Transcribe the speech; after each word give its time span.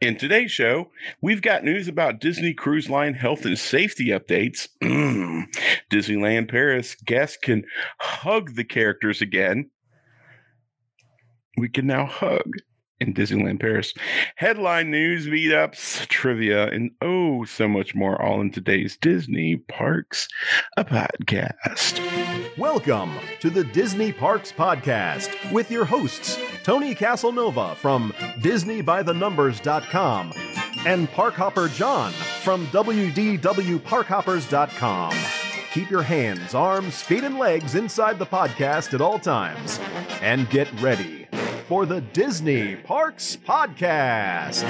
In 0.00 0.16
today's 0.16 0.50
show, 0.50 0.90
we've 1.20 1.42
got 1.42 1.62
news 1.62 1.86
about 1.86 2.20
Disney 2.20 2.54
Cruise 2.54 2.88
Line 2.88 3.12
health 3.12 3.44
and 3.44 3.58
safety 3.58 4.06
updates. 4.06 4.66
Disneyland 5.90 6.50
Paris 6.50 6.94
guests 7.04 7.36
can 7.36 7.66
hug 7.98 8.54
the 8.54 8.64
characters 8.64 9.20
again. 9.20 9.68
We 11.58 11.68
can 11.68 11.86
now 11.86 12.06
hug 12.06 12.50
in 13.00 13.14
Disneyland 13.14 13.60
Paris. 13.60 13.94
Headline 14.36 14.90
news, 14.90 15.26
meetups, 15.26 16.06
trivia, 16.08 16.68
and 16.68 16.90
oh, 17.00 17.44
so 17.44 17.66
much 17.66 17.94
more, 17.94 18.20
all 18.20 18.38
in 18.40 18.50
today's 18.50 18.98
Disney 18.98 19.56
Parks, 19.56 20.28
a 20.76 20.84
podcast. 20.84 21.98
Welcome 22.58 23.12
to 23.40 23.50
the 23.50 23.64
Disney 23.64 24.12
Parks 24.12 24.52
Podcast 24.52 25.50
with 25.50 25.70
your 25.70 25.86
hosts, 25.86 26.38
Tony 26.62 26.94
Casanova 26.94 27.74
from 27.76 28.12
DisneyByTheNumbers.com 28.40 30.32
and 30.86 31.10
Parkhopper 31.10 31.70
John 31.74 32.12
from 32.42 32.66
WDWParkhoppers.com. 32.68 35.14
Keep 35.72 35.90
your 35.90 36.02
hands, 36.02 36.54
arms, 36.54 37.00
feet, 37.00 37.22
and 37.22 37.38
legs 37.38 37.76
inside 37.76 38.18
the 38.18 38.26
podcast 38.26 38.92
at 38.92 39.00
all 39.00 39.20
times. 39.20 39.78
And 40.20 40.50
get 40.50 40.68
ready 40.80 41.19
for 41.70 41.86
the 41.86 42.00
Disney 42.00 42.74
Parks 42.74 43.36
Podcast. 43.36 44.66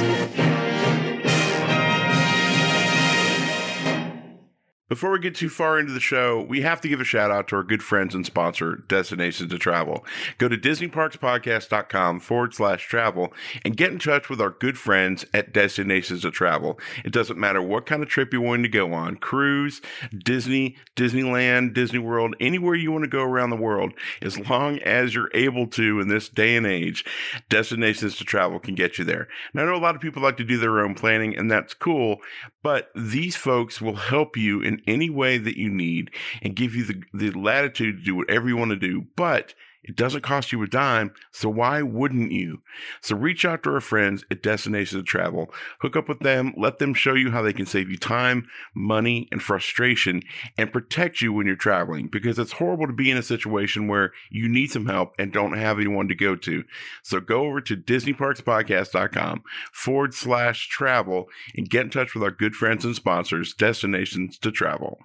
Before 4.91 5.13
we 5.13 5.21
get 5.21 5.37
too 5.37 5.49
far 5.49 5.79
into 5.79 5.93
the 5.93 6.01
show, 6.01 6.43
we 6.43 6.63
have 6.63 6.81
to 6.81 6.89
give 6.89 7.01
a 7.01 7.05
shout 7.05 7.31
out 7.31 7.47
to 7.49 7.57
our 7.57 7.63
good 7.63 7.81
friends 7.81 8.13
and 8.13 8.27
sponsor, 8.27 8.83
Destinations 8.89 9.53
to 9.53 9.57
Travel. 9.57 10.05
Go 10.37 10.49
to 10.49 10.59
DisneyParksPodcast.com 10.59 12.19
forward 12.19 12.55
slash 12.55 12.89
travel 12.89 13.33
and 13.65 13.77
get 13.77 13.93
in 13.93 14.01
touch 14.01 14.29
with 14.29 14.41
our 14.41 14.51
good 14.51 14.77
friends 14.77 15.25
at 15.33 15.53
Destinations 15.53 16.23
to 16.23 16.33
Travel. 16.33 16.77
It 17.05 17.13
doesn't 17.13 17.39
matter 17.39 17.63
what 17.63 17.87
kind 17.87 18.03
of 18.03 18.09
trip 18.09 18.33
you're 18.33 18.43
wanting 18.43 18.65
to 18.65 18.69
go 18.69 18.93
on 18.93 19.19
cruise, 19.19 19.81
Disney, 20.13 20.75
Disneyland, 20.97 21.73
Disney 21.73 22.01
World, 22.01 22.35
anywhere 22.41 22.75
you 22.75 22.91
want 22.91 23.05
to 23.05 23.09
go 23.09 23.23
around 23.23 23.51
the 23.51 23.57
world, 23.57 23.93
as 24.21 24.41
long 24.51 24.81
as 24.81 25.15
you're 25.15 25.31
able 25.35 25.69
to 25.69 26.01
in 26.01 26.09
this 26.09 26.29
day 26.29 26.57
and 26.57 26.67
age, 26.67 27.05
Destinations 27.49 28.17
to 28.17 28.25
Travel 28.25 28.59
can 28.59 28.75
get 28.75 28.99
you 28.99 29.05
there. 29.05 29.29
I 29.55 29.63
know 29.63 29.77
a 29.77 29.79
lot 29.79 29.95
of 29.95 30.01
people 30.01 30.21
like 30.21 30.39
to 30.39 30.45
do 30.45 30.59
their 30.59 30.81
own 30.81 30.97
planning, 30.97 31.37
and 31.37 31.49
that's 31.49 31.75
cool, 31.75 32.17
but 32.65 32.91
these 32.97 33.37
folks 33.37 33.81
will 33.81 33.95
help 33.95 34.37
you 34.37 34.61
in 34.61 34.80
any 34.87 35.11
way 35.11 35.39
that 35.39 35.59
you 35.59 35.71
need 35.71 36.11
and 36.43 36.57
give 36.57 36.75
you 36.75 36.85
the, 36.85 37.03
the 37.13 37.31
latitude 37.31 37.99
to 37.99 38.05
do 38.05 38.15
whatever 38.15 38.49
you 38.49 38.57
want 38.57 38.71
to 38.71 38.77
do. 38.77 39.07
But 39.17 39.55
it 39.83 39.97
doesn't 39.97 40.23
cost 40.23 40.53
you 40.53 40.63
a 40.63 40.67
dime, 40.67 41.13
so 41.33 41.49
why 41.49 41.81
wouldn't 41.83 42.33
you? 42.33 42.63
So 43.01 43.17
reach 43.17 43.45
out 43.45 43.63
to 43.63 43.73
our 43.73 43.81
friends 43.81 44.25
at 44.31 44.43
Destinations 44.43 45.01
to 45.01 45.05
Travel, 45.05 45.53
hook 45.81 45.97
up 45.97 46.09
with 46.09 46.21
them, 46.21 46.53
let 46.57 46.79
them 46.79 46.93
show 46.93 47.15
you 47.15 47.31
how 47.31 47.41
they 47.43 47.55
can 47.55 47.67
save 47.67 47.89
you 47.89 47.97
time, 47.97 48.47
money, 48.75 49.27
and 49.33 49.43
frustration 49.43 50.23
and 50.59 50.73
protect 50.73 51.23
you 51.23 51.33
when 51.33 51.47
you're 51.47 51.57
traveling 51.57 52.09
because 52.09 52.39
it's 52.39 52.53
horrible 52.53 52.87
to 52.87 52.93
be 52.93 53.11
in 53.11 53.17
a 53.17 53.23
situation 53.23 53.89
where 53.89 54.13
you 54.31 54.49
need 54.49 54.71
some 54.71 54.87
help 54.87 55.15
and 55.19 55.33
don't 55.33 55.57
have 55.57 55.79
anyone 55.79 56.09
to 56.09 56.15
go 56.15 56.37
to. 56.37 56.65
So 57.03 57.21
go 57.21 57.45
over 57.45 57.61
to 57.63 57.77
DisneyParksPodcast.com 57.77 59.43
forward 59.73 60.15
slash 60.15 60.69
travel 60.69 61.29
and 61.57 61.71
get 61.71 61.85
in 61.85 61.91
touch 61.91 62.15
with 62.15 62.23
our 62.23 62.31
good 62.31 62.55
friends 62.55 62.85
and 62.85 62.95
sponsors, 62.95 63.55
Destinations 63.55 64.39
to 64.39 64.51
Travel. 64.51 64.99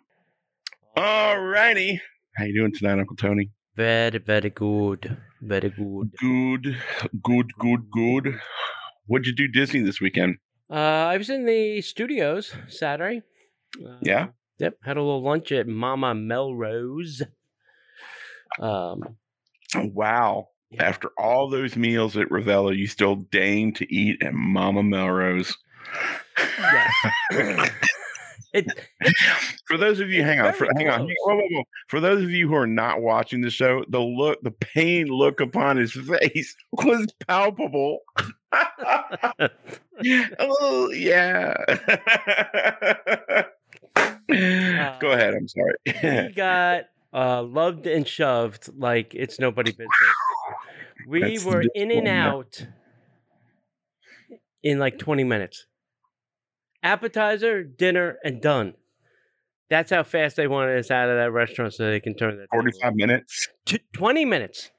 All 0.97 1.39
righty. 1.39 2.01
How 2.35 2.45
you 2.45 2.53
doing 2.53 2.73
tonight, 2.73 2.99
Uncle 2.99 3.15
Tony? 3.15 3.51
Very, 3.75 4.19
very 4.19 4.49
good. 4.49 5.17
Very 5.41 5.69
good. 5.69 6.11
Good, 6.19 6.77
good, 7.21 7.51
good, 7.59 7.91
good. 7.91 8.39
What'd 9.07 9.27
you 9.27 9.35
do 9.35 9.47
Disney 9.47 9.81
this 9.81 9.99
weekend? 9.99 10.37
Uh, 10.69 10.73
I 10.75 11.17
was 11.17 11.29
in 11.29 11.45
the 11.45 11.81
studios 11.81 12.53
Saturday. 12.69 13.21
Uh, 13.85 13.97
Yeah? 14.01 14.27
Yep. 14.59 14.77
Had 14.83 14.97
a 14.97 15.01
little 15.01 15.21
lunch 15.23 15.51
at 15.51 15.67
Mama 15.67 16.15
Melrose. 16.15 17.21
Um, 18.59 19.17
Wow. 19.75 20.49
Yeah. 20.71 20.83
After 20.85 21.09
all 21.17 21.49
those 21.49 21.75
meals 21.75 22.15
at 22.17 22.29
Ravello, 22.29 22.75
you 22.75 22.87
still 22.87 23.15
deign 23.15 23.73
to 23.73 23.93
eat 23.93 24.23
at 24.23 24.33
Mama 24.33 24.83
Melrose. 24.83 25.57
yeah. 26.59 27.69
it, 28.55 28.65
For 29.67 29.77
those 29.77 29.99
of 29.99 30.09
you, 30.09 30.23
hang 30.23 30.39
on, 30.39 30.53
for, 30.53 30.67
hang 30.77 30.89
on. 30.89 31.01
Whoa, 31.01 31.35
whoa, 31.35 31.47
whoa. 31.49 31.63
For 31.87 31.99
those 31.99 32.23
of 32.23 32.31
you 32.31 32.47
who 32.47 32.55
are 32.55 32.67
not 32.67 33.01
watching 33.01 33.41
the 33.41 33.49
show, 33.49 33.83
the 33.89 33.99
look, 33.99 34.41
the 34.43 34.51
pain 34.51 35.07
look 35.07 35.39
upon 35.39 35.77
his 35.77 35.91
face 35.91 36.55
was 36.71 37.07
palpable. 37.27 37.99
oh 40.39 40.91
yeah. 40.91 41.55
Go 44.99 45.11
ahead. 45.11 45.33
I'm 45.33 45.47
sorry. 45.47 45.75
we 46.27 46.33
got 46.33 46.83
uh, 47.13 47.43
loved 47.43 47.87
and 47.87 48.07
shoved 48.07 48.69
like 48.77 49.13
it's 49.13 49.39
nobody 49.39 49.71
business. 49.71 49.89
We 51.07 51.21
That's 51.21 51.45
were 51.45 51.63
in 51.75 51.91
and 51.91 52.07
out 52.07 52.65
in 54.63 54.79
like 54.79 54.97
20 54.97 55.23
minutes. 55.23 55.65
Appetizer, 56.85 57.63
dinner, 57.63 58.17
and 58.23 58.41
done. 58.41 58.75
That's 59.69 59.89
how 59.89 60.03
fast 60.03 60.35
they 60.35 60.47
wanted 60.47 60.77
us 60.77 60.91
out 60.91 61.09
of 61.09 61.17
that 61.17 61.31
restaurant 61.31 61.73
so 61.73 61.89
they 61.89 61.99
can 61.99 62.15
turn 62.15 62.37
that. 62.37 62.47
table 62.51 62.61
45 62.61 62.93
minutes, 62.95 63.49
T- 63.65 63.79
20 63.93 64.23
minutes. 64.23 64.69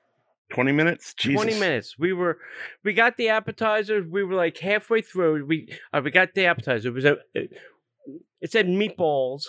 20 0.52 0.70
minutes. 0.70 1.12
Jesus. 1.14 1.42
20 1.42 1.58
minutes. 1.58 1.96
We 1.98 2.12
were, 2.12 2.38
we 2.84 2.92
got 2.92 3.16
the 3.16 3.30
appetizer. 3.30 4.06
We 4.08 4.22
were 4.22 4.36
like 4.36 4.56
halfway 4.58 5.02
through. 5.02 5.44
We, 5.44 5.68
uh, 5.92 6.00
we 6.04 6.12
got 6.12 6.34
the 6.34 6.46
appetizer. 6.46 6.90
It 6.90 6.94
was 6.94 7.04
a, 7.04 7.16
it 7.34 8.52
said 8.52 8.66
meatballs. 8.66 9.42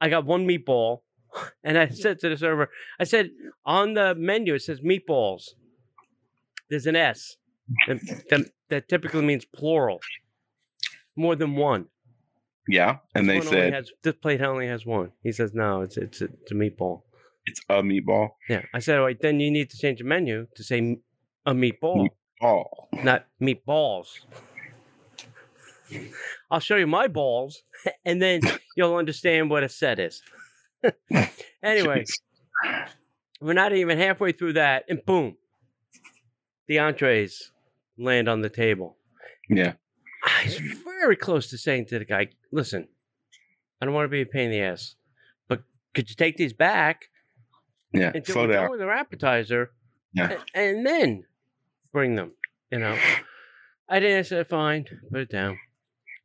I 0.00 0.08
got 0.08 0.24
one 0.24 0.46
meatball, 0.46 1.00
and 1.64 1.76
I 1.76 1.88
said 1.88 2.20
to 2.20 2.28
the 2.28 2.36
server, 2.36 2.68
I 3.00 3.04
said 3.04 3.30
on 3.64 3.94
the 3.94 4.14
menu 4.14 4.54
it 4.54 4.62
says 4.62 4.80
meatballs. 4.80 5.48
There's 6.70 6.86
an 6.86 6.96
S, 6.96 7.36
and 7.88 8.00
that, 8.30 8.50
that 8.68 8.88
typically 8.88 9.22
means 9.22 9.44
plural, 9.44 10.00
more 11.16 11.34
than 11.34 11.56
one. 11.56 11.86
Yeah, 12.68 12.98
and 13.14 13.28
they 13.28 13.38
This 13.38 13.46
only 13.46 13.58
said 13.58 13.72
has, 13.74 13.92
this 14.02 14.14
plate 14.14 14.40
only 14.42 14.66
has 14.66 14.84
one. 14.84 15.12
He 15.22 15.32
says 15.32 15.54
no, 15.54 15.82
it's 15.82 15.96
it's 15.96 16.20
it's 16.20 16.50
a 16.50 16.54
meatball. 16.54 17.02
it's 17.46 17.60
a 17.68 17.74
meatball. 17.82 18.30
Yeah, 18.48 18.62
I 18.74 18.80
said, 18.80 18.98
all 18.98 19.04
right, 19.04 19.20
then 19.20 19.38
you 19.40 19.50
need 19.50 19.70
to 19.70 19.78
change 19.78 19.98
the 19.98 20.04
menu 20.04 20.46
to 20.56 20.64
say 20.64 20.98
a 21.46 21.54
meatball. 21.54 22.08
Oh, 22.42 22.64
not 22.92 23.26
meatballs. 23.40 24.08
I'll 26.50 26.60
show 26.60 26.76
you 26.76 26.86
my 26.86 27.06
balls, 27.06 27.62
and 28.04 28.20
then 28.20 28.40
you'll 28.76 28.96
understand 28.96 29.50
what 29.50 29.62
a 29.62 29.68
set 29.68 29.98
is. 30.00 30.22
anyway, 31.62 32.04
jeez. 32.04 32.88
we're 33.40 33.52
not 33.52 33.72
even 33.72 33.98
halfway 33.98 34.32
through 34.32 34.54
that, 34.54 34.84
and 34.88 35.04
boom, 35.06 35.36
the 36.66 36.80
entrees 36.80 37.52
land 37.96 38.28
on 38.28 38.40
the 38.40 38.50
table. 38.50 38.96
yeah. 39.48 39.74
I 40.24 40.48
very 41.00 41.16
close 41.16 41.48
to 41.50 41.58
saying 41.58 41.86
to 41.86 41.98
the 41.98 42.04
guy, 42.04 42.28
"Listen, 42.52 42.88
I 43.80 43.84
don't 43.86 43.94
want 43.94 44.04
to 44.06 44.08
be 44.10 44.22
a 44.22 44.26
pain 44.26 44.46
in 44.46 44.50
the 44.52 44.60
ass, 44.60 44.94
but 45.48 45.62
could 45.94 46.08
you 46.10 46.16
take 46.16 46.36
these 46.36 46.52
back 46.52 47.06
Yeah. 47.92 48.12
until 48.14 48.32
Slow 48.34 48.42
we're 48.46 48.52
done 48.52 48.62
down. 48.62 48.70
with 48.70 48.82
our 48.82 48.92
appetizer, 48.92 49.72
Yeah. 50.14 50.38
a- 50.54 50.58
and 50.58 50.86
then 50.86 51.24
bring 51.92 52.14
them?" 52.14 52.32
You 52.70 52.78
know, 52.78 52.98
I 53.88 54.00
didn't. 54.00 54.18
I 54.18 54.22
said, 54.22 54.48
"Fine, 54.48 54.86
put 55.10 55.20
it 55.20 55.30
down." 55.30 55.58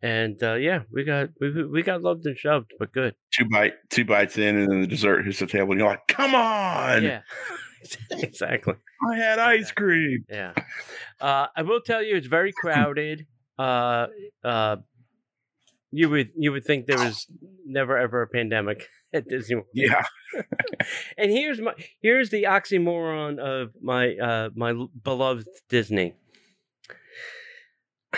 And 0.03 0.41
uh, 0.41 0.55
yeah, 0.55 0.83
we 0.91 1.03
got 1.03 1.29
we 1.39 1.63
we 1.65 1.83
got 1.83 2.01
loved 2.01 2.25
and 2.25 2.35
shoved, 2.37 2.71
but 2.79 2.91
good. 2.91 3.13
Two 3.31 3.45
bite, 3.45 3.73
two 3.89 4.03
bites 4.03 4.37
in, 4.37 4.57
and 4.57 4.67
then 4.71 4.81
the 4.81 4.87
dessert 4.87 5.23
hits 5.25 5.37
the 5.39 5.45
table, 5.45 5.71
and 5.71 5.79
you're 5.79 5.89
like, 5.89 6.07
"Come 6.07 6.33
on! 6.33 7.03
Yeah, 7.03 7.21
exactly. 8.11 8.73
I 9.11 9.15
had 9.17 9.37
ice 9.37 9.71
cream." 9.71 10.25
Yeah. 10.27 10.53
Uh, 11.19 11.47
I 11.55 11.61
will 11.61 11.81
tell 11.81 12.01
you, 12.01 12.15
it's 12.15 12.25
very 12.25 12.51
crowded. 12.61 13.27
Uh, 13.61 14.07
uh, 14.43 14.77
you 15.91 16.09
would 16.09 16.31
you 16.35 16.51
would 16.51 16.65
think 16.65 16.85
there 16.87 16.97
was 16.97 17.27
never 17.65 17.97
ever 17.97 18.21
a 18.21 18.27
pandemic 18.27 18.87
at 19.13 19.27
Disney 19.27 19.55
World. 19.55 19.67
Yeah. 19.73 20.03
And 21.17 21.29
here's 21.31 21.59
my 21.59 21.73
here's 22.01 22.29
the 22.29 22.43
oxymoron 22.43 23.37
of 23.39 23.71
my 23.81 24.15
uh 24.15 24.49
my 24.55 24.73
beloved 25.03 25.47
Disney. 25.69 26.15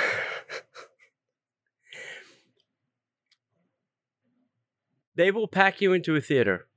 they 5.16 5.32
will 5.32 5.48
pack 5.48 5.82
you 5.82 5.94
into 5.94 6.16
a 6.16 6.22
theater. 6.22 6.68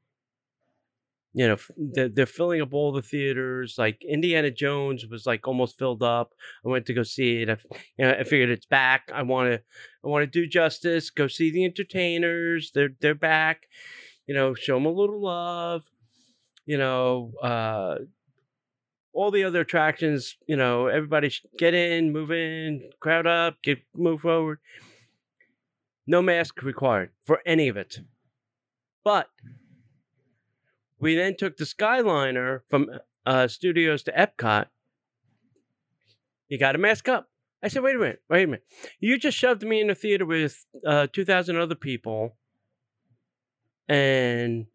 You 1.36 1.48
know, 1.48 1.56
they're, 1.76 2.08
they're 2.08 2.24
filling 2.24 2.62
up 2.62 2.72
all 2.72 2.92
the 2.92 3.02
theaters. 3.02 3.74
Like 3.76 4.02
Indiana 4.02 4.50
Jones 4.50 5.04
was 5.06 5.26
like 5.26 5.46
almost 5.46 5.78
filled 5.78 6.02
up. 6.02 6.32
I 6.64 6.70
went 6.70 6.86
to 6.86 6.94
go 6.94 7.02
see 7.02 7.42
it. 7.42 7.50
I, 7.50 7.58
you 7.98 8.06
know, 8.06 8.10
I 8.12 8.24
figured 8.24 8.48
it's 8.48 8.64
back. 8.64 9.10
I 9.14 9.20
want 9.20 9.52
to, 9.52 9.60
I 10.02 10.08
want 10.08 10.22
to 10.22 10.26
do 10.26 10.48
justice. 10.48 11.10
Go 11.10 11.28
see 11.28 11.50
the 11.50 11.66
entertainers. 11.66 12.70
They're 12.74 12.96
they're 13.02 13.14
back. 13.14 13.66
You 14.26 14.34
know, 14.34 14.54
show 14.54 14.76
them 14.76 14.86
a 14.86 14.90
little 14.90 15.22
love. 15.22 15.82
You 16.64 16.78
know, 16.78 17.32
uh, 17.42 17.96
all 19.12 19.30
the 19.30 19.44
other 19.44 19.60
attractions, 19.60 20.36
you 20.46 20.56
know, 20.56 20.86
everybody 20.86 21.30
get 21.58 21.74
in, 21.74 22.14
move 22.14 22.30
in, 22.30 22.88
crowd 22.98 23.26
up, 23.26 23.56
get 23.62 23.78
move 23.94 24.22
forward. 24.22 24.58
No 26.06 26.22
mask 26.22 26.62
required 26.62 27.10
for 27.26 27.40
any 27.44 27.68
of 27.68 27.76
it. 27.76 27.98
But 29.04 29.28
we 30.98 31.14
then 31.14 31.36
took 31.36 31.56
the 31.56 31.64
Skyliner 31.64 32.60
from 32.68 32.88
uh, 33.24 33.48
studios 33.48 34.02
to 34.04 34.12
Epcot. 34.12 34.66
You 36.48 36.58
got 36.58 36.72
to 36.72 36.78
mask 36.78 37.08
up. 37.08 37.28
I 37.62 37.68
said, 37.68 37.82
wait 37.82 37.96
a 37.96 37.98
minute, 37.98 38.22
wait 38.28 38.44
a 38.44 38.46
minute. 38.46 38.64
You 39.00 39.18
just 39.18 39.36
shoved 39.36 39.62
me 39.62 39.80
in 39.80 39.88
the 39.88 39.94
theater 39.94 40.24
with 40.24 40.64
uh, 40.86 41.08
2,000 41.12 41.56
other 41.56 41.74
people, 41.74 42.36
and 43.88 44.66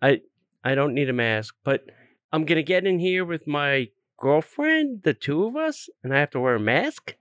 I 0.00 0.20
I 0.64 0.74
don't 0.74 0.94
need 0.94 1.10
a 1.10 1.12
mask, 1.12 1.56
but 1.64 1.84
I'm 2.32 2.44
gonna 2.44 2.62
get 2.62 2.86
in 2.86 2.98
here 2.98 3.24
with 3.24 3.46
my 3.46 3.88
girlfriend, 4.16 5.02
the 5.02 5.14
two 5.14 5.44
of 5.44 5.56
us, 5.56 5.88
and 6.02 6.14
I 6.14 6.20
have 6.20 6.30
to 6.30 6.40
wear 6.40 6.54
a 6.54 6.60
mask. 6.60 7.16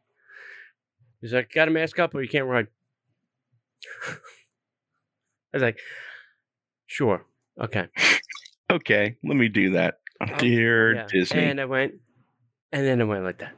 He's 1.22 1.34
like, 1.34 1.52
got 1.52 1.68
a 1.68 1.72
mask 1.72 2.00
up 2.00 2.14
or 2.14 2.22
you 2.22 2.30
can't 2.30 2.46
ride. 2.46 2.68
I 4.08 4.18
was 5.54 5.64
like, 5.64 5.80
sure, 6.88 7.26
okay. 7.62 7.88
Okay, 8.72 9.16
let 9.24 9.38
me 9.38 9.48
do 9.48 9.72
that. 9.72 10.00
Oh, 10.22 10.36
Dear 10.40 10.96
Yeah. 10.96 11.08
Disney. 11.10 11.44
And 11.46 11.62
I 11.62 11.66
went, 11.66 11.94
and 12.72 12.86
then 12.86 13.00
I 13.02 13.06
went 13.06 13.24
like 13.24 13.38
that. 13.40 13.54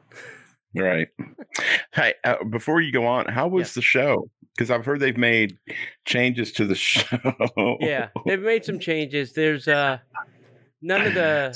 Right. 0.75 1.07
Hey, 1.93 2.13
uh, 2.23 2.43
before 2.43 2.79
you 2.81 2.91
go 2.91 3.07
on, 3.07 3.25
how 3.25 3.47
was 3.47 3.69
Yeah. 3.69 3.79
the 3.79 3.81
show? 3.81 4.29
Because 4.55 4.69
I've 4.69 4.85
heard 4.85 4.99
they've 4.99 5.17
made 5.17 5.57
changes 6.05 6.51
to 6.53 6.65
the 6.65 6.75
show. 6.89 7.77
Yeah, 7.79 8.09
they've 8.25 8.41
made 8.41 8.65
some 8.65 8.77
changes. 8.79 9.33
There's 9.33 9.67
uh 9.67 9.97
none 10.81 11.01
of 11.07 11.13
the 11.15 11.55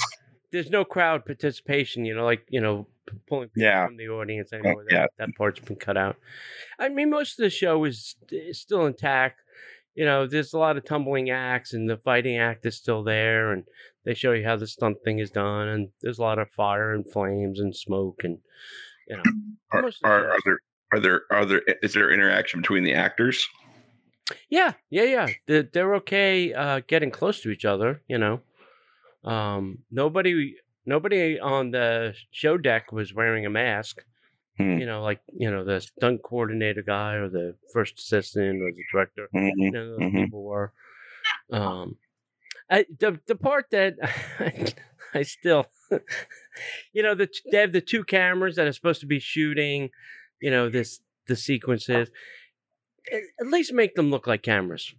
there's 0.52 0.70
no 0.72 0.84
crowd 0.86 1.26
participation, 1.26 2.06
you 2.06 2.16
know, 2.16 2.26
like, 2.26 2.46
you 2.50 2.62
know, 2.62 2.88
pulling 3.28 3.50
people 3.50 3.64
Yeah. 3.64 3.86
from 3.88 3.98
the 3.98 4.08
audience 4.10 4.52
anymore. 4.54 4.86
yeah. 4.90 5.02
That, 5.02 5.12
that 5.18 5.36
part's 5.38 5.60
been 5.60 5.76
cut 5.76 5.98
out. 5.98 6.16
I 6.80 6.90
mean, 6.90 7.10
most 7.10 7.40
of 7.40 7.44
the 7.44 7.50
show 7.50 7.84
is, 7.86 8.16
is 8.32 8.60
still 8.60 8.86
intact. 8.86 9.42
You 9.96 10.06
know, 10.06 10.26
there's 10.26 10.54
a 10.54 10.58
lot 10.58 10.78
of 10.78 10.86
tumbling 10.86 11.30
acts 11.30 11.74
and 11.74 11.90
the 11.90 11.98
fighting 11.98 12.38
act 12.38 12.66
is 12.66 12.76
still 12.76 13.04
there 13.04 13.52
and 13.52 13.64
they 14.06 14.14
show 14.14 14.32
you 14.32 14.44
how 14.44 14.56
the 14.56 14.68
stunt 14.68 14.98
thing 15.04 15.20
is 15.20 15.32
done 15.32 15.68
and 15.68 15.90
there's 16.02 16.20
a 16.20 16.24
lot 16.24 16.40
of 16.40 16.50
fire 16.50 16.94
and 16.94 17.10
flames 17.12 17.60
and 17.60 17.76
smoke 17.76 18.22
and 18.24 18.40
you 19.08 19.18
know 19.18 19.24
Are, 19.72 19.82
most 19.82 19.98
of 19.98 20.02
the 20.04 20.08
are, 20.10 20.32
are 20.32 20.40
there 20.46 20.60
are 20.92 21.00
there 21.00 21.22
are 21.32 21.46
there 21.46 21.62
is 21.82 21.94
there 21.94 22.12
interaction 22.12 22.62
between 22.62 22.84
the 22.84 22.94
actors? 22.94 23.48
Yeah, 24.50 24.74
yeah, 24.90 25.04
yeah. 25.04 25.28
They're, 25.48 25.64
they're 25.64 25.96
okay 25.96 26.54
uh, 26.54 26.82
getting 26.88 27.12
close 27.12 27.42
to 27.42 27.50
each 27.50 27.66
other. 27.66 28.02
You 28.08 28.18
know, 28.18 28.42
um, 29.24 29.80
nobody, 29.92 30.56
nobody 30.86 31.40
on 31.40 31.72
the 31.72 32.14
show 32.32 32.58
deck 32.58 32.92
was 32.92 33.14
wearing 33.14 33.46
a 33.46 33.50
mask. 33.50 34.04
Hmm. 34.58 34.78
You 34.78 34.86
know, 34.86 35.02
like 35.02 35.22
you 35.34 35.50
know 35.50 35.64
the 35.64 35.82
stunt 35.82 36.22
coordinator 36.24 36.84
guy 36.84 37.14
or 37.16 37.30
the 37.30 37.56
first 37.74 38.00
assistant 38.00 38.62
or 38.62 38.72
the 38.72 38.84
director. 38.92 39.28
Mhm. 39.34 39.54
None 39.58 39.76
of 39.76 39.90
those 39.90 40.12
Mhm. 40.12 40.26
people 40.26 40.44
were. 40.44 40.74
Um, 41.52 41.98
I, 42.70 42.86
the 43.00 43.20
the 43.28 43.36
part 43.36 43.68
that 43.72 43.96
I 45.14 45.24
still, 45.24 45.68
you 46.94 47.04
know, 47.04 47.16
the 47.16 47.30
they 47.52 47.60
have 47.60 47.74
the 47.74 47.82
two 47.82 48.04
cameras 48.04 48.56
that 48.58 48.68
are 48.68 48.74
supposed 48.74 49.02
to 49.02 49.08
be 49.08 49.20
shooting, 49.20 49.90
you 50.42 50.52
know, 50.52 50.70
this 50.70 51.00
the 51.28 51.36
sequences. 51.36 52.10
At 53.12 53.48
least 53.48 53.74
make 53.74 53.96
them 53.96 54.10
look 54.10 54.28
like 54.28 54.44
cameras, 54.44 54.94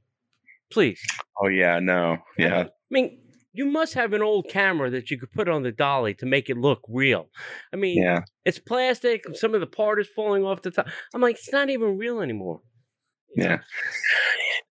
please. 0.71 1.01
Oh 1.41 1.49
yeah, 1.49 1.79
no, 1.81 2.19
yeah, 2.39 2.65
I 2.65 2.71
mean, 2.91 3.21
you 3.55 3.65
must 3.67 3.95
have 3.95 4.13
an 4.13 4.21
old 4.23 4.47
camera 4.51 4.91
that 4.91 5.11
you 5.11 5.19
could 5.19 5.33
put 5.33 5.49
on 5.49 5.63
the 5.63 5.73
dolly 5.73 6.13
to 6.15 6.27
make 6.27 6.51
it 6.51 6.59
look 6.59 6.81
real. 6.89 7.29
I 7.73 7.77
mean, 7.77 8.03
yeah. 8.03 8.21
it's 8.45 8.59
plastic. 8.59 9.23
Some 9.35 9.55
of 9.55 9.61
the 9.61 9.67
part 9.67 10.01
is 10.01 10.09
falling 10.09 10.45
off 10.45 10.61
the 10.63 10.71
top. 10.73 10.89
I'm 11.15 11.21
like, 11.23 11.37
it's 11.37 11.53
not 11.53 11.71
even 11.71 11.97
real 11.97 12.21
anymore. 12.21 12.61
Yeah. 13.37 13.59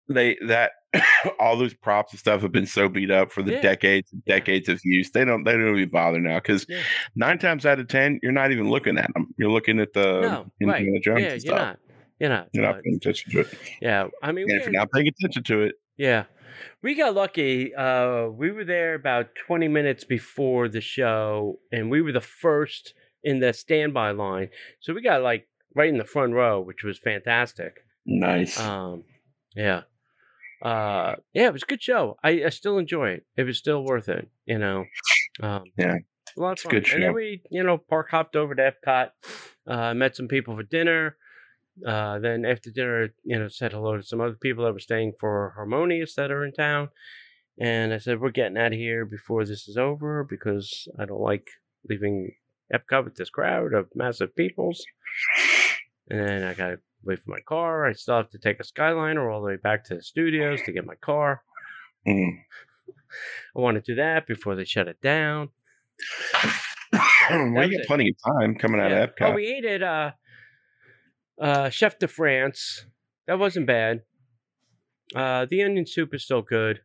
They 0.09 0.37
that 0.47 0.71
all 1.39 1.55
those 1.55 1.73
props 1.73 2.11
and 2.11 2.19
stuff 2.19 2.41
have 2.41 2.51
been 2.51 2.65
so 2.65 2.89
beat 2.89 3.09
up 3.09 3.31
for 3.31 3.41
the 3.41 3.53
Yeah. 3.53 3.61
decades 3.61 4.11
and 4.11 4.23
decades 4.25 4.67
of 4.67 4.81
use. 4.83 5.09
They 5.11 5.23
don't 5.23 5.45
they 5.45 5.53
don't 5.53 5.77
even 5.77 5.89
bother 5.89 6.19
now 6.19 6.39
because 6.39 6.65
Yeah. 6.67 6.81
nine 7.15 7.39
times 7.39 7.65
out 7.65 7.79
of 7.79 7.87
ten 7.87 8.19
you're 8.21 8.33
not 8.33 8.51
even 8.51 8.69
looking 8.69 8.97
at 8.97 9.11
them. 9.13 9.33
You're 9.37 9.49
looking 9.49 9.79
at 9.79 9.93
the 9.93 10.21
No, 10.59 10.69
right. 10.69 10.85
Jones 11.01 11.21
Yeah, 11.21 11.29
and 11.31 11.43
you're 11.43 11.55
not. 11.55 11.79
You're 12.19 12.29
not. 12.29 12.49
You're 12.51 12.65
not 12.65 12.83
paying 12.83 12.95
attention 12.97 13.31
to 13.31 13.39
it. 13.39 13.57
yeah, 13.81 14.07
I 14.21 14.33
mean, 14.33 14.49
And 14.51 14.59
if 14.59 14.65
you're 14.65 14.73
not 14.73 14.91
paying 14.91 15.07
attention 15.07 15.43
to 15.43 15.61
it, 15.61 15.75
Yeah. 15.95 16.25
We 16.81 16.95
got 16.95 17.15
lucky. 17.15 17.73
Uh, 17.73 18.27
we 18.27 18.51
were 18.51 18.65
there 18.65 18.95
about 18.95 19.29
20 19.47 19.67
minutes 19.67 20.03
before 20.03 20.67
the 20.67 20.81
show, 20.81 21.59
and 21.71 21.89
we 21.89 22.01
were 22.01 22.11
the 22.11 22.21
first 22.21 22.93
in 23.23 23.39
the 23.39 23.53
standby 23.53 24.11
line. 24.11 24.49
So 24.81 24.93
we 24.93 25.01
got 25.01 25.21
like 25.21 25.47
right 25.75 25.89
in 25.89 25.97
the 25.97 26.05
front 26.05 26.33
row, 26.33 26.61
which 26.61 26.83
was 26.83 26.99
fantastic. 26.99 27.77
nice. 28.05 28.59
Um, 28.59 29.03
yeah. 29.55 29.81
Uh, 30.61 31.15
yeah, 31.33 31.47
it 31.47 31.53
was 31.53 31.63
a 31.63 31.65
good 31.65 31.83
show. 31.83 32.17
I, 32.23 32.43
I 32.45 32.49
still 32.49 32.77
enjoy 32.77 33.09
it. 33.09 33.25
It 33.35 33.43
was 33.43 33.57
still 33.57 33.83
worth 33.83 34.07
it, 34.07 34.29
you 34.45 34.57
know. 34.57 34.85
Um, 35.41 35.63
Yeah, 35.77 35.95
a 36.37 36.41
lot 36.41 36.53
of 36.53 36.59
fun. 36.59 36.71
good 36.71 36.89
And 36.93 37.03
then 37.03 37.13
we, 37.13 37.41
you 37.51 37.63
know, 37.63 37.77
park 37.77 38.09
hopped 38.11 38.35
over 38.35 38.55
to 38.55 38.71
Epcot, 38.71 39.09
uh, 39.67 39.93
met 39.93 40.15
some 40.15 40.27
people 40.27 40.55
for 40.55 40.63
dinner. 40.63 41.17
Uh, 41.85 42.19
then 42.19 42.45
after 42.45 42.69
dinner, 42.69 43.09
you 43.23 43.37
know, 43.39 43.47
said 43.47 43.71
hello 43.73 43.97
to 43.97 44.03
some 44.03 44.21
other 44.21 44.37
people 44.39 44.63
that 44.65 44.73
were 44.73 44.79
staying 44.79 45.13
for 45.19 45.53
Harmonious 45.55 46.15
that 46.15 46.31
are 46.31 46.45
in 46.45 46.53
town. 46.53 46.89
And 47.59 47.93
I 47.93 47.97
said, 47.97 48.19
we're 48.19 48.31
getting 48.31 48.57
out 48.57 48.73
of 48.73 48.79
here 48.79 49.05
before 49.05 49.45
this 49.45 49.67
is 49.67 49.77
over 49.77 50.23
because 50.23 50.87
I 50.99 51.05
don't 51.05 51.21
like 51.21 51.47
leaving 51.89 52.31
Epcot 52.73 53.03
with 53.03 53.15
this 53.15 53.29
crowd 53.29 53.73
of 53.73 53.87
massive 53.95 54.35
peoples. 54.35 54.83
And 56.09 56.27
then 56.27 56.43
I 56.43 56.53
got 56.53 56.67
to 56.69 56.79
wait 57.03 57.19
for 57.19 57.31
my 57.31 57.41
car. 57.47 57.85
I 57.85 57.93
still 57.93 58.17
have 58.17 58.29
to 58.31 58.39
take 58.39 58.59
a 58.59 58.63
Skyliner 58.63 59.31
all 59.31 59.41
the 59.41 59.47
way 59.47 59.55
back 59.57 59.83
to 59.85 59.95
the 59.95 60.01
studios 60.03 60.61
to 60.63 60.71
get 60.71 60.85
my 60.85 60.95
car. 60.95 61.43
Mm. 62.07 62.37
I 63.55 63.59
want 63.59 63.75
to 63.75 63.81
do 63.81 63.95
that 63.95 64.25
before 64.27 64.55
they 64.55 64.65
shut 64.65 64.87
it 64.87 65.01
down. 65.01 65.49
you 67.31 67.53
got 67.77 67.87
plenty 67.87 68.09
of 68.09 68.15
time 68.33 68.55
coming 68.55 68.81
out 68.81 68.91
Yeah. 68.91 69.03
of 69.03 69.15
Epcot. 69.15 69.29
Oh, 69.31 69.33
we 69.33 69.47
ate 69.47 69.65
at 69.65 69.83
uh, 69.83 70.11
uh, 71.43 71.69
Chef 71.69 71.99
de 71.99 72.07
France. 72.07 72.85
That 73.27 73.37
wasn't 73.39 73.67
bad. 73.67 74.01
Uh, 75.15 75.45
the 75.49 75.61
onion 75.63 75.85
soup 75.85 76.13
is 76.13 76.23
still 76.23 76.41
good. 76.41 76.81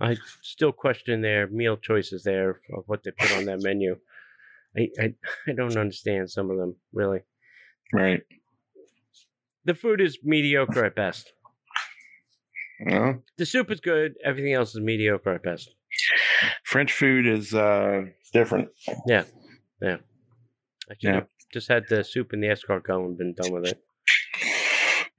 I 0.00 0.16
still 0.42 0.72
question 0.72 1.20
their 1.20 1.46
meal 1.46 1.76
choices 1.76 2.22
there 2.24 2.60
of 2.76 2.84
what 2.86 3.02
they 3.04 3.10
put 3.12 3.32
on 3.36 3.44
that 3.46 3.62
menu. 3.62 3.96
I, 4.76 4.88
I 4.98 5.14
I 5.48 5.52
don't 5.52 5.76
understand 5.76 6.30
some 6.30 6.50
of 6.50 6.56
them 6.58 6.76
really. 6.92 7.20
right. 7.92 8.22
The 9.66 9.74
food 9.74 10.00
is 10.00 10.18
mediocre 10.24 10.84
at 10.86 10.94
best. 10.94 11.32
Well, 12.86 13.22
The 13.36 13.44
soup 13.44 13.70
is 13.70 13.80
good. 13.80 14.14
Everything 14.24 14.54
else 14.54 14.74
is 14.74 14.80
mediocre 14.80 15.34
at 15.34 15.42
best. 15.42 15.74
French 16.64 16.92
food 16.92 17.26
is 17.26 17.52
uh 17.54 18.02
different. 18.32 18.68
I 20.90 20.94
should 20.98 21.02
Yeah. 21.02 21.14
have 21.14 21.28
just 21.52 21.68
had 21.68 21.84
the 21.88 22.02
soup 22.04 22.32
and 22.32 22.42
the 22.42 22.48
escargot 22.48 23.04
and 23.04 23.18
been 23.18 23.34
done 23.34 23.52
with 23.52 23.66
it. 23.66 23.78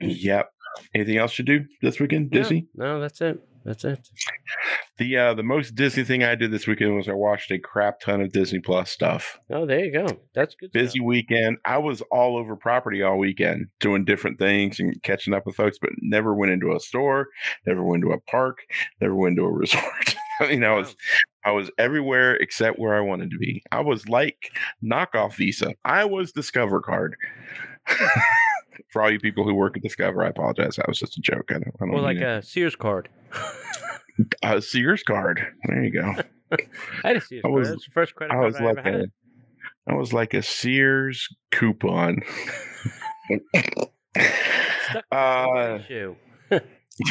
Yep. 0.02 0.52
Anything 0.96 1.18
else 1.18 1.38
you 1.38 1.46
do 1.46 1.66
this 1.82 2.00
weekend, 2.00 2.32
Disney? 2.32 2.68
No, 2.76 3.00
that's 3.00 3.20
it. 3.22 3.40
That's 3.64 3.84
it. 3.84 4.00
The 4.98 5.18
uh 5.18 5.34
the 5.36 5.44
most 5.44 5.76
Disney 5.76 6.04
thing 6.04 6.24
I 6.24 6.34
did 6.36 6.52
this 6.52 6.66
weekend 6.66 6.96
was 6.96 7.08
I 7.08 7.14
watched 7.14 7.52
a 7.52 7.60
crap 7.60 8.00
ton 8.00 8.20
of 8.22 8.32
Disney 8.32 8.60
Plus 8.60 8.90
stuff. 8.90 9.38
Oh, 9.52 9.66
there 9.66 9.86
you 9.86 9.92
go. 9.94 10.08
That's 10.34 10.56
good. 10.56 10.72
stuff. 10.72 10.82
Busy 10.82 11.00
weekend. 11.00 11.58
I 11.66 11.78
was 11.78 12.02
all 12.12 12.38
over 12.38 12.56
property 12.56 13.04
all 13.04 13.18
weekend 13.18 13.68
doing 13.80 14.04
different 14.06 14.40
things 14.40 14.80
and 14.80 15.02
catching 15.04 15.34
up 15.34 15.46
with 15.46 15.56
folks, 15.56 15.78
but 15.80 15.92
never 16.02 16.34
went 16.34 16.52
into 16.54 16.76
a 16.76 16.80
store, 16.80 17.28
never 17.68 17.84
went 17.84 18.02
to 18.04 18.12
a 18.14 18.20
park, 18.22 18.60
never 19.00 19.16
went 19.16 19.36
to 19.36 19.46
a 19.46 19.52
resort. 19.52 20.16
I 20.40 20.48
mean, 20.48 20.64
I 20.64 20.74
was 20.74 20.96
I 21.46 21.52
was 21.52 21.70
everywhere 21.78 22.36
except 22.36 22.80
where 22.80 22.96
I 22.96 23.02
wanted 23.02 23.30
to 23.32 23.38
be. 23.38 23.62
I 23.72 23.82
was 23.82 24.08
like 24.10 24.52
knockoff 24.84 25.36
Visa. 25.36 25.76
I 25.86 26.06
was 26.06 26.32
Discover 26.32 26.82
card. 26.82 27.16
For 28.90 29.02
all 29.02 29.12
you 29.12 29.20
people 29.20 29.44
who 29.44 29.54
work 29.54 29.76
at 29.78 29.84
Discover, 29.84 30.24
I 30.24 30.30
apologize. 30.30 30.76
That 30.78 30.88
was 30.88 31.00
just 31.00 31.18
a 31.18 31.22
joke. 31.22 31.50
I 31.50 31.54
don't, 31.56 31.68
I 31.82 31.86
don't 31.86 31.92
Or 31.96 32.02
like 32.02 32.18
it. 32.18 32.24
a 32.24 32.42
Sears 32.42 32.76
card. 32.76 33.10
a 34.44 34.62
Sears 34.62 35.04
card. 35.04 35.46
There 35.66 35.84
you 35.84 35.92
go. 35.92 36.14
I 36.52 37.08
had 37.08 37.16
a 37.18 37.22
Sears 37.22 37.42
I 37.46 37.48
card. 37.48 37.60
was- 37.60 37.70
That's 37.70 37.86
the 37.86 37.92
first 37.94 38.16
credit 38.16 38.34
I 38.34 38.36
card 38.36 38.46
was 38.46 38.56
I 38.58 38.64
like 38.64 38.78
ever 38.80 38.92
had. 38.92 39.02
a, 39.02 39.08
I 39.90 39.94
was 39.96 40.14
like 40.14 40.34
a 40.34 40.42
Sears 40.44 41.28
coupon. 41.52 42.22
Stuck 44.90 45.06
uh, 45.12 45.80
shoe. 45.84 46.16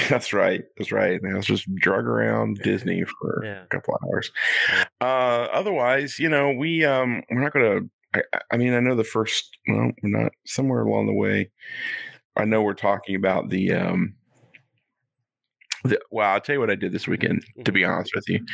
that's 0.08 0.32
right. 0.32 0.62
That's 0.76 0.92
right. 0.92 1.20
And 1.20 1.32
I 1.32 1.36
was 1.36 1.46
just 1.46 1.72
drug 1.76 2.04
around 2.04 2.58
Disney 2.62 3.04
for 3.04 3.42
Yeah. 3.44 3.62
a 3.62 3.66
couple 3.66 3.94
of 3.94 4.00
hours. 4.06 4.30
Uh, 5.00 5.48
otherwise, 5.52 6.18
you 6.18 6.28
know, 6.28 6.52
we 6.52 6.84
um, 6.84 7.22
we're 7.30 7.40
not 7.40 7.52
gonna. 7.52 7.76
I, 7.76 7.80
I- 8.14 8.22
I 8.52 8.56
mean, 8.56 8.74
I 8.74 8.80
know 8.80 8.94
the 8.96 9.04
first. 9.04 9.56
Well, 9.68 9.92
we're 10.02 10.22
not 10.22 10.32
somewhere 10.46 10.82
along 10.82 11.06
the 11.06 11.12
way. 11.14 11.50
I 12.36 12.44
know 12.44 12.62
we're 12.62 12.74
talking 12.74 13.16
about 13.16 13.50
the 13.50 13.72
um, 13.72 14.14
The- 15.84 16.00
Well, 16.10 16.28
I'll 16.28 16.40
tell 16.40 16.54
you 16.54 16.60
what 16.60 16.70
I 16.70 16.74
did 16.74 16.92
this 16.92 17.08
weekend, 17.08 17.44
to 17.64 17.72
be 17.72 17.84
honest 17.84 18.12
with 18.14 18.28
you. 18.28 18.44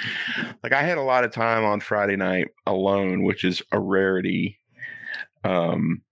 Like 0.63 0.73
I 0.73 0.83
had 0.83 0.99
a 0.99 1.03
lot 1.03 1.25
of 1.25 1.33
time 1.33 1.65
on 1.65 1.81
Friday 1.81 2.17
night 2.17 2.49
alone, 2.67 3.23
which 3.25 3.45
is 3.45 3.63
a 3.73 3.81
rarity. 3.81 4.59
Um 5.45 6.03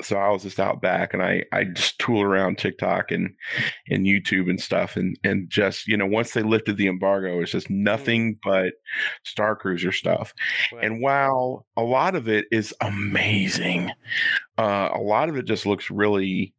so 0.00 0.16
I 0.16 0.28
was 0.30 0.42
just 0.42 0.60
out 0.60 0.80
back 0.80 1.12
and 1.12 1.22
I 1.22 1.44
I 1.52 1.64
just 1.64 1.98
tool 1.98 2.22
around 2.22 2.58
TikTok 2.58 3.10
and 3.10 3.34
and 3.88 4.06
YouTube 4.06 4.48
and 4.48 4.60
stuff 4.60 4.96
and 4.96 5.18
and 5.24 5.48
just, 5.50 5.86
you 5.88 5.96
know, 5.96 6.06
once 6.06 6.32
they 6.32 6.42
lifted 6.42 6.76
the 6.76 6.86
embargo, 6.86 7.40
it's 7.40 7.52
just 7.52 7.70
nothing 7.70 8.38
but 8.42 8.74
Star 9.24 9.56
Cruiser 9.56 9.92
stuff. 9.92 10.32
Right. 10.72 10.84
And 10.84 11.02
while 11.02 11.66
a 11.76 11.82
lot 11.82 12.14
of 12.14 12.28
it 12.28 12.46
is 12.50 12.74
amazing, 12.80 13.90
uh 14.56 14.90
a 14.94 15.00
lot 15.00 15.28
of 15.28 15.36
it 15.36 15.46
just 15.46 15.66
looks 15.66 15.90
really 15.90 16.54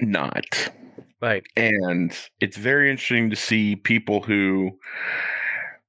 not 0.00 0.70
right. 1.20 1.44
and 1.56 2.16
it's 2.40 2.56
very 2.56 2.90
interesting 2.90 3.30
to 3.30 3.36
see 3.36 3.76
people 3.76 4.20
who 4.20 4.70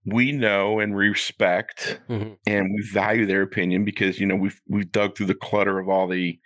we 0.05 0.31
know 0.31 0.79
and 0.79 0.95
we 0.95 1.07
respect 1.09 1.99
Mhm. 2.09 2.37
and 2.45 2.69
we 2.73 2.81
value 2.91 3.25
their 3.25 3.41
opinion 3.41 3.85
because 3.85 4.19
you 4.19 4.25
know 4.25 4.35
we've 4.35 4.59
we've 4.67 4.91
dug 4.91 5.15
through 5.15 5.27
the 5.27 5.33
clutter 5.35 5.79
of 5.79 5.87
all 5.89 6.07
the 6.07 6.37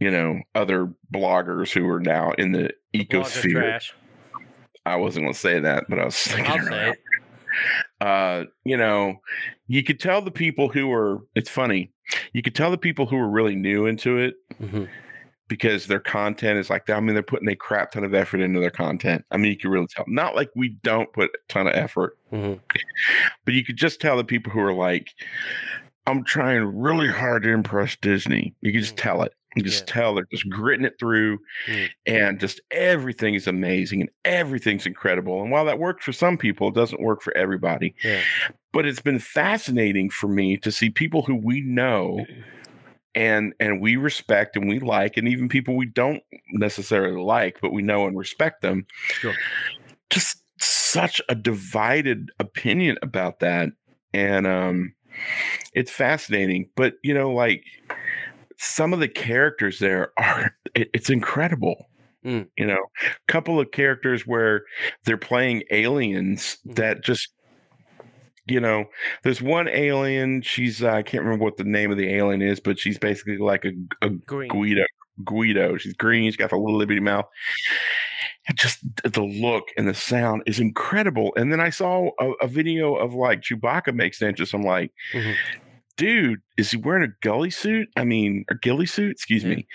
you 0.00 0.10
know 0.10 0.40
other 0.54 0.92
bloggers 1.14 1.72
who 1.72 1.88
are 1.88 2.00
now 2.00 2.32
in 2.32 2.52
the 2.52 2.70
Blogger 2.94 3.08
ecosphere 3.22 3.80
i 4.84 4.96
wasn't 4.96 5.24
going 5.24 5.32
to 5.34 5.38
say 5.38 5.60
that 5.60 5.84
but 5.88 5.98
i 5.98 6.04
was 6.04 6.16
thinking 6.22 6.46
I'll 6.60 6.66
say 6.66 6.90
it. 6.90 6.98
uh 8.00 8.44
you 8.64 8.76
know 8.76 9.16
you 9.68 9.82
could 9.82 10.00
tell 10.00 10.20
the 10.22 10.30
people 10.30 10.68
who 10.68 10.88
were 10.88 11.20
it's 11.34 11.50
funny 11.50 11.92
you 12.32 12.42
could 12.42 12.54
tell 12.54 12.70
the 12.70 12.78
people 12.78 13.06
who 13.06 13.16
were 13.16 13.28
really 13.28 13.54
new 13.56 13.86
into 13.86 14.18
it 14.18 14.34
Mhm. 14.60 14.88
Because 15.48 15.86
their 15.86 16.00
content 16.00 16.58
is 16.58 16.70
like 16.70 16.86
that. 16.86 16.96
I 16.96 17.00
mean, 17.00 17.14
they're 17.14 17.22
putting 17.22 17.48
a 17.48 17.56
crap 17.56 17.92
ton 17.92 18.04
of 18.04 18.14
effort 18.14 18.40
into 18.40 18.60
their 18.60 18.70
content. 18.70 19.24
I 19.30 19.36
mean, 19.36 19.52
you 19.52 19.56
can 19.58 19.70
really 19.70 19.86
tell. 19.86 20.04
Not 20.08 20.34
like 20.34 20.50
we 20.56 20.70
don't 20.82 21.12
put 21.12 21.30
a 21.30 21.52
ton 21.52 21.66
of 21.66 21.74
effort, 21.74 22.18
Mhm. 22.32 22.60
but 23.44 23.54
you 23.54 23.64
could 23.64 23.76
just 23.76 24.00
tell 24.00 24.16
the 24.16 24.24
people 24.24 24.52
who 24.52 24.60
are 24.60 24.72
like, 24.74 25.10
I'm 26.06 26.24
trying 26.24 26.62
really 26.78 27.08
hard 27.08 27.42
to 27.44 27.50
impress 27.50 27.96
Disney. 27.96 28.54
You 28.60 28.72
can 28.72 28.80
just 28.80 28.96
Mm. 28.96 29.02
tell 29.02 29.22
it. 29.22 29.32
You 29.56 29.62
can 29.62 29.70
just 29.70 29.88
Yeah. 29.88 29.94
tell 29.94 30.14
they're 30.14 30.26
just 30.30 30.48
gritting 30.50 30.84
it 30.84 30.98
through, 30.98 31.38
Mm. 31.66 31.88
and 32.06 32.40
just 32.40 32.60
everything 32.70 33.34
is 33.34 33.46
amazing 33.46 34.02
and 34.02 34.10
everything's 34.24 34.86
incredible. 34.86 35.42
And 35.42 35.50
while 35.50 35.64
that 35.64 35.78
works 35.78 36.04
for 36.04 36.12
some 36.12 36.36
people, 36.36 36.68
it 36.68 36.74
doesn't 36.74 37.00
work 37.00 37.22
for 37.22 37.36
everybody. 37.36 37.94
Yeah. 38.04 38.20
But 38.72 38.86
it's 38.86 39.00
been 39.00 39.18
fascinating 39.18 40.10
for 40.10 40.28
me 40.28 40.58
to 40.58 40.70
see 40.70 40.90
people 40.90 41.22
who 41.22 41.34
we 41.34 41.60
know 41.62 42.26
and 43.16 43.54
and 43.58 43.80
we 43.80 43.96
respect 43.96 44.54
and 44.56 44.68
we 44.68 44.78
like 44.78 45.16
and 45.16 45.26
even 45.26 45.48
people 45.48 45.74
we 45.74 45.86
don't 45.86 46.22
necessarily 46.52 47.20
like 47.20 47.58
but 47.60 47.72
we 47.72 47.82
know 47.82 48.06
and 48.06 48.16
respect 48.16 48.60
them 48.62 48.86
Sure. 49.08 49.34
just 50.10 50.42
such 50.60 51.20
a 51.28 51.34
divided 51.34 52.30
opinion 52.38 52.96
about 53.02 53.40
that 53.40 53.70
and 54.12 54.46
um 54.46 54.94
it's 55.72 55.90
fascinating 55.90 56.68
but 56.76 56.94
you 57.02 57.14
know 57.14 57.32
like 57.32 57.64
some 58.58 58.92
of 58.92 59.00
the 59.00 59.08
characters 59.08 59.78
there 59.78 60.12
are 60.18 60.54
it, 60.74 60.90
it's 60.94 61.10
incredible 61.10 61.86
Mm. 62.24 62.48
you 62.56 62.66
know 62.66 62.74
a 63.06 63.32
couple 63.32 63.60
of 63.60 63.70
characters 63.70 64.26
where 64.26 64.62
they're 65.04 65.16
playing 65.16 65.62
aliens 65.70 66.56
Mhm. 66.66 66.74
that 66.74 67.04
just 67.04 67.28
you 68.46 68.60
know 68.60 68.84
there's 69.22 69.42
one 69.42 69.68
alien 69.68 70.40
she's 70.42 70.82
uh, 70.82 70.90
i 70.90 71.02
can't 71.02 71.24
remember 71.24 71.44
what 71.44 71.56
the 71.56 71.64
name 71.64 71.90
of 71.90 71.96
the 71.98 72.14
alien 72.14 72.40
is 72.42 72.60
but 72.60 72.78
she's 72.78 72.98
basically 72.98 73.38
like 73.38 73.64
a, 73.64 73.72
a 74.02 74.10
Green. 74.10 74.48
guido 74.48 74.84
guido. 75.24 75.78
She's 75.78 75.94
green 75.94 76.24
she's 76.30 76.36
got 76.36 76.52
a 76.52 76.58
little 76.58 76.78
bitty 76.84 77.00
mouth. 77.00 77.24
And 78.48 78.58
just 78.58 78.80
the 79.02 79.22
look 79.24 79.64
and 79.78 79.88
the 79.88 79.94
sound 79.94 80.42
is 80.44 80.60
incredible. 80.60 81.32
And 81.38 81.50
then 81.50 81.58
i 81.58 81.70
saw 81.70 82.10
a, 82.20 82.32
a 82.42 82.46
video 82.46 82.94
of 82.96 83.14
like 83.14 83.40
chewbacca 83.40 83.94
makes 83.94 84.20
entrance. 84.20 84.52
I'm 84.52 84.60
like 84.62 84.92
Mhm. 85.14 85.34
dude 85.96 86.40
is 86.58 86.70
he 86.70 86.76
wearing 86.76 87.02
a 87.10 87.14
gully 87.26 87.48
suit? 87.50 87.88
I 87.96 88.04
mean 88.04 88.44
a 88.50 88.54
ghillie 88.54 88.84
suit? 88.84 89.12
Excuse 89.12 89.42
Yeah. 89.42 89.54
me. 89.56 89.66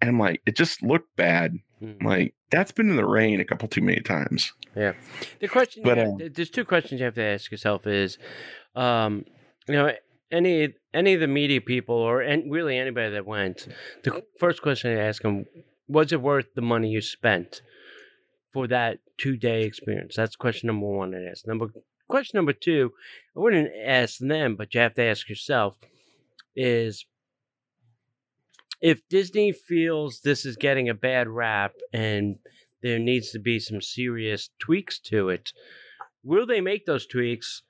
And 0.00 0.10
i'm 0.10 0.18
like 0.18 0.42
it 0.44 0.56
just 0.56 0.82
looked 0.82 1.14
bad 1.16 1.56
Mhm. 1.82 2.02
like 2.02 2.34
that's 2.50 2.72
been 2.72 2.90
in 2.90 2.96
the 2.96 3.06
rain 3.06 3.40
a 3.40 3.44
couple 3.44 3.68
too 3.68 3.80
many 3.80 4.00
times 4.00 4.52
Yeah. 4.76 4.92
The 5.40 5.48
question, 5.48 5.82
But, 5.82 5.98
have- 5.98 6.08
um, 6.08 6.18
there's 6.32 6.50
two 6.50 6.64
questions 6.64 7.00
you 7.00 7.04
have 7.06 7.14
to 7.14 7.22
ask 7.22 7.50
yourself: 7.50 7.86
is, 7.86 8.18
um, 8.76 9.24
you 9.66 9.74
know, 9.74 9.92
any 10.30 10.74
any 10.94 11.14
of 11.14 11.20
the 11.20 11.26
media 11.26 11.60
people 11.60 11.94
or 11.96 12.20
and 12.20 12.50
really 12.52 12.76
anybody 12.78 13.10
that 13.10 13.26
went, 13.26 13.66
the 14.04 14.22
first 14.38 14.62
question 14.62 14.96
I 14.96 15.00
ask 15.00 15.22
them: 15.22 15.46
Was 15.88 16.12
it 16.12 16.20
worth 16.20 16.54
the 16.54 16.62
money 16.62 16.90
you 16.90 17.00
spent 17.00 17.62
for 18.52 18.66
that 18.68 18.98
two 19.18 19.36
day 19.36 19.64
experience? 19.64 20.14
That's 20.16 20.36
question 20.36 20.68
number 20.68 20.86
one. 20.86 21.14
I 21.14 21.24
ask. 21.30 21.46
Number 21.46 21.66
question 22.08 22.36
number 22.38 22.52
two, 22.52 22.92
I 23.36 23.40
wouldn't 23.40 23.70
ask 23.84 24.18
them, 24.18 24.54
but 24.56 24.72
you 24.74 24.80
have 24.80 24.94
to 24.94 25.02
ask 25.02 25.28
yourself: 25.28 25.78
is 26.54 27.06
if 28.80 29.06
Disney 29.08 29.52
feels 29.52 30.20
this 30.20 30.44
is 30.44 30.56
getting 30.56 30.88
a 30.88 30.94
bad 30.94 31.28
rap 31.28 31.72
and 31.92 32.36
there 32.82 32.98
needs 32.98 33.30
to 33.32 33.38
be 33.38 33.58
some 33.58 33.80
serious 33.80 34.50
tweaks 34.58 34.98
to 35.00 35.28
it, 35.28 35.52
will 36.22 36.46
they 36.46 36.60
make 36.60 36.86
those 36.86 37.06
tweaks, 37.06 37.62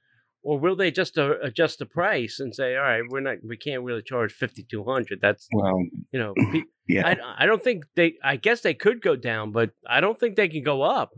or 0.43 0.59
will 0.59 0.77
they 0.77 0.91
just 0.91 1.19
uh, 1.19 1.35
adjust 1.43 1.79
the 1.81 1.87
price 1.87 2.39
and 2.41 2.55
say, 2.55 2.77
"All 2.77 2.83
right, 2.83 3.03
we're 3.09 3.21
not, 3.21 3.39
we 3.45 3.57
can't 3.57 3.83
really 3.83 4.03
charge 4.03 4.33
fifty 4.33 4.63
two 4.63 4.85
hundred. 4.85 5.21
That's 5.21 5.49
well 5.53 5.79
you 6.13 6.19
know, 6.19 6.35
pe- 6.53 6.63
yeah 6.89 7.07
I 7.07 7.43
I 7.43 7.47
don't 7.47 7.63
think 7.63 7.85
they. 7.97 8.15
I 8.23 8.37
guess 8.37 8.61
they 8.61 8.75
could 8.75 9.03
go 9.03 9.17
down, 9.17 9.53
but 9.53 9.71
I 9.87 10.01
don't 10.01 10.19
think 10.19 10.37
they 10.37 10.49
can 10.49 10.63
go 10.63 10.83
up. 10.83 11.11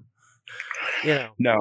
You 1.05 1.15
know, 1.15 1.29
no 1.39 1.57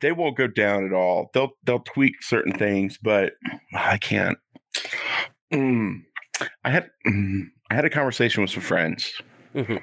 they 0.00 0.12
won't 0.12 0.36
go 0.36 0.46
down 0.48 0.84
at 0.86 0.92
all 0.92 1.30
they'll 1.32 1.52
they'll 1.62 1.78
tweak 1.78 2.22
certain 2.22 2.52
things 2.52 2.98
but 3.00 3.32
i 3.74 3.96
can't 3.96 4.36
Mm. 5.52 6.02
i 6.64 6.70
had 6.70 6.90
mm, 7.06 7.44
i 7.74 7.76
had 7.76 7.84
a 7.84 7.90
conversation 7.90 8.40
with 8.40 8.50
some 8.52 8.62
friends. 8.62 9.20
Mhm. 9.54 9.80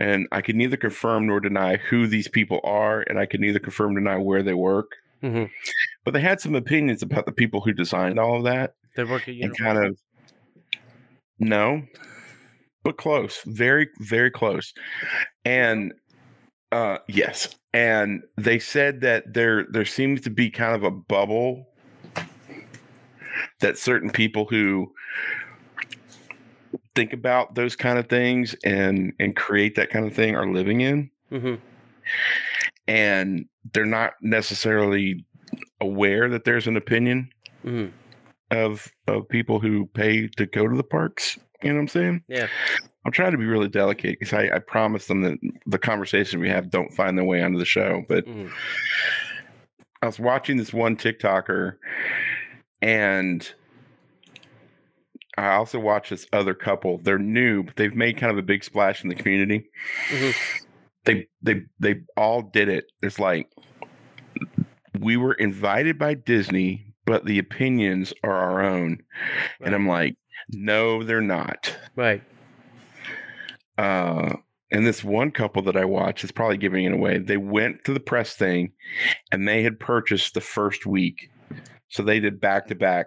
and 0.00 0.26
i 0.32 0.40
could 0.42 0.56
neither 0.56 0.76
confirm 0.76 1.26
nor 1.26 1.38
deny 1.40 1.76
who 1.76 2.06
these 2.06 2.28
people 2.28 2.60
are 2.64 3.02
and 3.08 3.18
i 3.18 3.26
could 3.26 3.40
neither 3.40 3.58
confirm 3.58 3.92
nor 3.94 4.00
deny 4.00 4.16
where 4.16 4.42
they 4.42 4.54
work. 4.54 4.90
Mhm. 5.22 5.50
but 6.04 6.12
they 6.14 6.20
had 6.20 6.40
some 6.40 6.54
opinions 6.54 7.02
about 7.02 7.24
the 7.26 7.32
people 7.32 7.60
who 7.60 7.72
designed 7.72 8.18
all 8.18 8.36
of 8.38 8.44
that. 8.44 8.74
They 8.96 9.04
work 9.04 9.28
at 9.28 9.34
and 9.34 9.56
kind 9.56 9.78
of 9.78 9.98
no 11.38 11.82
but 12.82 12.96
close. 12.98 13.40
Very 13.46 13.88
very 14.00 14.30
close. 14.30 14.72
And 15.44 15.92
uh 16.72 16.98
yes. 17.08 17.54
And 17.72 18.22
they 18.36 18.58
said 18.58 19.00
that 19.02 19.32
there 19.32 19.66
there 19.70 19.84
seems 19.86 20.20
to 20.22 20.30
be 20.30 20.50
kind 20.50 20.74
of 20.74 20.82
a 20.84 20.90
bubble 20.90 21.66
that 23.60 23.78
certain 23.78 24.10
people 24.10 24.44
who 24.44 24.92
think 26.94 27.12
about 27.12 27.54
those 27.54 27.76
kind 27.76 27.98
of 27.98 28.08
things 28.08 28.54
and 28.64 29.12
and 29.18 29.34
create 29.36 29.74
that 29.76 29.90
kind 29.90 30.06
of 30.06 30.14
thing 30.14 30.34
are 30.36 30.46
living 30.50 30.80
in 30.80 31.10
Mhm. 31.32 31.58
and 32.86 33.46
they're 33.72 33.84
not 33.86 34.12
necessarily 34.20 35.24
aware 35.80 36.28
that 36.28 36.44
there's 36.44 36.66
an 36.66 36.76
opinion 36.76 37.28
Mhm. 37.64 37.90
of 38.50 38.88
of 39.08 39.28
people 39.28 39.58
who 39.60 39.86
pay 39.86 40.28
to 40.28 40.46
go 40.46 40.68
to 40.68 40.76
the 40.76 40.82
parks. 40.84 41.38
You 41.62 41.70
know 41.70 41.76
what 41.76 41.82
I'm 41.82 41.88
saying? 41.88 42.22
Yeah. 42.28 42.46
I'm 43.06 43.12
trying 43.12 43.32
to 43.32 43.38
be 43.38 43.44
really 43.46 43.68
delicate 43.68 44.18
because 44.18 44.32
I, 44.32 44.48
I 44.54 44.58
promise 44.60 45.06
them 45.06 45.22
that 45.22 45.38
the 45.66 45.78
conversation 45.78 46.40
we 46.40 46.48
have 46.48 46.70
don't 46.70 46.92
find 46.92 47.16
their 47.18 47.24
way 47.24 47.42
onto 47.42 47.58
the 47.58 47.64
show. 47.64 48.04
But 48.08 48.26
Mhm. 48.26 48.50
I 50.02 50.06
was 50.06 50.18
watching 50.20 50.56
this 50.58 50.72
one 50.74 50.96
TikToker, 50.96 51.76
and 52.82 53.50
I 55.36 55.54
also 55.54 55.78
watched 55.80 56.10
this 56.10 56.26
other 56.32 56.54
couple. 56.54 56.98
They're 56.98 57.18
new, 57.18 57.64
but 57.64 57.76
they've 57.76 57.94
made 57.94 58.16
kind 58.18 58.30
of 58.30 58.38
a 58.38 58.42
big 58.42 58.62
splash 58.64 59.02
in 59.02 59.08
the 59.08 59.14
community. 59.14 59.68
Mhm. 60.08 60.34
They 61.04 61.26
they 61.42 61.62
they 61.80 61.96
all 62.16 62.42
did 62.42 62.68
it. 62.68 62.86
It's 63.02 63.18
like 63.18 63.48
we 64.98 65.16
were 65.16 65.34
invited 65.34 65.98
by 65.98 66.14
Disney, 66.14 66.94
but 67.04 67.24
the 67.26 67.38
opinions 67.38 68.12
are 68.22 68.32
our 68.34 68.62
own. 68.62 68.98
And 69.60 69.74
I'm 69.74 69.88
like, 69.88 70.16
no, 70.50 71.02
they're 71.02 71.20
not. 71.20 71.76
Right. 71.96 72.22
uh 73.78 74.36
and 74.70 74.86
this 74.86 75.04
one 75.04 75.30
couple 75.30 75.62
that 75.62 75.76
I 75.76 75.84
watched 75.84 76.24
is 76.24 76.32
probably 76.32 76.56
giving 76.56 76.84
it 76.84 76.92
away. 76.92 77.18
They 77.18 77.36
went 77.36 77.84
to 77.84 77.92
the 77.92 78.00
press 78.00 78.34
thing 78.34 78.72
and 79.30 79.46
they 79.46 79.62
had 79.62 79.78
purchased 79.78 80.34
the 80.34 80.40
first 80.40 80.84
week. 80.86 81.30
So 81.90 82.02
they 82.02 82.18
did 82.18 82.40
back 82.40 82.66
to 82.68 82.74
back 82.74 83.06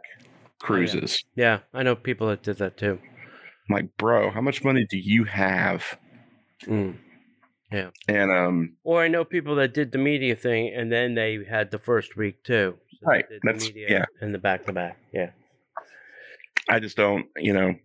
cruises. 0.60 1.24
Yeah, 1.36 1.60
I 1.74 1.84
know 1.84 1.96
people 1.96 2.28
that 2.28 2.44
did 2.44 2.58
that 2.58 2.78
too. 2.78 3.00
I'm 3.70 3.76
like, 3.76 3.98
bro, 3.98 4.32
how 4.32 4.42
much 4.42 4.64
money 4.64 4.86
do 4.90 4.98
you 4.98 5.26
have? 5.26 5.84
Mm. 6.66 6.98
And 7.72 8.32
um 8.32 8.78
Or 8.84 9.02
I 9.04 9.10
know 9.10 9.26
people 9.26 9.56
that 9.56 9.74
did 9.74 9.92
the 9.92 9.98
media 9.98 10.36
thing 10.36 10.74
and 10.74 10.90
then 10.92 11.16
they 11.16 11.44
had 11.50 11.72
the 11.72 11.80
first 11.80 12.16
week 12.16 12.44
too. 12.44 12.78
So 13.02 13.08
Right, 13.08 13.26
that's- 13.44 13.68
media 13.68 13.88
yeah. 13.90 14.06
And 14.22 14.34
the 14.34 14.40
back 14.40 14.66
to 14.68 14.74
back. 14.74 14.98
Yeah. 15.14 15.32
I 16.70 16.80
just 16.80 16.96
don't, 16.98 17.26
you 17.38 17.54
know, 17.54 17.76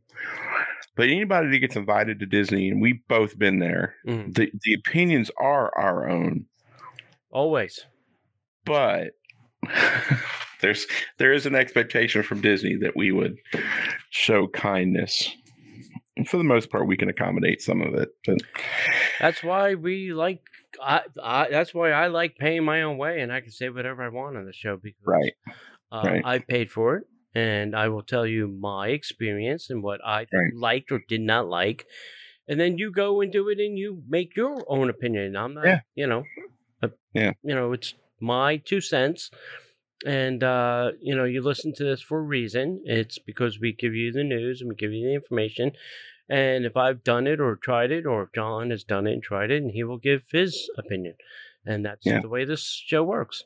But 0.95 1.09
anybody 1.09 1.49
that 1.51 1.59
gets 1.59 1.75
invited 1.77 2.21
to 2.21 2.27
Disney, 2.27 2.69
and 2.69 2.81
we've 2.83 3.01
both 3.09 3.39
been 3.39 3.59
there, 3.61 3.95
Mhm. 4.07 4.35
the, 4.35 4.51
the 4.63 4.75
opinions 4.75 5.31
are 5.41 5.73
our 5.77 6.09
own. 6.09 6.47
Always. 7.31 7.87
But 8.65 9.13
there's 10.63 10.87
there 11.19 11.33
is 11.33 11.45
an 11.47 11.55
expectation 11.55 12.23
from 12.23 12.41
Disney 12.41 12.77
that 12.77 12.97
we 12.97 13.13
would 13.13 13.37
show 14.11 14.47
kindness. 14.49 15.29
And 16.17 16.29
for 16.29 16.37
the 16.37 16.45
most 16.45 16.71
part, 16.71 16.87
we 16.87 16.97
can 16.97 17.09
accommodate 17.09 17.63
some 17.63 17.81
of 17.83 17.95
it. 17.95 18.11
But 18.27 18.39
That's 19.21 19.43
why 19.43 19.75
we 19.75 20.13
like. 20.13 20.41
I, 20.83 21.03
I 21.23 21.49
that's 21.51 21.75
why 21.75 21.91
I 21.93 22.07
like 22.07 22.37
paying 22.39 22.65
my 22.65 22.83
own 22.83 22.97
way, 22.97 23.21
and 23.21 23.31
I 23.33 23.41
can 23.41 23.51
say 23.51 23.69
whatever 23.69 24.03
I 24.03 24.09
want 24.09 24.37
on 24.37 24.47
the 24.47 24.53
show 24.55 24.79
because 24.79 25.03
right, 25.05 25.33
uh, 25.91 26.03
right. 26.05 26.23
I 26.25 26.39
paid 26.39 26.71
for 26.71 26.97
it, 26.97 27.05
and 27.35 27.77
I 27.77 27.89
will 27.89 28.03
tell 28.03 28.27
you 28.27 28.49
my 28.49 28.89
experience 28.89 29.69
and 29.69 29.83
what 29.83 30.01
I 30.05 30.21
Right. 30.33 30.55
liked 30.55 30.91
or 30.91 31.03
did 31.07 31.21
not 31.21 31.47
like, 31.47 31.87
and 32.49 32.59
then 32.59 32.79
you 32.79 32.91
go 32.91 33.21
and 33.21 33.31
do 33.31 33.49
it, 33.51 33.59
and 33.61 33.77
you 33.79 34.03
make 34.09 34.35
your 34.35 34.65
own 34.67 34.89
opinion. 34.89 35.37
I'm 35.37 35.55
not, 35.55 35.67
Yeah. 35.67 35.81
you 35.95 36.07
know, 36.07 36.25
uh, 36.83 36.89
Yeah. 37.13 37.33
you 37.43 37.55
know, 37.55 37.73
it's 37.73 37.95
my 38.19 38.57
two 38.57 38.81
cents. 38.81 39.31
And 40.05 40.43
uh, 40.43 40.93
you 41.01 41.15
know, 41.15 41.25
you 41.25 41.43
listen 41.43 41.73
to 41.75 41.85
this 41.85 42.03
for 42.03 42.19
a 42.19 42.23
reason. 42.23 42.83
It's 42.85 43.19
because 43.19 43.61
we 43.61 43.73
give 43.73 43.95
you 43.95 44.13
the 44.13 44.25
news 44.25 44.61
and 44.61 44.69
we 44.69 44.75
give 44.77 44.93
you 44.93 45.07
the 45.07 45.15
information. 45.15 45.73
And 46.29 46.65
if 46.65 46.77
I've 46.77 47.05
done 47.05 47.27
it 47.27 47.41
or 47.41 47.57
tried 47.57 47.91
it, 47.93 48.07
or 48.07 48.23
if 48.25 48.33
John 48.35 48.71
has 48.71 48.85
done 48.85 49.07
it 49.07 49.13
and 49.13 49.23
tried 49.23 49.51
it, 49.51 49.63
and 49.63 49.71
he 49.73 49.85
will 49.85 49.99
give 49.99 50.23
his 50.33 50.71
opinion. 50.79 51.15
And 51.67 51.85
that's 51.85 52.05
Yeah. 52.07 52.21
the 52.21 52.29
way 52.29 52.45
this 52.45 52.65
show 52.65 53.05
works. 53.05 53.45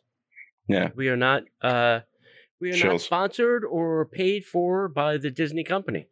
Yeah. 0.68 0.90
We 0.94 1.08
are 1.08 1.16
not 1.16 1.44
uh 1.62 2.00
we 2.60 2.72
are 2.72 2.86
not 2.92 3.00
sponsored 3.00 3.64
or 3.64 4.06
paid 4.06 4.44
for 4.46 4.88
by 4.88 5.18
the 5.18 5.30
Disney 5.30 5.64
company. 5.64 6.08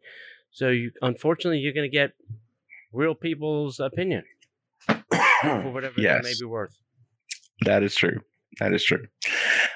So 0.51 0.69
you 0.69 0.91
unfortunately 1.01 1.59
you're 1.59 1.73
gonna 1.73 1.87
get 1.89 2.13
real 2.93 3.15
people's 3.15 3.79
opinion 3.79 4.23
for 4.87 5.71
whatever 5.71 5.99
that 6.01 6.23
may 6.23 6.33
be 6.39 6.45
worth. 6.45 6.77
that 7.65 7.81
is 7.83 7.95
true. 7.95 8.21
That 8.59 8.73
is 8.73 8.83
true. 8.83 9.07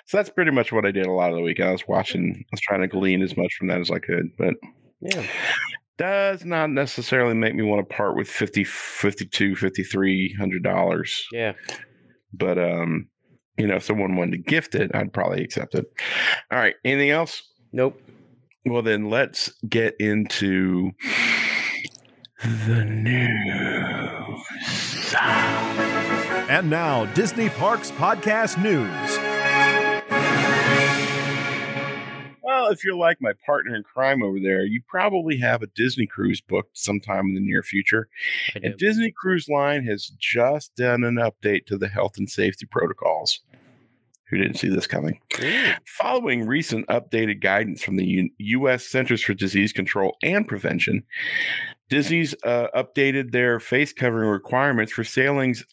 So 0.09 0.17
that's 0.17 0.31
pretty 0.31 0.49
much 0.49 0.71
what 0.71 0.87
I 0.87 0.91
did 0.91 1.05
a 1.05 1.11
lot 1.11 1.29
of 1.29 1.35
the 1.35 1.43
week. 1.43 1.59
I 1.59 1.71
was 1.71 1.87
watching, 1.87 2.33
I 2.35 2.45
was 2.51 2.61
trying 2.61 2.81
to 2.81 2.87
glean 2.87 3.21
as 3.21 3.37
much 3.37 3.53
from 3.53 3.67
that 3.67 3.79
as 3.79 3.91
I 3.91 3.99
could, 3.99 4.35
but 4.39 4.55
Yeah. 5.01 5.23
does 5.99 6.43
not 6.43 6.71
necessarily 6.71 7.35
make 7.35 7.53
me 7.53 7.61
want 7.61 7.87
to 7.87 7.95
part 7.95 8.15
with 8.15 8.27
50 8.27 8.63
52 8.63 9.55
5300 9.55 10.63
dollars 10.63 11.27
Yeah. 11.31 11.53
but 12.33 12.57
um 12.57 13.07
you 13.57 13.67
know 13.67 13.75
if 13.75 13.83
someone 13.83 14.15
wanted 14.15 14.31
to 14.31 14.37
gift 14.39 14.73
it 14.75 14.89
i'd 14.95 15.13
probably 15.13 15.43
accept 15.43 15.75
it 15.75 15.85
all 16.51 16.57
right 16.57 16.75
anything 16.83 17.09
else 17.11 17.43
Nope. 17.71 18.01
well 18.65 18.81
then 18.81 19.09
let's 19.09 19.51
get 19.67 19.95
into 19.99 20.91
the 22.43 22.83
news 22.85 24.45
And 26.49 26.69
now, 26.69 27.05
Disney 27.13 27.49
Parks 27.49 27.91
Podcast 27.91 28.61
News. 28.61 29.28
Well 32.69 32.73
if 32.73 32.83
you're 32.83 32.95
like 32.95 33.17
my 33.21 33.33
partner 33.45 33.75
in 33.75 33.83
crime 33.83 34.21
over 34.21 34.39
there 34.39 34.63
you 34.63 34.81
probably 34.87 35.37
have 35.37 35.61
a 35.61 35.67
disney 35.67 36.05
cruise 36.05 36.41
booked 36.41 36.77
sometime 36.77 37.27
in 37.27 37.33
the 37.33 37.41
near 37.41 37.63
future 37.63 38.07
And. 38.55 38.77
Disney 38.77 39.11
Cruise 39.11 39.47
Line 39.49 39.83
has 39.85 40.11
just 40.19 40.75
done 40.75 41.03
an 41.03 41.15
update 41.15 41.65
to 41.67 41.77
the 41.77 41.87
health 41.87 42.17
and 42.17 42.29
safety 42.29 42.65
protocols. 42.65 43.41
Who 44.29 44.37
didn't 44.37 44.57
see 44.57 44.69
this 44.69 44.87
coming? 44.87 45.19
Ooh. 45.41 45.71
Following 45.85 46.45
recent 46.45 46.87
updated 46.87 47.41
guidance 47.41 47.81
from 47.81 47.97
the 47.97 48.05
U- 48.05 48.29
U.S. 48.37 48.85
Centers 48.85 49.23
for 49.23 49.33
Disease 49.33 49.73
Control 49.73 50.15
and 50.21 50.47
Prevention, 50.47 51.03
Disney's 51.89 52.35
uh, 52.43 52.67
updated 52.75 53.31
their 53.31 53.59
face 53.59 53.91
covering 53.91 54.29
requirements 54.29 54.91
for 54.91 55.03
sailings 55.03 55.65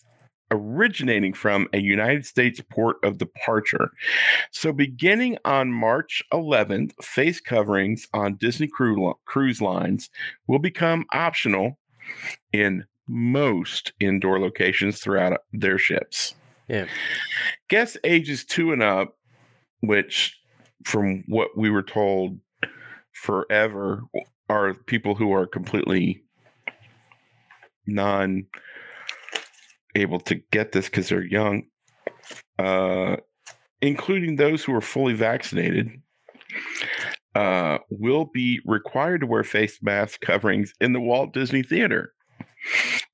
originating 0.50 1.32
from 1.32 1.68
a 1.72 1.78
United 1.78 2.24
States 2.24 2.60
port 2.70 2.96
of 3.02 3.18
departure. 3.18 3.90
So, 4.50 4.72
beginning 4.72 5.38
on 5.44 5.72
March 5.72 6.22
11th, 6.32 6.92
face 7.02 7.40
coverings 7.40 8.06
on 8.12 8.36
Disney 8.36 8.68
cruise 8.68 9.60
lines 9.60 10.10
will 10.46 10.58
become 10.58 11.04
optional 11.12 11.78
in 12.52 12.84
most 13.08 13.92
indoor 14.00 14.40
locations 14.40 15.00
throughout 15.00 15.40
their 15.52 15.78
ships. 15.78 16.34
Yeah. 16.68 16.86
Guests 17.68 17.96
ages 18.04 18.44
two 18.44 18.72
and 18.72 18.82
up, 18.82 19.16
which, 19.80 20.36
from 20.84 21.24
what 21.28 21.56
we 21.56 21.70
were 21.70 21.82
told 21.82 22.38
forever, 23.12 24.02
are 24.48 24.74
people 24.74 25.14
who 25.14 25.32
are 25.32 25.46
completely 25.46 26.22
non 27.86 28.46
able 29.96 30.20
to 30.20 30.36
get 30.50 30.72
this 30.72 30.86
because 30.86 31.08
they're 31.08 31.24
young, 31.24 31.64
uh, 32.58 33.16
including 33.80 34.36
those 34.36 34.62
who 34.64 34.74
are 34.74 34.80
fully 34.80 35.14
vaccinated, 35.14 35.90
uh, 37.34 37.78
will 37.90 38.26
be 38.32 38.60
required 38.64 39.20
to 39.20 39.26
wear 39.26 39.44
face 39.44 39.78
mask 39.82 40.20
coverings 40.20 40.72
in 40.80 40.92
the 40.92 41.00
Walt 41.00 41.32
Disney 41.32 41.62
Theater. 41.62 42.12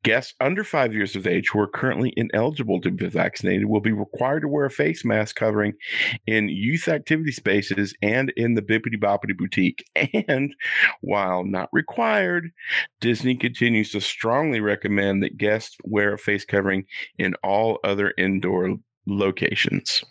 Guests 0.05 0.35
under 0.41 0.65
five 0.65 0.93
years 0.93 1.15
of 1.15 1.29
age 1.29 1.51
who 1.53 1.61
are 1.61 1.69
currently 1.69 2.13
ineligible 2.17 2.81
to 2.81 2.91
be 2.91 3.07
vaccinated 3.07 3.67
will 3.67 3.81
be 3.81 3.93
required 3.93 4.41
to 4.41 4.49
wear 4.49 4.65
a 4.65 4.71
face 4.71 5.05
mask 5.05 5.37
covering 5.37 5.75
in 6.27 6.49
youth 6.49 6.89
activity 6.89 7.31
spaces 7.31 7.95
and 8.03 8.31
in 8.37 8.55
the 8.55 8.63
Bibbidi 8.63 8.99
Bobbidi 8.99 9.37
Boutique. 9.37 9.85
And 10.29 10.55
while 11.01 11.45
not 11.45 11.69
required, 11.73 12.51
Disney 13.01 13.35
continues 13.37 13.91
to 13.93 14.01
strongly 14.01 14.61
recommend 14.61 15.23
that 15.23 15.37
guests 15.37 15.77
wear 15.85 16.15
a 16.15 16.19
face 16.19 16.45
covering 16.45 16.85
in 17.19 17.35
all 17.43 17.79
other 17.85 18.13
indoor 18.19 18.79
locations. 19.07 20.05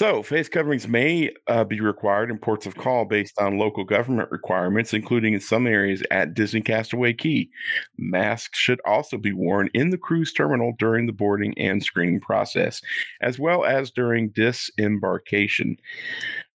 So, 0.00 0.22
face 0.22 0.48
coverings 0.48 0.88
may 0.88 1.30
uh, 1.46 1.64
be 1.64 1.82
required 1.82 2.30
in 2.30 2.38
ports 2.38 2.64
of 2.64 2.74
call 2.74 3.04
based 3.04 3.38
on 3.38 3.58
local 3.58 3.84
government 3.84 4.30
requirements, 4.30 4.94
including 4.94 5.34
in 5.34 5.40
some 5.40 5.66
areas 5.66 6.02
at 6.10 6.32
Disney 6.32 6.62
Castaway 6.62 7.12
Cay. 7.12 7.50
Masks 7.98 8.58
should 8.58 8.80
also 8.86 9.18
be 9.18 9.34
worn 9.34 9.68
in 9.74 9.90
the 9.90 9.98
cruise 9.98 10.32
terminal 10.32 10.72
during 10.78 11.04
the 11.04 11.12
boarding 11.12 11.52
and 11.58 11.84
screening 11.84 12.18
process, 12.18 12.80
as 13.20 13.38
well 13.38 13.66
as 13.66 13.90
during 13.90 14.30
disembarkation. 14.30 15.76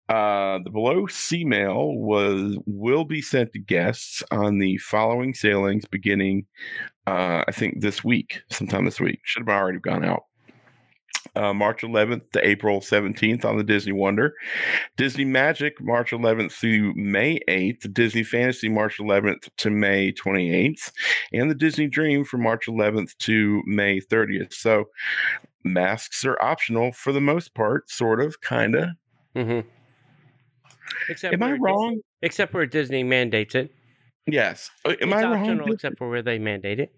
Uh, 0.10 0.58
the 0.63 0.71
below 0.71 1.05
sea 1.05 1.45
mail 1.45 1.93
was 1.97 2.58
will 2.65 3.05
be 3.05 3.21
sent 3.21 3.53
to 3.53 3.60
guests 3.60 4.23
on 4.31 4.58
the 4.58 4.75
following 4.77 5.36
sailings 5.36 5.86
beginning, 5.86 6.47
uh, 7.05 7.43
I 7.47 7.51
think 7.51 7.81
this 7.81 8.03
week, 8.03 8.41
sometime 8.49 8.86
this 8.86 8.99
week. 8.99 9.19
Should 9.23 9.47
have 9.47 9.55
already 9.55 9.77
gone 9.77 10.03
out 10.03 10.23
uh, 11.35 11.53
March 11.53 11.81
11th 11.81 12.31
to 12.31 12.47
April 12.47 12.79
17th 12.81 13.45
on 13.45 13.57
the 13.57 13.63
Disney 13.63 13.91
Wonder, 13.91 14.33
Disney 14.97 15.25
Magic 15.25 15.81
March 15.81 16.11
11th 16.11 16.51
through 16.51 16.93
May 16.95 17.39
8th, 17.47 17.93
Disney 17.93 18.23
Fantasy 18.23 18.69
March 18.69 18.97
11th 18.99 19.49
to 19.57 19.69
May 19.69 20.11
28th, 20.11 20.91
and 21.33 21.49
the 21.49 21.55
Disney 21.55 21.88
Dream 21.88 22.23
from 22.23 22.43
March 22.43 22.67
11th 22.67 23.17
to 23.19 23.61
May 23.65 23.99
30th. 23.99 24.53
So 24.53 24.85
masks 25.63 26.23
are 26.25 26.41
optional 26.41 26.91
for 26.91 27.11
the 27.11 27.21
most 27.21 27.53
part, 27.55 27.89
sort 27.89 28.21
of, 28.21 28.39
kind 28.41 28.75
of. 28.75 28.89
Mm-hmm. 29.35 29.67
Except 31.09 31.33
Am 31.33 31.43
I 31.43 31.53
wrong? 31.53 31.99
Except 32.21 32.53
where 32.53 32.65
Disney 32.65 33.03
mandates 33.03 33.55
it. 33.55 33.71
Yes. 34.27 34.69
Uh, 34.85 34.89
Am 35.01 35.09
it's 35.09 35.13
I 35.13 35.23
wrong? 35.23 35.33
optional 35.39 35.65
Dis- 35.65 35.75
except 35.75 35.97
for 35.97 36.09
where 36.09 36.21
they 36.21 36.39
mandate 36.39 36.79
it. 36.79 36.93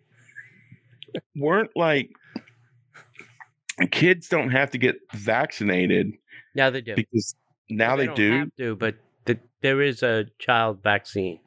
Weren't 1.36 1.72
like 1.76 2.10
kids 3.92 4.28
don't 4.30 4.50
have 4.50 4.72
to 4.72 4.78
get 4.78 4.96
vaccinated 5.14 6.14
Now 6.56 6.70
they 6.70 6.82
do. 6.82 6.96
because 6.96 7.36
now 7.70 7.96
they, 7.96 8.06
don't 8.06 8.16
do. 8.16 8.32
have 8.40 8.56
to, 8.58 8.76
but 8.76 8.96
th- 9.26 9.40
there 9.62 9.82
is 9.82 10.02
a 10.04 10.26
child 10.40 10.82
vaccine. 10.84 11.40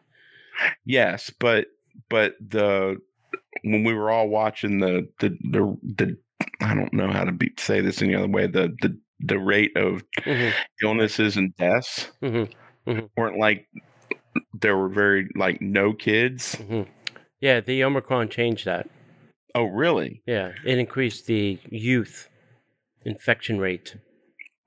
Yes, 0.84 1.30
but 1.38 1.66
but 2.08 2.34
the 2.40 2.98
when 3.62 3.84
we 3.84 3.94
were 3.94 4.10
all 4.10 4.28
watching 4.28 4.78
the 4.80 5.08
the 5.20 5.30
the, 5.50 5.76
the 5.96 6.18
I 6.60 6.74
don't 6.74 6.92
know 6.92 7.10
how 7.10 7.24
to 7.24 7.32
be, 7.32 7.52
say 7.58 7.80
this 7.80 8.02
any 8.02 8.14
other 8.14 8.28
way 8.28 8.46
the 8.46 8.76
the 8.82 8.98
the 9.20 9.38
rate 9.38 9.76
of 9.76 10.02
Mhm, 10.24 10.52
illnesses 10.82 11.36
and 11.36 11.54
deaths 11.56 12.10
mhm, 12.22 12.50
weren't 13.16 13.38
like 13.38 13.66
there 14.54 14.76
were 14.76 14.88
very 14.88 15.28
like 15.34 15.60
no 15.60 15.92
kids. 15.92 16.56
mhm. 16.56 16.86
Yeah, 17.40 17.60
the 17.60 17.82
Omicron 17.84 18.28
changed 18.28 18.66
that. 18.66 18.88
Oh, 19.54 19.64
really? 19.64 20.22
Yeah, 20.26 20.52
it 20.64 20.78
increased 20.78 21.26
the 21.26 21.58
youth 21.70 22.28
infection 23.04 23.58
rate. 23.58 23.96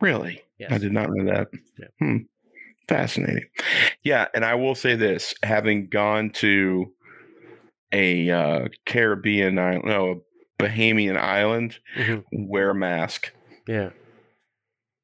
Really? 0.01 0.41
Yes. 0.59 0.71
I 0.71 0.77
did 0.77 0.91
not 0.91 1.09
know 1.11 1.33
that. 1.33 1.47
Yeah. 1.79 1.87
Hmm. 1.99 2.17
Fascinating. 2.89 3.45
Yeah, 4.03 4.27
and 4.35 4.43
I 4.43 4.55
will 4.55 4.75
say 4.75 4.95
this: 4.95 5.33
having 5.43 5.87
gone 5.87 6.31
to 6.35 6.93
a 7.93 8.29
uh, 8.29 8.67
Caribbean 8.85 9.57
island, 9.57 9.83
no, 9.85 10.11
a 10.11 10.63
Bahamian 10.63 11.17
island, 11.17 11.77
Mhm, 11.95 12.23
wear 12.31 12.71
a 12.71 12.75
mask 12.75 13.31
Yeah, 13.67 13.91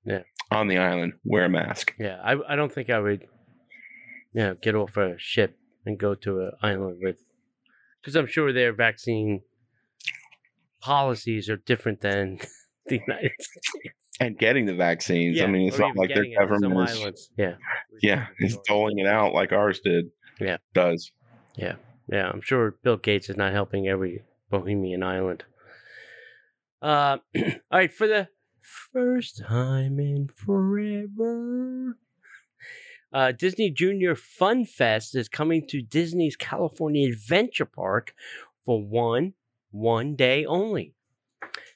Yeah. 0.05 0.23
on 0.51 0.67
the 0.67 0.77
island. 0.77 1.13
Wear 1.23 1.45
a 1.45 1.49
mask. 1.49 1.93
yeah. 1.99 2.19
I 2.23 2.35
I 2.53 2.55
don't 2.55 2.71
think 2.73 2.89
I 2.89 2.99
would 2.99 3.21
you 4.33 4.41
know, 4.41 4.55
get 4.61 4.75
off 4.75 4.97
a 4.97 5.15
ship 5.17 5.57
and 5.85 5.97
go 5.97 6.13
to 6.15 6.41
an 6.41 6.51
island 6.61 6.97
with, 7.01 7.17
because 8.01 8.15
I'm 8.15 8.27
sure 8.27 8.51
their 8.53 8.73
vaccine 8.73 9.41
policies 10.79 11.49
are 11.49 11.57
different 11.57 12.01
than 12.01 12.39
the 12.87 12.99
United 13.05 13.31
States. 13.39 13.95
And 14.21 14.37
getting 14.37 14.65
the 14.65 14.75
vaccines. 14.75 15.39
I 15.39 15.47
mean, 15.47 15.69
it's 15.69 15.79
not 15.79 15.95
like 15.95 16.09
their 16.09 16.17
getting 16.25 16.33
it 16.33 16.41
in 16.41 16.59
some 16.59 16.73
government 16.73 17.15
is. 17.15 17.29
Yeah. 17.37 17.53
yeah, 18.01 18.27
is 18.39 18.57
doling 18.67 18.99
it 18.99 19.07
out 19.07 19.33
like 19.33 19.53
ours 19.53 19.79
did. 19.79 20.07
Yeah. 20.41 20.57
Does. 20.73 21.11
Yeah, 21.55 21.75
yeah, 22.07 22.29
I'm 22.29 22.41
sure 22.41 22.75
Bill 22.83 22.97
Gates 22.97 23.29
is 23.29 23.37
not 23.37 23.53
helping 23.53 23.87
every 23.87 24.23
Bohemian 24.49 25.03
island. 25.03 25.43
Uh, 26.81 27.17
all 27.37 27.43
right, 27.71 27.93
for 27.93 28.07
the 28.07 28.29
first 28.61 29.41
time 29.47 29.99
in 29.99 30.29
forever, 30.35 31.97
uh, 33.11 33.31
Disney 33.31 33.69
Junior 33.69 34.15
Fun 34.15 34.65
Fest 34.65 35.15
is 35.15 35.29
coming 35.29 35.65
to 35.67 35.81
Disney's 35.81 36.35
California 36.35 37.09
Adventure 37.09 37.65
Park 37.65 38.13
for 38.65 38.83
one 38.83 39.33
one 39.71 40.15
day 40.15 40.45
only. 40.45 40.93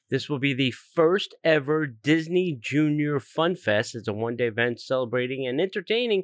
This 0.10 0.30
will 0.30 0.38
be 0.38 0.54
the 0.54 0.70
first 0.70 1.34
ever 1.44 1.88
Disney 1.88 2.56
Junior 2.60 3.20
Fun 3.20 3.56
Fest. 3.56 3.96
It's 3.96 4.08
a 4.08 4.14
one 4.14 4.36
day 4.36 4.46
event 4.46 4.80
celebrating 4.80 5.48
and 5.48 5.60
entertaining 5.60 6.24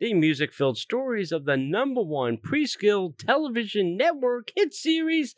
the 0.00 0.14
music 0.14 0.54
filled 0.54 0.78
stories 0.78 1.32
of 1.32 1.44
the 1.44 1.56
number 1.56 2.00
one 2.00 2.38
preschool 2.38 3.14
television 3.18 3.96
network 3.96 4.52
hit 4.56 4.72
series. 4.72 5.34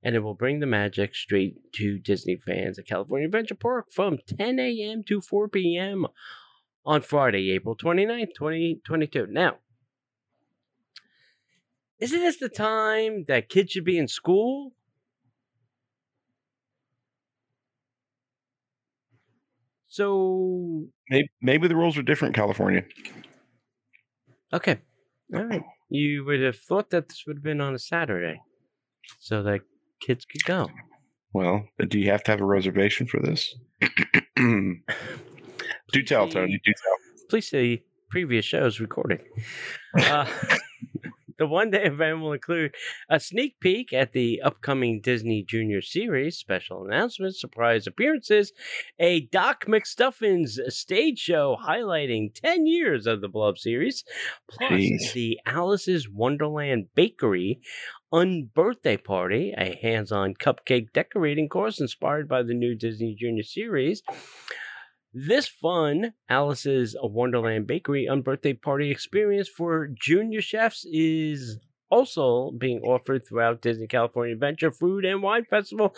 And 0.00 0.14
it 0.14 0.20
will 0.20 0.34
bring 0.34 0.60
the 0.60 0.66
magic 0.66 1.14
straight 1.16 1.56
to 1.72 1.98
Disney 1.98 2.36
fans 2.36 2.78
at 2.78 2.86
California 2.86 3.26
Adventure 3.26 3.56
Park 3.56 3.86
from 3.90 4.18
10 4.38 4.60
a.m. 4.60 5.02
to 5.08 5.20
4 5.20 5.48
p.m. 5.48 6.06
on 6.84 7.00
Friday, 7.00 7.50
April 7.50 7.74
29th, 7.74 8.34
2022. 8.38 9.26
Now, 9.28 9.56
isn't 11.98 12.20
this 12.20 12.36
the 12.36 12.48
time 12.48 13.24
that 13.28 13.48
kids 13.48 13.72
should 13.72 13.84
be 13.84 13.98
in 13.98 14.06
school? 14.06 14.74
So 19.94 20.88
Maybe, 21.08 21.28
maybe 21.40 21.68
the 21.68 21.76
rules 21.76 21.96
are 21.96 22.02
different 22.02 22.36
in 22.36 22.42
California. 22.42 22.82
Okay. 24.52 24.78
All 25.32 25.44
right. 25.44 25.62
You 25.88 26.24
would 26.24 26.40
have 26.40 26.56
thought 26.56 26.90
that 26.90 27.08
this 27.08 27.22
would 27.28 27.36
have 27.36 27.44
been 27.44 27.60
on 27.60 27.76
a 27.76 27.78
Saturday 27.78 28.40
so 29.20 29.44
that 29.44 29.60
kids 30.00 30.24
could 30.24 30.42
go. 30.42 30.68
Well, 31.32 31.68
do 31.86 32.00
you 32.00 32.10
have 32.10 32.24
to 32.24 32.32
have 32.32 32.40
a 32.40 32.44
reservation 32.44 33.06
for 33.06 33.20
this? 33.20 33.54
do 34.36 34.82
tell, 36.04 36.28
Tony. 36.28 36.60
Do 36.64 36.72
tell. 36.72 37.26
Please 37.30 37.48
see 37.48 37.84
previous 38.10 38.44
shows 38.44 38.80
recorded. 38.80 39.20
Uh, 39.96 40.26
the 41.38 41.46
one 41.46 41.70
day 41.70 41.84
event 41.84 42.20
will 42.20 42.32
include 42.32 42.74
a 43.08 43.20
sneak 43.20 43.58
peek 43.60 43.92
at 43.92 44.12
the 44.12 44.40
upcoming 44.42 45.00
Disney 45.00 45.42
Junior 45.42 45.82
series, 45.82 46.36
special 46.36 46.84
announcements, 46.84 47.40
surprise 47.40 47.86
appearances, 47.86 48.52
a 48.98 49.20
Doc 49.20 49.66
McStuffins 49.66 50.58
stage 50.68 51.18
show 51.18 51.56
highlighting 51.62 52.34
10 52.34 52.66
years 52.66 53.06
of 53.06 53.20
the 53.20 53.28
beloved 53.28 53.58
series, 53.58 54.04
plus 54.50 54.72
Jeez. 54.72 55.12
the 55.12 55.40
Alice's 55.46 56.08
Wonderland 56.08 56.86
Bakery 56.94 57.60
unbirthday 58.12 59.02
party, 59.02 59.52
a 59.58 59.76
hands-on 59.82 60.34
cupcake 60.34 60.92
decorating 60.92 61.48
course 61.48 61.80
inspired 61.80 62.28
by 62.28 62.42
the 62.44 62.54
new 62.54 62.76
Disney 62.76 63.16
Junior 63.18 63.42
series. 63.42 64.02
This 65.16 65.46
fun 65.46 66.12
Alice's 66.28 66.96
uh, 66.96 67.06
Wonderland 67.06 67.68
Bakery 67.68 68.08
um, 68.08 68.24
unbirthday 68.24 68.60
party 68.60 68.90
experience 68.90 69.48
for 69.48 69.86
junior 69.86 70.40
chefs 70.40 70.84
is 70.90 71.60
also 71.88 72.50
being 72.58 72.80
offered 72.80 73.24
throughout 73.24 73.62
Disney 73.62 73.86
California 73.86 74.34
Adventure 74.34 74.72
Food 74.72 75.04
and 75.04 75.22
Wine 75.22 75.44
Festival 75.44 75.94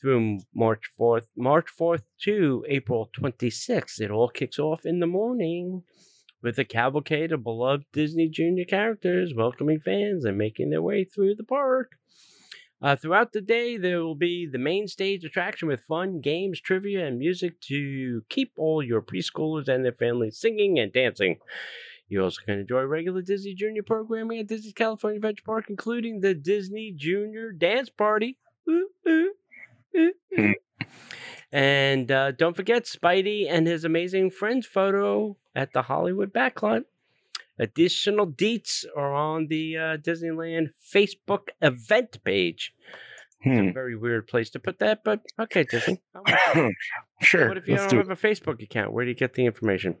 through 0.00 0.38
March 0.54 0.82
4th, 0.96 1.26
March 1.36 1.66
4th 1.76 2.02
to 2.22 2.64
April 2.68 3.10
26th. 3.20 4.00
It 4.00 4.12
all 4.12 4.28
kicks 4.28 4.60
off 4.60 4.86
in 4.86 5.00
the 5.00 5.08
morning 5.08 5.82
with 6.40 6.56
a 6.60 6.64
cavalcade 6.64 7.32
of 7.32 7.42
beloved 7.42 7.86
Disney 7.92 8.28
Junior 8.28 8.64
characters 8.64 9.34
welcoming 9.36 9.80
fans 9.80 10.24
and 10.24 10.38
making 10.38 10.70
their 10.70 10.82
way 10.82 11.02
through 11.02 11.34
the 11.34 11.42
park. 11.42 11.96
Uh, 12.82 12.94
throughout 12.94 13.32
the 13.32 13.40
day, 13.40 13.78
there 13.78 14.04
will 14.04 14.14
be 14.14 14.46
the 14.46 14.58
main 14.58 14.86
stage 14.86 15.24
attraction 15.24 15.66
with 15.66 15.82
fun, 15.88 16.20
games, 16.20 16.60
trivia, 16.60 17.06
and 17.06 17.18
music 17.18 17.60
to 17.62 18.22
keep 18.28 18.52
all 18.58 18.82
your 18.82 19.00
preschoolers 19.00 19.68
and 19.68 19.84
their 19.84 19.92
families 19.92 20.38
singing 20.38 20.78
and 20.78 20.92
dancing. 20.92 21.38
You 22.08 22.22
also 22.22 22.42
can 22.44 22.60
enjoy 22.60 22.82
regular 22.82 23.22
Disney 23.22 23.54
Junior 23.54 23.82
programming 23.82 24.38
at 24.38 24.46
Disney 24.46 24.72
California 24.72 25.16
Adventure 25.16 25.42
Park, 25.44 25.66
including 25.68 26.20
the 26.20 26.34
Disney 26.34 26.92
Junior 26.94 27.50
Dance 27.50 27.88
Party. 27.88 28.38
Ooh, 28.68 28.88
ooh, 29.08 29.32
ooh, 29.96 30.12
ooh. 30.38 30.54
and 31.52 32.10
uh, 32.12 32.30
don't 32.32 32.54
forget 32.54 32.84
Spidey 32.84 33.50
and 33.50 33.66
his 33.66 33.84
amazing 33.84 34.30
friends 34.30 34.66
photo 34.66 35.36
at 35.54 35.72
the 35.72 35.82
Hollywood 35.82 36.32
Backlot. 36.32 36.84
Additional 37.58 38.26
deets 38.26 38.84
are 38.96 39.14
on 39.14 39.46
the 39.48 39.76
uh, 39.76 39.96
Disneyland 39.96 40.68
Facebook 40.94 41.48
event 41.62 42.22
page. 42.24 42.74
Hmm. 43.42 43.50
It's 43.52 43.70
a 43.70 43.72
very 43.72 43.96
weird 43.96 44.26
place 44.26 44.50
to 44.50 44.58
put 44.58 44.78
that, 44.80 45.04
but 45.04 45.20
okay, 45.38 45.64
Disney. 45.64 46.02
It. 46.54 46.74
sure. 47.22 47.48
What 47.48 47.58
if 47.58 47.68
you 47.68 47.76
don't 47.76 47.88
do 47.88 47.96
have 47.98 48.10
a 48.10 48.16
Facebook 48.16 48.62
account? 48.62 48.92
Where 48.92 49.04
do 49.04 49.10
you 49.10 49.16
get 49.16 49.34
the 49.34 49.46
information? 49.46 49.96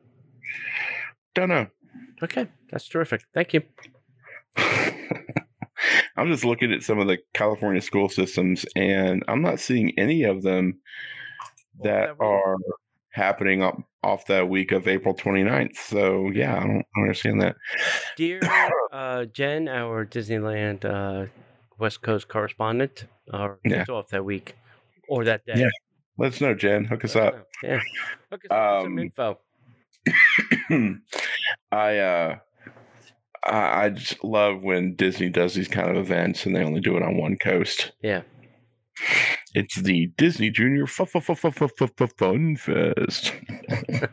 Don't 1.34 1.48
know. 1.48 1.66
Okay, 2.22 2.48
that's 2.70 2.88
terrific. 2.88 3.22
Thank 3.34 3.54
you. 3.54 3.62
I'm 6.16 6.30
just 6.30 6.44
looking 6.44 6.72
at 6.72 6.82
some 6.82 6.98
of 6.98 7.06
the 7.06 7.18
California 7.34 7.82
school 7.82 8.08
systems, 8.08 8.64
and 8.74 9.22
I'm 9.28 9.42
not 9.42 9.60
seeing 9.60 9.98
any 9.98 10.24
of 10.24 10.42
them 10.42 10.80
that 11.82 12.06
that 12.06 12.10
week. 12.18 12.22
are 12.22 12.56
happening 13.16 13.62
up, 13.62 13.76
off 14.04 14.26
the 14.26 14.44
week 14.46 14.70
of 14.72 14.86
April 14.86 15.14
29th. 15.14 15.74
So, 15.76 16.30
yeah, 16.32 16.56
I 16.56 16.60
don't 16.60 16.84
understand 16.96 17.40
that. 17.40 17.56
Dear 18.16 18.40
uh, 18.92 19.24
Jen, 19.24 19.68
our 19.68 20.06
Disneyland 20.06 20.84
uh, 20.84 21.26
West 21.78 22.02
Coast 22.02 22.28
correspondent, 22.28 23.06
uh, 23.32 23.54
Yeah. 23.64 23.80
it's 23.80 23.88
off 23.90 24.08
that 24.10 24.24
week 24.24 24.54
or 25.08 25.24
that 25.24 25.44
day. 25.46 25.54
Yeah. 25.56 25.70
Let 26.18 26.32
us 26.34 26.40
know, 26.40 26.54
Jen. 26.54 26.84
Hook 26.84 27.04
us 27.04 27.16
up. 27.16 27.34
know. 27.34 27.42
Yeah. 27.62 27.80
Hook 28.30 28.42
us 28.44 28.50
up 28.50 28.82
some 28.82 28.92
Um, 28.92 28.98
info. 28.98 29.38
I 31.72 31.98
uh 31.98 32.36
I, 33.44 33.84
I 33.84 33.90
just 33.90 34.22
love 34.24 34.62
when 34.62 34.94
Disney 34.94 35.28
does 35.28 35.54
these 35.54 35.68
kind 35.68 35.90
of 35.90 35.96
events 35.96 36.46
and 36.46 36.54
they 36.54 36.62
only 36.62 36.80
do 36.80 36.96
it 36.96 37.02
on 37.02 37.16
one 37.16 37.36
coast. 37.36 37.92
Yeah. 38.02 38.22
It's 39.58 39.76
the 39.76 40.08
Disney 40.18 40.50
Junior 40.50 40.86
Fu- 40.86 41.06
Fu- 41.06 41.18
Fu- 41.20 41.34
Fu- 41.34 41.50
Fu- 41.50 41.68
Fu- 41.68 41.86
Fu- 41.96 42.06
Fun 42.18 42.56
Fest. 42.56 43.32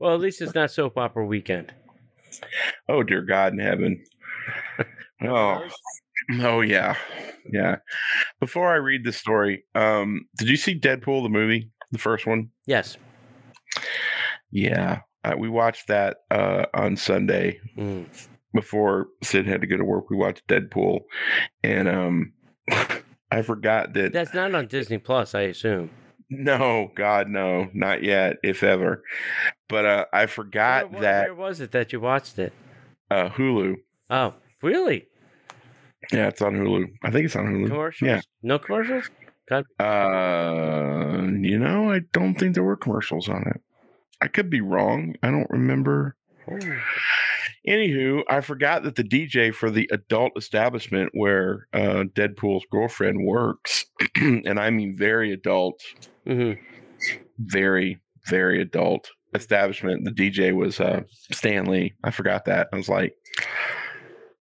Well, 0.00 0.14
at 0.14 0.20
least 0.20 0.40
it's 0.40 0.54
not 0.54 0.70
soap 0.70 0.96
opera 0.96 1.26
weekend. 1.26 1.74
Oh 2.88 3.02
dear 3.02 3.20
God 3.22 3.52
in 3.52 3.58
heaven. 3.58 4.02
Oh, 5.20 5.60
oh 6.42 6.60
yeah, 6.60 6.94
yeah. 7.52 7.78
Before 8.38 8.70
I 8.72 8.76
read 8.76 9.02
the 9.04 9.12
story, 9.12 9.64
um, 9.74 10.26
did 10.36 10.48
you 10.48 10.56
see 10.56 10.78
Deadpool 10.78 11.24
the 11.24 11.28
movie, 11.28 11.72
the 11.90 11.98
first 11.98 12.24
one? 12.24 12.50
Yes. 12.66 12.96
Yeah, 14.52 15.00
uh, 15.24 15.34
we 15.36 15.48
watched 15.48 15.88
that 15.88 16.18
uh, 16.30 16.66
on 16.72 16.96
Sunday 16.96 17.58
Mm. 17.76 18.06
before 18.54 19.08
Sid 19.24 19.48
had 19.48 19.60
to 19.62 19.66
go 19.66 19.76
to 19.76 19.84
work. 19.84 20.08
We 20.08 20.16
watched 20.16 20.46
Deadpool, 20.46 21.00
and 21.64 21.88
um, 21.88 22.32
I 23.30 23.42
forgot 23.42 23.92
that. 23.94 24.12
That's 24.12 24.34
not 24.34 24.54
on 24.54 24.66
Disney 24.66 24.98
Plus, 24.98 25.34
I 25.34 25.42
assume. 25.42 25.90
No, 26.30 26.90
God, 26.94 27.28
no, 27.28 27.68
not 27.72 28.02
yet, 28.02 28.36
if 28.42 28.62
ever. 28.62 29.02
But 29.68 29.84
uh, 29.86 30.04
I 30.12 30.26
forgot 30.26 30.92
where, 30.92 31.02
that 31.02 31.24
where 31.28 31.34
was 31.34 31.60
it 31.60 31.72
that 31.72 31.92
you 31.92 32.00
watched 32.00 32.38
it? 32.38 32.52
uh, 33.10 33.28
Hulu. 33.30 33.76
Oh, 34.10 34.34
really? 34.62 35.06
Yeah, 36.12 36.28
it's 36.28 36.42
on 36.42 36.54
Hulu. 36.54 36.86
I 37.02 37.10
think 37.10 37.26
it's 37.26 37.36
on 37.36 37.46
Hulu. 37.46 37.68
Commercials? 37.68 38.06
Yeah. 38.06 38.20
No 38.42 38.58
commercials? 38.58 39.10
God. 39.48 39.64
Uh, 39.80 41.22
you 41.40 41.58
know, 41.58 41.90
I 41.90 42.00
don't 42.12 42.34
think 42.34 42.54
there 42.54 42.64
were 42.64 42.76
commercials 42.76 43.28
on 43.28 43.42
it. 43.46 43.60
I 44.20 44.28
could 44.28 44.50
be 44.50 44.60
wrong. 44.60 45.14
I 45.22 45.30
don't 45.30 45.50
remember. 45.50 46.16
Oh. 46.50 46.58
Anywho, 47.66 48.22
I 48.28 48.40
forgot 48.40 48.82
that 48.84 48.96
the 48.96 49.04
DJ 49.04 49.52
for 49.54 49.70
the 49.70 49.88
adult 49.92 50.32
establishment 50.36 51.10
where 51.14 51.66
uh, 51.72 52.04
Deadpool's 52.14 52.64
girlfriend 52.70 53.24
works, 53.24 53.84
and 54.16 54.58
I 54.60 54.70
mean 54.70 54.96
very 54.96 55.32
adult, 55.32 55.80
hmm 56.26 56.52
very, 57.38 58.00
very 58.28 58.60
adult 58.60 59.10
establishment. 59.34 60.04
The 60.04 60.10
DJ 60.10 60.54
was 60.54 60.80
uh, 60.80 61.02
Stan 61.32 61.66
Lee. 61.66 61.94
I 62.02 62.10
forgot 62.10 62.46
that. 62.46 62.68
I 62.72 62.76
was 62.76 62.88
like, 62.88 63.14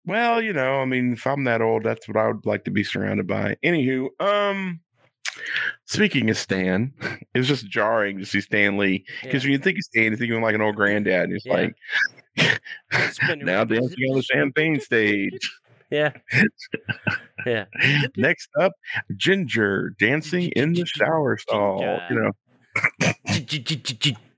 well, 0.06 0.41
you 0.41 0.54
know, 0.54 0.75
I 0.82 0.86
mean, 0.86 1.13
if 1.13 1.28
I'm 1.28 1.43
that 1.45 1.62
old, 1.62 1.84
that's 1.84 2.08
what 2.08 2.15
I 2.17 2.28
would 2.28 2.45
like 2.45 2.63
to 2.65 2.71
be 2.71 2.84
surrounded 2.84 3.28
by. 3.28 3.58
Anywho, 3.65 4.08
um, 4.19 4.80
speaking 5.86 6.30
of 6.30 6.38
Stan, 6.38 6.93
it 7.34 7.38
was 7.38 7.47
just 7.47 7.67
jarring 7.67 8.19
to 8.19 8.25
see 8.25 8.39
Stan 8.41 8.78
Lee 8.78 9.06
because 9.23 9.43
when 9.43 9.51
you 9.51 9.58
think 9.60 9.78
of 9.78 9.84
Stan, 9.84 10.12
you 10.12 10.17
think 10.17 10.32
of 10.32 10.38
him 10.38 10.43
like 10.43 10.56
an 10.56 10.62
old 10.62 10.75
granddad. 10.75 11.23
And 11.25 11.34
it's 11.34 11.45
Yeah. 11.45 11.54
like, 11.54 11.75
now 13.41 13.63
dancing 13.63 14.10
on 14.10 14.17
the 14.17 14.24
champagne 14.24 14.80
stage. 14.80 15.39
Yeah. 15.91 16.13
Yeah. 17.45 17.65
Next 18.17 18.50
up, 18.60 18.74
Ginger 19.15 19.93
dancing 20.00 20.52
in 20.56 20.74
the 20.74 20.84
shower 20.84 21.38
stall. 21.38 22.00
You 22.10 22.15
know, 22.15 22.32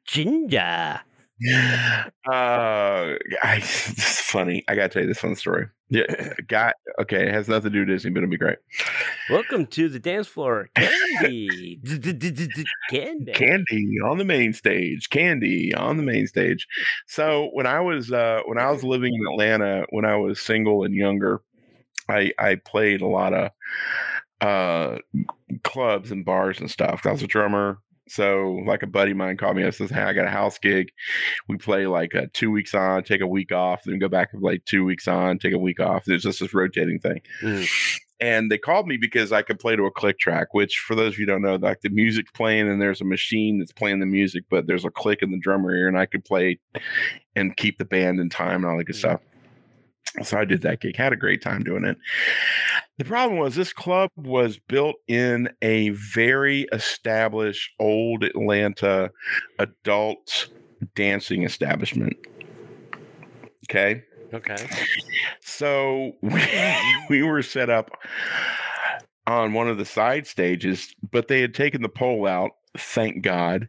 Ginger. 0.05 0.99
Uh, 1.45 2.09
I, 2.31 3.59
this 3.59 3.97
is 3.97 4.19
funny. 4.19 4.63
I 4.67 4.75
gotta 4.75 4.89
tell 4.89 5.01
you 5.03 5.07
this 5.07 5.19
fun 5.19 5.35
story. 5.35 5.67
Yeah, 5.89 6.33
got 6.47 6.75
Okay, 6.99 7.27
it 7.27 7.33
has 7.33 7.47
nothing 7.47 7.71
to 7.71 7.77
do 7.77 7.79
with 7.79 7.89
Disney, 7.89 8.11
but 8.11 8.19
it'll 8.19 8.29
be 8.29 8.37
great. 8.37 8.57
Welcome 9.29 9.67
to 9.67 9.87
the 9.87 9.99
dance 9.99 10.27
floor. 10.27 10.69
Candy. 10.75 11.79
Candy. 12.89 13.31
Candy 13.33 13.95
on 14.03 14.17
the 14.17 14.25
main 14.25 14.53
stage. 14.53 15.09
Candy 15.09 15.73
on 15.73 15.97
the 15.97 16.03
main 16.03 16.27
stage. 16.27 16.67
So 17.07 17.49
when 17.53 17.67
I 17.67 17.79
was 17.81 18.11
uh, 18.11 18.41
when 18.45 18.57
I 18.57 18.71
was 18.71 18.83
living 18.83 19.13
in 19.13 19.21
Atlanta, 19.31 19.85
when 19.91 20.05
I 20.05 20.15
was 20.15 20.41
single 20.41 20.83
and 20.83 20.93
younger, 20.93 21.41
I 22.09 22.31
I 22.39 22.55
played 22.55 23.01
a 23.01 23.07
lot 23.07 23.33
of 23.33 23.51
uh 24.41 24.97
clubs 25.63 26.11
and 26.11 26.25
bars 26.25 26.59
and 26.59 26.69
stuff. 26.69 27.05
I 27.05 27.11
was 27.11 27.23
a 27.23 27.27
drummer. 27.27 27.79
So 28.09 28.63
like 28.65 28.83
a 28.83 28.87
buddy 28.87 29.11
of 29.11 29.17
mine 29.17 29.37
called 29.37 29.55
me 29.57 29.63
and 29.63 29.73
says, 29.73 29.89
Hey, 29.89 30.01
I 30.01 30.13
got 30.13 30.25
a 30.25 30.29
house 30.29 30.57
gig. 30.57 30.89
We 31.47 31.57
play 31.57 31.87
like 31.87 32.15
uh, 32.15 32.27
two 32.33 32.51
weeks 32.51 32.73
on, 32.73 33.03
take 33.03 33.21
a 33.21 33.27
week 33.27 33.51
off, 33.51 33.83
then 33.83 33.99
go 33.99 34.07
back 34.07 34.33
and 34.33 34.41
play 34.41 34.59
two 34.65 34.85
weeks 34.85 35.07
on, 35.07 35.39
take 35.39 35.53
a 35.53 35.57
week 35.57 35.79
off. 35.79 36.05
There's 36.05 36.23
just 36.23 36.39
this 36.39 36.53
rotating 36.53 36.99
thing. 36.99 37.21
Mm. 37.41 37.69
And 38.19 38.51
they 38.51 38.57
called 38.57 38.87
me 38.87 38.97
because 38.97 39.31
I 39.31 39.43
could 39.43 39.59
play 39.59 39.75
to 39.75 39.85
a 39.85 39.91
click 39.91 40.17
track, 40.17 40.53
which 40.55 40.79
for 40.79 40.95
those 40.95 41.13
of 41.13 41.19
you 41.19 41.25
who 41.27 41.31
don't 41.33 41.43
know, 41.43 41.55
like 41.55 41.81
the 41.81 41.89
music's 41.89 42.31
playing 42.31 42.67
and 42.67 42.81
there's 42.81 42.99
a 42.99 43.05
machine 43.05 43.59
that's 43.59 43.71
playing 43.71 43.99
the 43.99 44.07
music, 44.07 44.45
but 44.49 44.65
there's 44.65 44.85
a 44.85 44.89
click 44.89 45.21
in 45.21 45.29
the 45.31 45.37
drummer 45.37 45.75
ear 45.75 45.87
and 45.87 45.99
I 45.99 46.07
could 46.07 46.25
play 46.25 46.57
and 47.35 47.55
keep 47.55 47.77
the 47.77 47.85
band 47.85 48.19
in 48.19 48.29
time 48.29 48.63
and 48.63 48.65
all 48.65 48.77
that 48.77 48.85
good 48.85 48.95
Mm. 48.95 48.99
stuff. 48.99 49.21
So 50.23 50.37
I 50.37 50.45
did 50.45 50.61
that 50.61 50.81
gig, 50.81 50.95
had 50.95 51.13
a 51.13 51.17
great 51.17 51.41
time 51.41 51.63
doing 51.63 51.85
it. 51.85 51.97
The 52.97 53.05
problem 53.05 53.39
was 53.39 53.55
this 53.55 53.73
club 53.73 54.09
was 54.15 54.57
built 54.57 54.95
in 55.07 55.49
a 55.61 55.89
very 55.89 56.67
established 56.71 57.71
old 57.79 58.23
Atlanta 58.23 59.11
adult 59.59 60.47
dancing 60.95 61.43
establishment. 61.43 62.15
Okay. 63.69 64.03
Okay. 64.33 64.67
So 65.41 66.13
we, 66.21 66.29
mm-hmm. 66.31 67.05
we 67.09 67.23
were 67.23 67.43
set 67.43 67.69
up 67.69 67.91
on 69.25 69.53
one 69.53 69.67
of 69.67 69.77
the 69.77 69.85
side 69.85 70.25
stages, 70.25 70.93
but 71.11 71.27
they 71.27 71.41
had 71.41 71.53
taken 71.53 71.81
the 71.81 71.89
pole 71.89 72.25
out, 72.25 72.51
thank 72.77 73.21
God. 73.21 73.67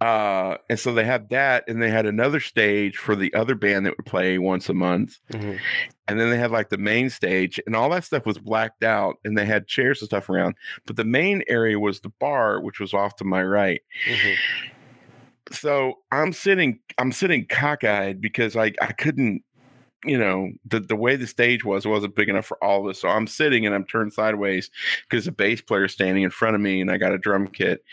Uh, 0.00 0.58
and 0.68 0.78
so 0.78 0.92
they 0.92 1.04
had 1.04 1.30
that, 1.30 1.64
and 1.68 1.80
they 1.80 1.88
had 1.90 2.04
another 2.04 2.38
stage 2.38 2.98
for 2.98 3.16
the 3.16 3.32
other 3.32 3.54
band 3.54 3.86
that 3.86 3.96
would 3.96 4.04
play 4.04 4.36
once 4.38 4.68
a 4.68 4.74
month. 4.74 5.18
Mhm. 5.32 5.58
And 6.06 6.20
then 6.20 6.28
they 6.30 6.36
had 6.36 6.50
like 6.50 6.68
the 6.68 6.76
main 6.78 7.08
stage, 7.08 7.58
and 7.66 7.74
all 7.74 7.88
that 7.90 8.04
stuff 8.04 8.26
was 8.26 8.38
blacked 8.38 8.84
out, 8.84 9.16
and 9.24 9.36
they 9.38 9.46
had 9.46 9.66
chairs 9.66 10.02
and 10.02 10.06
stuff 10.08 10.28
around. 10.28 10.54
But 10.86 10.96
the 10.96 11.04
main 11.04 11.42
area 11.48 11.80
was 11.80 12.00
the 12.00 12.10
bar, 12.20 12.60
which 12.60 12.78
was 12.78 12.92
off 12.92 13.16
to 13.16 13.24
my 13.24 13.42
right. 13.42 13.80
Mhm. 14.06 14.34
So 15.52 15.98
I'm 16.12 16.32
sitting, 16.32 16.80
I'm 16.98 17.12
sitting 17.12 17.46
cockeyed 17.46 18.20
because 18.20 18.56
I 18.56 18.72
I 18.82 18.92
couldn't, 18.92 19.42
you 20.06 20.18
know, 20.18 20.50
the 20.64 20.80
the 20.80 20.96
way 20.96 21.16
the 21.16 21.26
stage 21.26 21.64
was, 21.64 21.86
wasn't 21.86 22.14
big 22.14 22.28
enough 22.28 22.46
for 22.46 22.62
all 22.62 22.80
of 22.84 22.90
us. 22.90 23.00
So 23.00 23.08
I'm 23.08 23.26
sitting 23.26 23.66
and 23.66 23.74
I'm 23.74 23.84
turned 23.84 24.12
sideways 24.12 24.70
because 25.08 25.24
the 25.24 25.32
bass 25.32 25.60
player 25.60 25.84
is 25.84 25.92
standing 25.92 26.22
in 26.22 26.30
front 26.30 26.54
of 26.54 26.60
me, 26.60 26.80
and 26.80 26.90
I 26.90 26.96
got 26.96 27.12
a 27.12 27.18
drum 27.18 27.48
kit, 27.48 27.84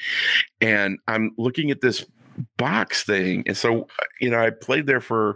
and 0.62 1.00
I'm 1.08 1.32
looking 1.38 1.72
at 1.72 1.82
this 1.82 2.06
box 2.58 3.04
thing. 3.04 3.44
And 3.46 3.56
so, 3.56 3.88
you 4.20 4.30
know, 4.30 4.40
I 4.40 4.50
played 4.50 4.88
there 4.88 5.02
for 5.02 5.30
a 5.30 5.36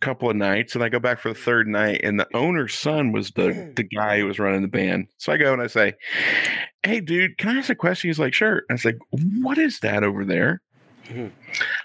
couple 0.00 0.28
of 0.28 0.36
nights 0.36 0.74
and 0.74 0.82
I 0.82 0.88
go 0.88 0.98
back 0.98 1.20
for 1.20 1.28
the 1.28 1.38
third 1.38 1.68
night 1.68 2.00
and 2.02 2.18
the 2.18 2.26
owner's 2.34 2.74
son 2.74 3.12
was 3.12 3.30
the 3.32 3.72
the 3.76 3.84
guy 3.84 4.18
who 4.18 4.26
was 4.26 4.38
running 4.38 4.62
the 4.62 4.68
band. 4.68 5.06
So 5.18 5.32
I 5.32 5.36
go 5.36 5.52
and 5.52 5.62
I 5.62 5.68
say, 5.68 5.94
Hey 6.82 7.00
dude, 7.00 7.38
can 7.38 7.50
I 7.56 7.58
ask 7.60 7.70
a 7.70 7.74
question? 7.74 8.08
He's 8.08 8.18
like, 8.18 8.34
Sure. 8.34 8.62
I 8.68 8.74
was 8.74 8.84
like, 8.84 8.98
What 9.10 9.58
is 9.58 9.80
that 9.80 10.02
over 10.02 10.24
there? 10.24 10.62
Mhm. 11.08 11.30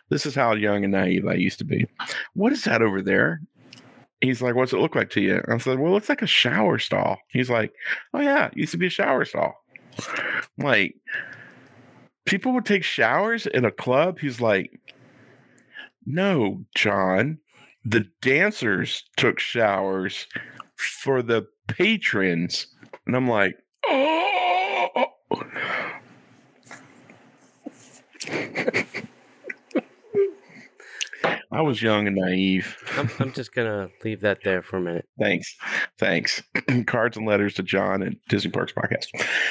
This 0.10 0.25
is 0.25 0.34
how 0.34 0.53
young 0.53 0.84
and 0.84 0.93
naive 0.93 1.27
I 1.27 1.36
used 1.36 1.60
to 1.60 1.65
be. 1.65 1.86
What 2.34 2.51
is 2.51 2.63
that 2.63 2.81
over 2.81 3.01
there? 3.01 3.41
He's 4.21 4.41
like, 4.41 4.55
What's 4.55 4.73
it 4.73 4.79
look 4.79 4.95
like 4.95 5.10
to 5.12 5.21
you? 5.21 5.43
I 5.47 5.57
said, 5.57 5.79
Well, 5.79 5.97
it's 5.97 6.10
like 6.10 6.21
a 6.21 6.27
shower 6.27 6.79
stall. 6.79 7.17
He's 7.29 7.49
like, 7.49 7.73
Oh 8.13 8.21
yeah, 8.21 8.47
it 8.47 8.57
used 8.57 8.71
to 8.71 8.77
be 8.77 8.88
a 8.88 8.91
shower 8.91 9.25
stall. 9.25 9.55
I'm 9.99 10.65
like, 10.65 10.95
people 12.25 12.53
would 12.53 12.65
take 12.65 12.84
showers 12.84 13.45
in 13.47 13.65
a 13.65 13.71
club. 13.71 14.19
He's 14.19 14.39
like, 14.39 14.79
no, 16.05 16.63
John, 16.75 17.39
the 17.86 18.05
dancers 18.21 19.03
took 19.17 19.39
showers 19.39 20.27
for 20.75 21.21
the 21.21 21.47
patrons. 21.67 22.67
And 23.05 23.15
I'm 23.15 23.27
like, 23.27 23.57
oh. 23.86 25.05
I 31.54 31.62
was 31.62 31.82
young 31.82 32.08
and 32.08 32.16
naive. 32.16 32.78
I'm, 32.98 33.10
I'm 33.20 33.34
just 33.34 33.54
gonna 33.54 33.90
leave 34.06 34.22
that 34.22 34.40
there 34.44 34.62
for 34.62 34.78
a 34.78 34.82
minute, 34.82 35.06
Thanks. 35.20 35.56
Thanks. 36.00 36.42
Cards 36.88 37.18
and 37.18 37.28
letters 37.28 37.56
to 37.56 37.64
John 37.64 38.02
at 38.04 38.14
Disney 38.30 38.52
Parks 38.52 38.72
Podcast. 38.74 39.08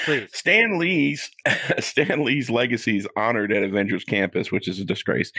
please. 0.06 0.28
Stan 0.32 0.78
Lee's 0.78 1.30
Stan 1.78 2.24
Lee's 2.24 2.48
legacy 2.48 2.96
is 2.96 3.08
honored 3.16 3.52
at 3.52 3.62
Avengers 3.62 4.04
Campus, 4.04 4.50
which 4.50 4.66
is 4.68 4.80
a 4.80 4.84
disgrace. 4.84 5.30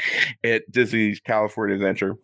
At 0.44 0.70
Disney's 0.72 1.20
California 1.20 1.76
Adventure, 1.76 2.16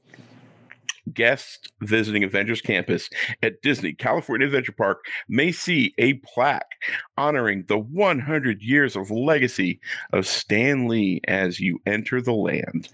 guests 1.14 1.68
visiting 1.82 2.24
Avengers 2.24 2.62
Campus 2.62 3.10
at 3.42 3.62
Disney 3.62 3.94
California 3.94 4.48
Adventure 4.48 4.72
Park 4.72 5.06
may 5.28 5.52
see 5.52 5.94
a 5.98 6.14
plaque 6.16 6.76
honoring 7.18 7.66
the 7.68 7.78
100 7.78 8.62
years 8.62 8.96
of 8.96 9.12
legacy 9.12 9.80
of 10.14 10.28
Stan 10.28 10.88
Lee 10.88 11.22
as 11.28 11.60
you 11.60 11.80
enter 11.86 12.22
the 12.22 12.34
land. 12.34 12.90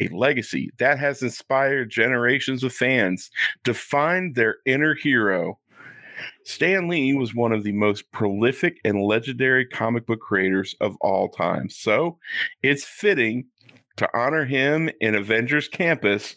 A 0.00 0.08
legacy 0.08 0.70
that 0.78 0.98
has 0.98 1.22
inspired 1.22 1.90
generations 1.90 2.62
of 2.64 2.72
fans 2.72 3.30
to 3.64 3.74
find 3.74 4.34
their 4.34 4.56
inner 4.66 4.94
hero. 4.94 5.58
Stan 6.44 6.88
Lee 6.88 7.14
was 7.14 7.34
one 7.34 7.52
of 7.52 7.62
the 7.62 7.72
most 7.72 8.10
prolific 8.10 8.78
and 8.84 9.02
legendary 9.02 9.66
comic 9.66 10.06
book 10.06 10.20
creators 10.20 10.74
of 10.80 10.96
all 11.00 11.28
time. 11.28 11.70
So 11.70 12.18
it's 12.62 12.84
fitting 12.84 13.46
to 13.98 14.08
honor 14.14 14.44
him 14.44 14.90
in 15.00 15.14
Avengers 15.14 15.68
Campus, 15.68 16.36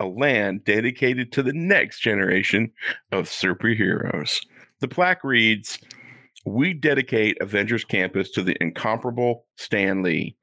a 0.00 0.06
land 0.06 0.64
dedicated 0.64 1.30
to 1.32 1.42
the 1.42 1.52
next 1.52 2.00
generation 2.00 2.72
of 3.12 3.26
superheroes. 3.28 4.40
The 4.80 4.88
plaque 4.88 5.22
reads, 5.22 5.78
we 6.46 6.72
dedicate 6.72 7.36
Avengers 7.40 7.84
Campus 7.84 8.30
to 8.30 8.42
the 8.42 8.56
incomparable 8.60 9.44
Stan 9.56 10.02
Lee, 10.02 10.36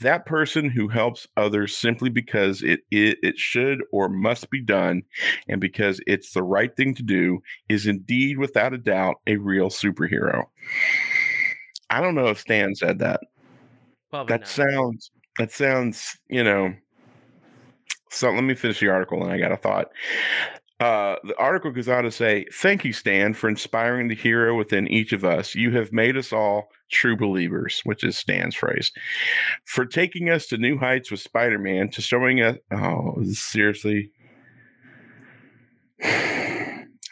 that 0.00 0.24
person 0.24 0.70
who 0.70 0.88
helps 0.88 1.26
others 1.36 1.76
simply 1.76 2.08
because 2.08 2.62
it, 2.62 2.80
it 2.90 3.18
it 3.22 3.38
should 3.38 3.82
or 3.92 4.08
must 4.08 4.48
be 4.48 4.62
done, 4.62 5.02
and 5.46 5.60
because 5.60 6.00
it's 6.06 6.32
the 6.32 6.42
right 6.42 6.74
thing 6.74 6.94
to 6.94 7.02
do, 7.02 7.40
is 7.68 7.86
indeed 7.86 8.38
without 8.38 8.72
a 8.72 8.78
doubt 8.78 9.16
a 9.26 9.36
real 9.36 9.68
superhero. 9.68 10.44
I 11.90 12.00
don't 12.00 12.14
know 12.14 12.28
if 12.28 12.40
Stan 12.40 12.74
said 12.74 12.98
that. 13.00 13.20
Probably 14.10 14.32
That 14.32 14.40
not. 14.40 14.48
sounds 14.48 15.10
that 15.38 15.52
sounds, 15.52 16.16
you 16.28 16.42
know. 16.42 16.74
So 18.10 18.30
let 18.30 18.44
me 18.44 18.54
finish 18.54 18.80
the 18.80 18.88
article 18.88 19.22
and 19.22 19.32
I 19.32 19.38
got 19.38 19.52
a 19.52 19.56
thought. 19.56 19.88
Uh, 20.78 21.16
the 21.24 21.36
article 21.38 21.70
goes 21.70 21.88
on 21.88 22.04
to 22.04 22.10
say, 22.10 22.44
Thank 22.52 22.84
you, 22.84 22.92
Stan, 22.92 23.32
for 23.32 23.48
inspiring 23.48 24.08
the 24.08 24.14
hero 24.14 24.54
within 24.56 24.86
each 24.88 25.12
of 25.12 25.24
us. 25.24 25.54
You 25.54 25.70
have 25.70 25.92
made 25.92 26.18
us 26.18 26.32
all 26.34 26.68
true 26.90 27.16
believers, 27.16 27.80
which 27.84 28.04
is 28.04 28.18
Stan's 28.18 28.54
phrase. 28.54 28.92
For 29.64 29.86
taking 29.86 30.28
us 30.28 30.46
to 30.48 30.58
new 30.58 30.76
heights 30.78 31.10
with 31.10 31.20
Spider 31.20 31.58
Man, 31.58 31.88
to 31.90 32.02
showing 32.02 32.42
us. 32.42 32.58
Oh, 32.70 33.22
seriously. 33.32 34.10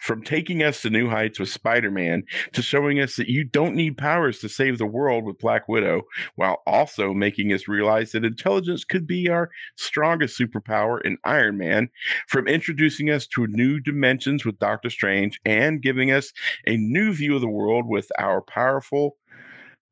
From 0.05 0.21
taking 0.21 0.61
us 0.61 0.83
to 0.83 0.91
new 0.91 1.09
heights 1.09 1.39
with 1.39 1.49
Spider 1.49 1.89
Man 1.89 2.25
to 2.53 2.61
showing 2.61 2.99
us 2.99 3.15
that 3.15 3.27
you 3.27 3.43
don't 3.43 3.73
need 3.73 3.97
powers 3.97 4.37
to 4.39 4.47
save 4.47 4.77
the 4.77 4.85
world 4.85 5.25
with 5.25 5.39
Black 5.39 5.67
Widow, 5.67 6.03
while 6.35 6.61
also 6.67 7.11
making 7.11 7.51
us 7.51 7.67
realize 7.67 8.11
that 8.11 8.23
intelligence 8.23 8.83
could 8.83 9.07
be 9.07 9.29
our 9.29 9.49
strongest 9.77 10.39
superpower 10.39 11.01
in 11.03 11.17
Iron 11.23 11.57
Man, 11.57 11.89
from 12.27 12.47
introducing 12.47 13.09
us 13.09 13.25
to 13.29 13.47
new 13.47 13.79
dimensions 13.79 14.45
with 14.45 14.59
Doctor 14.59 14.91
Strange, 14.91 15.39
and 15.43 15.81
giving 15.81 16.11
us 16.11 16.31
a 16.67 16.77
new 16.77 17.11
view 17.11 17.33
of 17.33 17.41
the 17.41 17.47
world 17.47 17.87
with 17.87 18.11
our 18.19 18.41
powerful. 18.43 19.17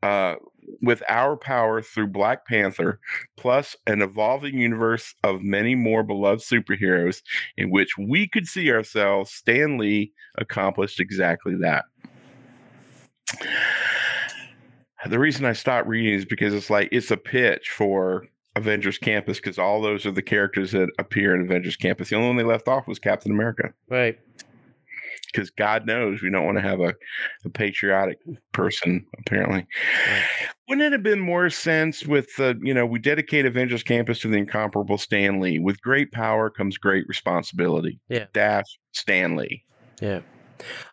Uh, 0.03 0.35
with 0.81 1.03
our 1.09 1.35
power 1.37 1.81
through 1.81 2.07
Black 2.07 2.45
Panther, 2.45 2.99
plus 3.37 3.75
an 3.87 4.01
evolving 4.01 4.57
universe 4.57 5.15
of 5.23 5.41
many 5.41 5.75
more 5.75 6.03
beloved 6.03 6.41
superheroes 6.41 7.21
in 7.57 7.69
which 7.69 7.97
we 7.97 8.27
could 8.27 8.47
see 8.47 8.71
ourselves, 8.71 9.31
Stan 9.31 9.77
Lee 9.77 10.11
accomplished 10.37 10.99
exactly 10.99 11.55
that. 11.55 11.85
The 15.07 15.19
reason 15.19 15.45
I 15.45 15.53
stopped 15.53 15.87
reading 15.87 16.13
is 16.13 16.25
because 16.25 16.53
it's 16.53 16.69
like 16.69 16.89
it's 16.91 17.11
a 17.11 17.17
pitch 17.17 17.69
for 17.69 18.25
Avengers 18.55 18.97
Campus 18.97 19.37
because 19.37 19.57
all 19.57 19.81
those 19.81 20.05
are 20.05 20.11
the 20.11 20.21
characters 20.21 20.71
that 20.71 20.89
appear 20.97 21.35
in 21.35 21.41
Avengers 21.41 21.75
Campus. 21.75 22.09
The 22.09 22.15
only 22.15 22.27
one 22.27 22.37
they 22.37 22.43
left 22.43 22.67
off 22.67 22.87
was 22.87 22.99
Captain 22.99 23.31
America 23.31 23.73
Right. 23.89 24.19
Because 25.33 25.49
God 25.49 25.85
knows 25.87 26.21
we 26.21 26.29
don't 26.29 26.45
want 26.45 26.57
to 26.59 26.63
have 26.63 26.79
a, 26.79 26.93
a 27.43 27.49
patriotic 27.49 28.19
person. 28.51 29.05
Apparently, 29.19 29.65
Right. 30.07 30.23
wouldn't 30.69 30.85
it 30.85 30.93
have 30.93 31.03
been 31.03 31.19
more 31.19 31.49
sense 31.49 32.05
with 32.05 32.29
uh, 32.39 32.53
you 32.61 32.73
know 32.73 32.85
we 32.85 32.99
dedicate 32.99 33.45
Avengers 33.45 33.83
Campus 33.83 34.19
to 34.19 34.27
the 34.27 34.37
incomparable 34.37 34.97
Stan 34.97 35.39
Lee? 35.39 35.59
With 35.59 35.81
great 35.81 36.11
power 36.11 36.49
comes 36.49 36.77
great 36.77 37.07
responsibility. 37.07 37.99
Yeah. 38.09 38.25
Dash 38.33 38.65
Stan 38.91 39.35
Lee. 39.35 39.63
Yeah. 40.01 40.21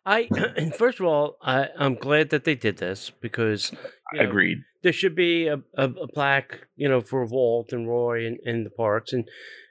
I 0.07 0.29
first 0.79 0.99
of 1.01 1.07
all, 1.07 1.37
I, 1.43 1.69
I'm 1.79 1.95
glad 1.95 2.31
that 2.31 2.45
they 2.45 2.55
did 2.55 2.79
this 2.79 3.11
because 3.21 3.73
you 4.13 4.23
know, 4.23 4.29
Agreed. 4.29 4.59
there 4.83 4.93
should 4.93 5.15
be 5.15 5.47
a, 5.47 5.59
a, 5.77 5.85
a 5.85 6.09
plaque, 6.09 6.67
you 6.77 6.89
know, 6.89 7.01
for 7.01 7.25
Walt 7.27 7.73
and 7.73 7.87
Roy 7.89 8.27
in, 8.27 8.39
in 8.45 8.65
the 8.65 8.71
parks, 8.71 9.13
and 9.13 9.29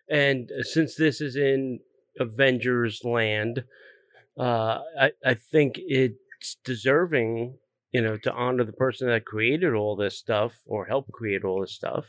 and 0.09 0.49
since 0.61 0.95
this 0.95 1.19
is 1.21 1.35
in 1.35 1.79
Avengers 2.19 3.01
land, 3.03 3.63
uh, 4.39 4.79
I 4.99 5.11
I 5.25 5.33
think 5.33 5.73
it's 5.77 6.55
deserving, 6.63 7.57
you 7.91 8.01
know, 8.01 8.17
to 8.17 8.33
honor 8.33 8.63
the 8.63 8.73
person 8.73 9.07
that 9.07 9.25
created 9.25 9.73
all 9.73 9.95
this 9.95 10.17
stuff 10.17 10.53
or 10.65 10.85
helped 10.85 11.11
create 11.11 11.43
all 11.43 11.61
this 11.61 11.73
stuff. 11.73 12.05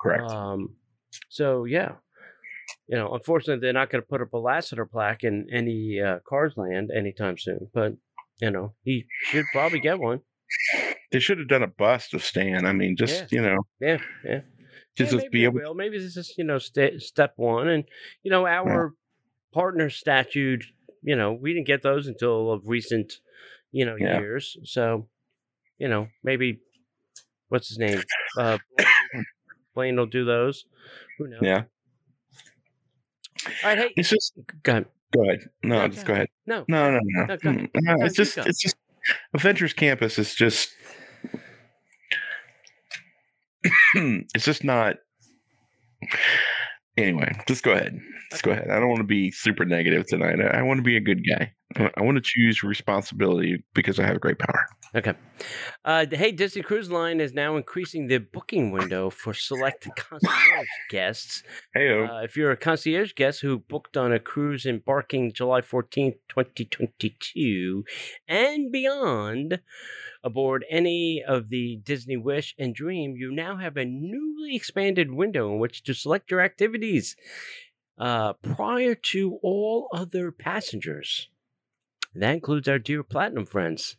Correct. 0.00 0.30
Um, 0.30 0.76
so 1.28 1.64
yeah, 1.64 1.92
you 2.88 2.96
know, 2.96 3.12
unfortunately, 3.14 3.60
they're 3.60 3.72
not 3.72 3.90
going 3.90 4.02
to 4.02 4.08
put 4.08 4.20
up 4.22 4.32
a 4.32 4.36
Lasseter 4.38 4.88
plaque 4.90 5.24
in 5.24 5.46
any 5.52 6.00
uh, 6.00 6.18
Cars 6.28 6.54
Land 6.56 6.90
anytime 6.96 7.36
soon. 7.38 7.68
But 7.74 7.94
you 8.40 8.50
know, 8.50 8.74
he 8.84 9.06
should 9.24 9.46
probably 9.52 9.80
get 9.80 9.98
one. 9.98 10.20
they 11.12 11.20
should 11.20 11.38
have 11.38 11.48
done 11.48 11.62
a 11.62 11.68
bust 11.68 12.14
of 12.14 12.24
Stan. 12.24 12.66
I 12.66 12.72
mean, 12.72 12.96
just 12.96 13.20
Yeah. 13.20 13.26
you 13.30 13.42
know, 13.42 13.58
Yeah, 13.80 13.98
yeah. 14.24 14.40
just, 14.96 15.12
yeah, 15.12 15.18
maybe 15.18 15.28
be 15.30 15.44
able. 15.44 15.60
will. 15.60 15.74
Maybe 15.74 15.98
this 15.98 16.16
is 16.16 16.34
you 16.36 16.44
know 16.44 16.58
sta 16.58 16.98
step 16.98 17.32
one, 17.36 17.68
and 17.68 17.84
you 18.22 18.30
know 18.30 18.46
our 18.46 18.92
partner 19.52 19.90
statute. 19.90 20.64
You 21.04 21.14
know, 21.16 21.32
we 21.34 21.52
didn't 21.52 21.66
get 21.66 21.82
those 21.82 22.06
until 22.08 22.50
of 22.50 22.62
recent, 22.66 23.12
you 23.72 23.84
know, 23.84 23.94
Yeah. 23.96 24.18
years. 24.20 24.56
So, 24.64 25.06
you 25.78 25.86
know, 25.88 26.08
maybe 26.22 26.60
what's 27.48 27.68
his 27.68 27.78
name? 27.78 28.02
Uh, 28.38 28.58
Blaine, 29.76 29.96
will 29.96 30.06
do 30.06 30.24
those. 30.24 30.64
Who 31.18 31.28
knows? 31.28 31.38
Yeah, 31.42 31.62
All 33.46 33.52
right. 33.64 33.78
Hey, 33.78 33.92
it's 33.96 34.08
just 34.08 34.32
go 34.64 34.72
ahead. 34.72 34.86
go 35.12 35.22
ahead. 35.22 35.48
No, 35.62 35.78
No, 35.78 35.88
just 35.88 36.04
go 36.06 36.14
ahead. 36.14 36.28
No. 36.46 36.64
No, 36.66 36.90
no, 36.90 36.98
no. 37.02 37.26
No, 37.26 37.36
Mm, 37.36 37.68
no, 37.74 37.94
No, 37.96 38.04
it's 38.04 38.16
just, 38.16 38.36
it's 38.38 38.60
just 38.60 38.74
Adventures 39.34 39.72
Campus 39.72 40.18
is 40.18 40.34
just, 40.34 40.70
it's 43.94 44.44
just 44.44 44.64
not. 44.64 44.96
Anyway, 46.96 47.32
just 47.46 47.62
go 47.64 47.72
ahead. 47.72 47.98
Just 48.30 48.42
go 48.44 48.52
ahead. 48.52 48.70
I 48.70 48.78
don't 48.78 48.88
want 48.88 49.00
to 49.00 49.06
be 49.06 49.30
super 49.30 49.64
negative 49.64 50.06
tonight. 50.06 50.40
I, 50.40 50.58
I 50.58 50.62
want 50.62 50.78
to 50.78 50.82
be 50.82 50.96
a 50.96 51.00
good 51.00 51.22
guy. 51.28 51.52
I, 51.76 51.90
I 51.96 52.02
want 52.02 52.16
to 52.16 52.22
choose 52.22 52.62
responsibility 52.62 53.62
because 53.74 53.98
I 53.98 54.06
have 54.06 54.20
great 54.20 54.38
power. 54.38 54.66
Okay. 54.94 55.14
Uh, 55.84 56.06
hey, 56.10 56.30
Disney 56.30 56.62
Cruise 56.62 56.90
Line 56.90 57.20
is 57.20 57.34
now 57.34 57.56
increasing 57.56 58.06
the 58.06 58.18
booking 58.18 58.70
window 58.70 59.10
for 59.10 59.34
select 59.34 59.88
concierge 59.96 60.68
guests. 60.88 61.42
Hey, 61.74 61.90
Uh, 62.00 62.20
if 62.22 62.36
you're 62.36 62.52
a 62.52 62.56
concierge 62.56 63.12
guest 63.14 63.40
who 63.40 63.58
booked 63.58 63.96
on 63.96 64.12
a 64.12 64.20
cruise 64.20 64.66
embarking 64.66 65.32
July 65.32 65.60
14th, 65.62 66.18
2022 66.28 67.84
and 68.28 68.70
beyond 68.70 69.60
aboard 70.22 70.64
any 70.70 71.22
of 71.26 71.48
the 71.48 71.76
Disney 71.82 72.16
Wish 72.16 72.54
and 72.58 72.74
Dream, 72.74 73.14
you 73.16 73.32
now 73.32 73.56
have 73.56 73.76
a 73.76 73.84
newly 73.84 74.54
expanded 74.54 75.12
window 75.12 75.52
in 75.52 75.58
which 75.58 75.82
to 75.84 75.92
select 75.94 76.30
your 76.30 76.40
activities 76.40 77.16
uh, 77.98 78.32
prior 78.34 78.94
to 78.94 79.38
all 79.42 79.88
other 79.92 80.30
passengers. 80.30 81.28
That 82.14 82.34
includes 82.34 82.68
our 82.68 82.78
dear 82.78 83.02
Platinum 83.02 83.46
friends. 83.46 83.96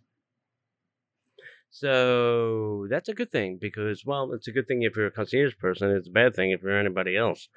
So 1.70 2.88
that's 2.90 3.10
a 3.10 3.14
good 3.14 3.30
thing 3.30 3.58
because, 3.60 4.06
well, 4.06 4.32
it's 4.32 4.48
a 4.48 4.52
good 4.54 4.66
thing 4.66 4.84
if 4.84 4.96
you're 4.96 5.08
a 5.08 5.12
concierge 5.12 5.58
person. 5.58 5.92
It's 5.92 6.08
a 6.08 6.12
bad 6.12 6.34
thing 6.34 6.52
if 6.52 6.62
you're 6.62 6.80
anybody 6.80 7.18
else. 7.18 7.50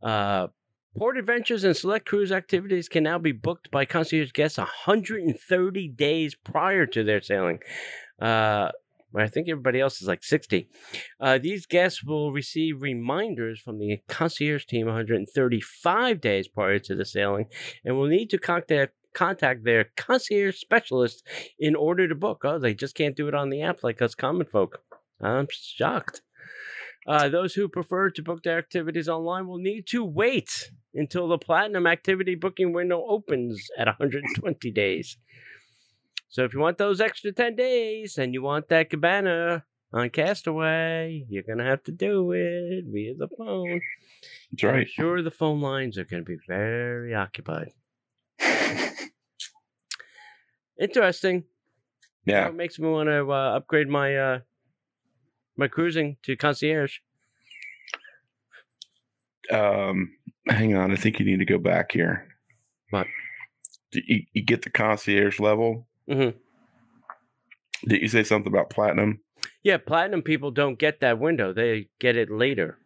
Uh, 0.00 0.48
port 0.96 1.18
adventures 1.18 1.64
and 1.64 1.76
select 1.76 2.06
cruise 2.06 2.30
activities 2.30 2.88
can 2.88 3.02
now 3.02 3.18
be 3.18 3.32
booked 3.32 3.68
by 3.72 3.84
concierge 3.84 4.30
guests 4.30 4.58
130 4.58 5.88
days 5.88 6.36
prior 6.36 6.86
to 6.86 7.02
their 7.02 7.20
sailing. 7.20 7.58
Uh, 8.20 8.70
I 9.14 9.28
think 9.28 9.48
everybody 9.48 9.80
else 9.80 10.00
is 10.00 10.08
like 10.08 10.22
60. 10.22 10.68
Uh, 11.20 11.38
these 11.38 11.66
guests 11.66 12.04
will 12.04 12.32
receive 12.32 12.80
reminders 12.80 13.60
from 13.60 13.78
the 13.78 13.98
concierge 14.08 14.66
team 14.66 14.86
135 14.86 16.20
days 16.20 16.46
prior 16.46 16.78
to 16.78 16.94
the 16.94 17.04
sailing 17.04 17.46
and 17.84 17.96
will 17.96 18.06
need 18.06 18.30
to 18.30 18.38
contact 18.38 18.94
contact 19.14 19.64
their 19.64 19.86
concierge 19.96 20.58
specialist 20.58 21.26
in 21.58 21.74
order 21.74 22.08
to 22.08 22.14
book. 22.14 22.42
Oh, 22.44 22.58
they 22.58 22.74
just 22.74 22.94
can't 22.94 23.16
do 23.16 23.28
it 23.28 23.34
on 23.34 23.50
the 23.50 23.62
app 23.62 23.82
like 23.82 24.02
us 24.02 24.14
common 24.14 24.46
folk. 24.46 24.82
I'm 25.20 25.48
shocked. 25.50 26.22
Uh, 27.06 27.28
those 27.28 27.54
who 27.54 27.68
prefer 27.68 28.10
to 28.10 28.22
book 28.22 28.42
their 28.42 28.58
activities 28.58 29.08
online 29.08 29.48
will 29.48 29.58
need 29.58 29.86
to 29.88 30.04
wait 30.04 30.70
until 30.94 31.26
the 31.26 31.38
platinum 31.38 31.86
activity 31.86 32.34
booking 32.34 32.72
window 32.72 33.04
opens 33.08 33.68
at 33.76 33.86
120 33.86 34.70
days. 34.70 35.16
So 36.28 36.44
if 36.44 36.54
you 36.54 36.60
want 36.60 36.78
those 36.78 37.00
extra 37.00 37.32
10 37.32 37.56
days 37.56 38.18
and 38.18 38.32
you 38.32 38.42
want 38.42 38.68
that 38.68 38.88
cabana 38.88 39.64
on 39.92 40.10
Castaway, 40.10 41.26
you're 41.28 41.42
going 41.42 41.58
to 41.58 41.64
have 41.64 41.82
to 41.84 41.92
do 41.92 42.32
it 42.32 42.84
via 42.86 43.14
the 43.14 43.28
phone. 43.36 43.80
that's 44.52 44.62
right. 44.62 44.76
I'm 44.80 44.86
sure 44.86 45.22
the 45.22 45.30
phone 45.30 45.60
lines 45.60 45.98
are 45.98 46.04
going 46.04 46.24
to 46.24 46.28
be 46.28 46.38
very 46.48 47.14
occupied. 47.14 47.72
Interesting. 50.80 51.44
Yeah. 52.24 52.48
It 52.48 52.54
makes 52.54 52.78
me 52.78 52.88
want 52.88 53.08
to 53.08 53.30
uh, 53.30 53.56
upgrade 53.56 53.88
my 53.88 54.16
uh, 54.16 54.38
my 55.56 55.68
cruising 55.68 56.16
to 56.22 56.36
concierge. 56.36 56.98
Um, 59.50 60.12
hang 60.48 60.76
on. 60.76 60.92
I 60.92 60.96
think 60.96 61.18
you 61.18 61.26
need 61.26 61.40
to 61.40 61.44
go 61.44 61.58
back 61.58 61.92
here. 61.92 62.28
What? 62.90 63.06
You, 63.92 64.22
you 64.32 64.42
get 64.44 64.62
the 64.62 64.70
concierge 64.70 65.40
level? 65.40 65.86
Mhm. 66.08 66.34
Did 67.86 68.00
you 68.00 68.08
say 68.08 68.22
something 68.22 68.52
about 68.52 68.70
platinum? 68.70 69.20
Yeah, 69.64 69.76
platinum 69.78 70.22
people 70.22 70.50
don't 70.50 70.78
get 70.78 71.00
that 71.00 71.18
window; 71.18 71.52
they 71.52 71.88
get 71.98 72.16
it 72.16 72.30
later. 72.30 72.78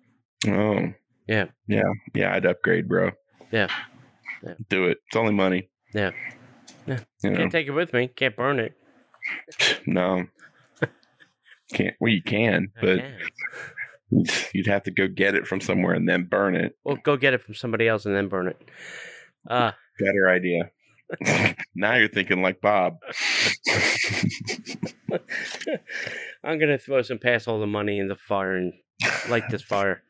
Oh. 0.49 0.93
Yeah. 1.29 1.47
Yeah. 1.67 1.93
Yeah. 2.15 2.35
I'd 2.35 2.47
upgrade, 2.47 2.89
bro. 2.89 3.11
Yeah. 3.53 3.69
Yeah. 4.43 4.55
Do 4.69 4.85
it. 4.87 4.99
It's 5.07 5.17
only 5.17 5.35
money. 5.35 5.69
Yeah. 5.93 6.13
Yeah. 6.87 7.01
You 7.23 7.31
know, 7.31 7.37
Can't 7.39 7.53
take 7.53 7.67
it 7.67 7.73
with 7.73 7.93
me. 7.93 8.09
Can't 8.09 8.37
burn 8.37 8.59
it. 8.59 8.75
no. 9.87 10.27
Can't. 11.73 11.97
Well, 12.01 12.13
you 12.13 12.23
can, 12.23 12.73
I 12.77 12.81
but 12.81 12.99
can. 13.01 13.19
you'd 14.55 14.67
have 14.69 14.85
to 14.85 14.91
go 14.91 15.09
get 15.09 15.35
it 15.35 15.47
from 15.47 15.61
somewhere 15.61 15.95
and 15.95 16.09
then 16.09 16.25
burn 16.25 16.55
it. 16.55 16.77
Well, 16.85 16.99
go 17.03 17.17
get 17.17 17.35
it 17.35 17.43
from 17.43 17.55
somebody 17.55 17.89
else 17.89 18.07
and 18.07 18.15
then 18.15 18.29
burn 18.29 18.49
it. 18.49 18.61
Uh, 19.49 19.73
Better 19.99 20.29
idea. 20.29 20.71
now 21.75 21.95
you're 21.95 22.09
thinking 22.09 22.43
like 22.43 22.61
Bob. 22.61 22.99
I'm 26.45 26.59
gonna 26.59 26.79
throw 26.79 27.03
some 27.03 27.19
pass 27.19 27.47
all 27.47 27.61
the 27.61 27.67
money 27.67 27.99
in 27.99 28.09
the 28.09 28.17
fire 28.17 28.57
and 28.57 28.73
light 29.29 29.49
this 29.51 29.63
fire. 29.63 30.03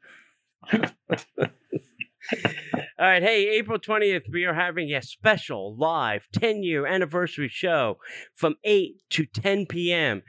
All 2.98 3.06
right, 3.06 3.22
hey, 3.22 3.48
April 3.58 3.78
20th, 3.78 4.30
we 4.32 4.44
are 4.44 4.54
having 4.54 4.92
a 4.92 5.02
special 5.02 5.76
live 5.76 6.28
10 6.32 6.62
year 6.62 6.86
anniversary 6.86 7.48
show 7.48 7.98
from 8.34 8.56
8 8.64 9.02
to 9.10 9.26
10 9.26 9.66
p.m. 9.66 10.22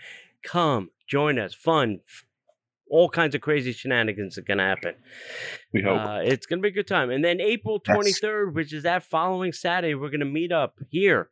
Come 0.43 0.89
join 1.07 1.39
us. 1.39 1.53
Fun. 1.53 2.01
All 2.89 3.10
kinds 3.10 3.36
of 3.36 3.41
crazy 3.41 3.73
shenanigans 3.73 4.38
are 4.38 4.41
going 4.43 4.60
to 4.60 4.63
happen. 4.63 4.95
we 5.73 5.81
hope. 5.81 5.99
Uh, 6.01 6.19
it's 6.23 6.45
going 6.45 6.60
to 6.60 6.62
be 6.62 6.69
a 6.69 6.71
good 6.71 6.88
time. 6.88 7.10
And 7.10 7.23
then 7.23 7.41
April 7.41 7.81
That's- 7.86 8.21
23rd, 8.21 8.53
which 8.53 8.73
is 8.73 8.83
that 8.83 9.03
following 9.03 9.51
Saturday, 9.53 9.95
we're 9.95 10.10
going 10.10 10.19
to 10.21 10.25
meet 10.25 10.51
up 10.51 10.75
here 10.89 11.29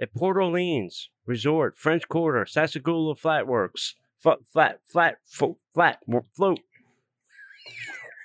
at 0.00 0.14
Port 0.14 0.36
Orleans 0.36 1.10
Resort, 1.26 1.76
French 1.76 2.08
Quarter, 2.08 2.44
Sassagoula 2.44 3.18
Flatworks. 3.18 3.94
Flat, 4.18 4.38
flat, 4.52 4.80
flat, 4.84 5.18
flat, 5.72 5.98
float. 6.34 6.60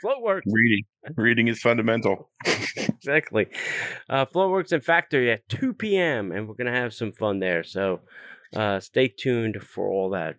Floatworks, 0.04 0.42
Reading. 0.46 0.84
Reading 1.16 1.48
is 1.48 1.62
fundamental. 1.62 2.30
exactly. 2.46 3.48
Uh, 4.10 4.26
Floatworks 4.26 4.72
and 4.72 4.84
Factory 4.84 5.32
at 5.32 5.48
2 5.50 5.74
p.m. 5.74 6.32
And 6.32 6.48
we're 6.48 6.56
going 6.56 6.72
to 6.72 6.80
have 6.80 6.94
some 6.94 7.12
fun 7.12 7.40
there. 7.40 7.64
So 7.64 8.02
uh, 8.56 8.80
stay 8.80 9.08
tuned 9.08 9.64
for 9.64 9.90
all 9.90 10.10
that. 10.12 10.36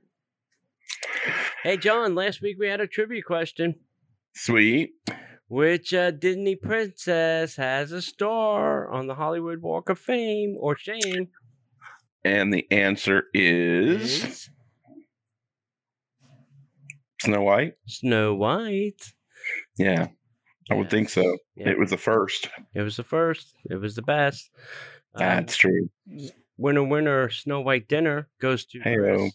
Hey, 1.63 1.77
John, 1.77 2.15
last 2.15 2.43
week 2.43 2.57
we 2.59 2.69
had 2.69 2.81
a 2.81 2.87
trivia 2.87 3.23
question. 3.23 3.77
Sweet. 4.35 4.91
Which 5.49 5.95
uh, 5.95 6.11
Disney 6.11 6.57
princess 6.57 7.57
has 7.57 7.93
a 7.93 8.03
star 8.03 8.89
on 8.91 9.07
the 9.07 9.15
Hollywood 9.15 9.63
Walk 9.63 9.89
of 9.89 9.99
Fame 9.99 10.57
or 10.59 10.77
Shame? 10.77 11.29
And 12.25 12.53
the 12.53 12.67
answer 12.71 13.25
is 13.35 14.25
Is 14.25 14.51
Snow 17.21 17.43
White. 17.43 17.75
Snow 17.87 18.35
White. 18.35 19.13
Yeah, 19.79 20.09
I 20.71 20.75
would 20.75 20.91
think 20.91 21.09
so. 21.11 21.37
Yeah. 21.57 21.71
It 21.71 21.79
was 21.79 21.91
the 21.91 21.97
first. 21.99 22.49
It 22.75 22.83
was 22.83 22.97
the 22.97 23.05
first. 23.05 23.55
It 23.71 23.77
was 23.77 23.95
the 23.95 24.03
best. 24.03 24.51
Um, 25.15 25.21
That's 25.21 25.57
true. 25.57 25.89
winner, 26.57 26.83
winner. 26.85 27.31
Snow 27.31 27.61
White 27.61 27.89
dinner 27.89 28.29
goes 28.41 28.65
to 28.67 28.79
Heyo. 28.81 29.17
Chris. 29.17 29.33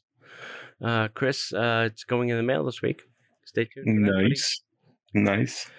Uh, 0.82 1.08
Chris, 1.10 1.54
uh, 1.54 1.90
it's 1.92 2.04
going 2.06 2.30
in 2.30 2.38
the 2.38 2.44
mail 2.44 2.64
this 2.64 2.82
week. 2.82 3.02
Stay 3.46 3.66
tuned. 3.66 4.06
For 4.08 4.12
that. 4.14 4.22
Nice, 4.30 4.62
nice. 5.14 5.70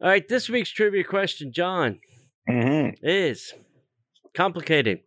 All 0.00 0.08
right, 0.08 0.26
this 0.28 0.48
week's 0.48 0.70
trivia 0.70 1.04
question, 1.04 1.52
John, 1.52 2.00
hmm 2.48 2.90
is 3.02 3.54
complicated. 4.34 5.00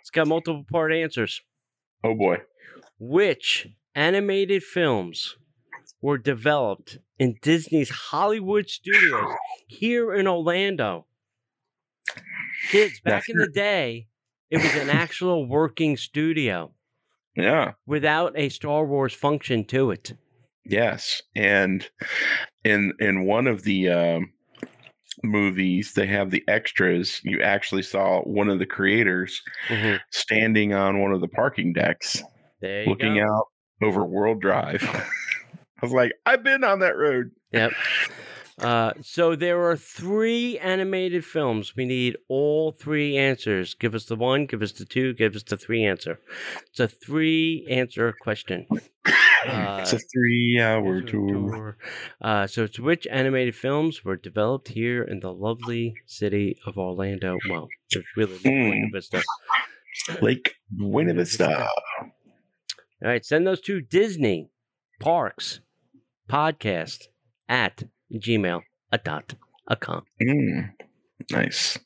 It's 0.00 0.10
got 0.10 0.28
multiple 0.28 0.64
part 0.70 0.92
answers. 0.92 1.40
Oh 2.04 2.14
boy. 2.14 2.38
Which 2.98 3.68
animated 3.94 4.62
films 4.62 5.36
were 6.00 6.18
developed 6.18 6.98
in 7.18 7.36
Disney's 7.42 7.90
Hollywood 7.90 8.68
studios 8.68 9.34
here 9.66 10.14
in 10.14 10.26
Orlando? 10.26 11.06
Kids, 12.70 13.00
back 13.00 13.24
That's 13.24 13.28
in 13.28 13.36
the 13.38 13.48
day, 13.48 14.08
it 14.50 14.58
was 14.58 14.74
an 14.76 14.90
actual 14.90 15.46
working 15.46 15.96
studio 15.96 16.72
Yeah. 17.36 17.72
without 17.86 18.32
a 18.36 18.48
Star 18.48 18.84
Wars 18.86 19.14
function 19.14 19.64
to 19.66 19.90
it. 19.90 20.12
Yes, 20.64 21.22
and 21.34 21.88
in 22.64 22.92
in 23.00 23.24
one 23.24 23.46
of 23.46 23.62
the 23.62 23.88
um, 23.88 24.32
movies, 25.22 25.94
they 25.94 26.06
have 26.06 26.30
the 26.30 26.44
extras. 26.46 27.20
You 27.24 27.42
actually 27.42 27.82
saw 27.82 28.20
one 28.22 28.48
of 28.50 28.58
the 28.58 28.66
creators 28.66 29.42
Mhm. 29.68 30.00
standing 30.10 30.74
on 30.74 31.00
one 31.00 31.12
of 31.12 31.20
the 31.20 31.28
parking 31.28 31.72
decks, 31.72 32.22
There 32.60 32.82
you 32.82 32.88
looking 32.90 33.14
go. 33.14 33.22
out 33.24 33.46
over 33.82 34.04
World 34.04 34.40
Drive. 34.40 34.82
I 35.80 35.86
was 35.86 35.92
like, 35.92 36.12
I've 36.26 36.42
been 36.42 36.64
on 36.64 36.80
that 36.80 36.96
road. 36.96 37.30
Yep. 37.52 37.72
Uh, 38.60 38.92
so 39.00 39.36
there 39.36 39.62
are 39.62 39.76
three 39.76 40.58
animated 40.58 41.24
films. 41.24 41.76
We 41.76 41.84
need 41.84 42.16
all 42.28 42.72
three 42.72 43.16
answers. 43.16 43.74
Give 43.74 43.94
us 43.94 44.06
the 44.06 44.16
one, 44.16 44.46
give 44.46 44.62
us 44.62 44.72
the 44.72 44.84
two, 44.84 45.14
give 45.14 45.36
us 45.36 45.44
the 45.44 45.56
three 45.56 45.84
answer. 45.84 46.18
It's 46.68 46.80
a 46.80 46.88
three 46.88 47.64
answer 47.70 48.12
question. 48.20 48.66
it's 49.46 49.92
a 49.92 49.98
three-hour 50.12 51.02
tour. 51.02 51.28
tour. 51.28 51.76
Uh, 52.20 52.48
so 52.48 52.64
it's 52.64 52.80
which 52.80 53.06
animated 53.06 53.54
films 53.54 54.04
were 54.04 54.16
developed 54.16 54.66
here 54.66 55.04
in 55.04 55.20
the 55.20 55.32
lovely 55.32 55.94
city 56.06 56.58
of 56.66 56.76
Orlando? 56.76 57.38
Well, 57.48 57.68
it's 57.92 58.04
really 58.16 58.32
Lake 58.34 58.42
Buena 58.42 58.86
Mm. 58.86 58.92
Vista. 58.92 59.22
Lake 60.20 60.54
Buena 60.72 61.14
Vista. 61.14 61.68
All 62.00 62.08
right, 63.00 63.24
send 63.24 63.46
those 63.46 63.60
to 63.62 63.80
Disney 63.80 64.50
Parks 64.98 65.60
Podcast 66.28 67.08
at 67.48 67.84
gmail 68.12 68.60
dot 69.04 69.34
com. 69.80 70.04
Mm, 70.22 70.70
nice. 71.30 71.78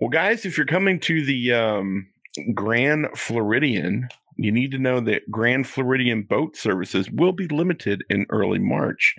Well, 0.00 0.10
guys, 0.10 0.44
if 0.44 0.56
you're 0.56 0.66
coming 0.66 0.98
to 1.00 1.24
the 1.24 1.52
um, 1.52 2.08
Grand 2.54 3.06
Floridian, 3.14 4.08
you 4.36 4.50
need 4.50 4.72
to 4.72 4.78
know 4.78 4.98
that 5.00 5.30
Grand 5.30 5.68
Floridian 5.68 6.22
boat 6.22 6.56
services 6.56 7.08
will 7.10 7.32
be 7.32 7.46
limited 7.46 8.02
in 8.10 8.26
early 8.30 8.58
March. 8.58 9.14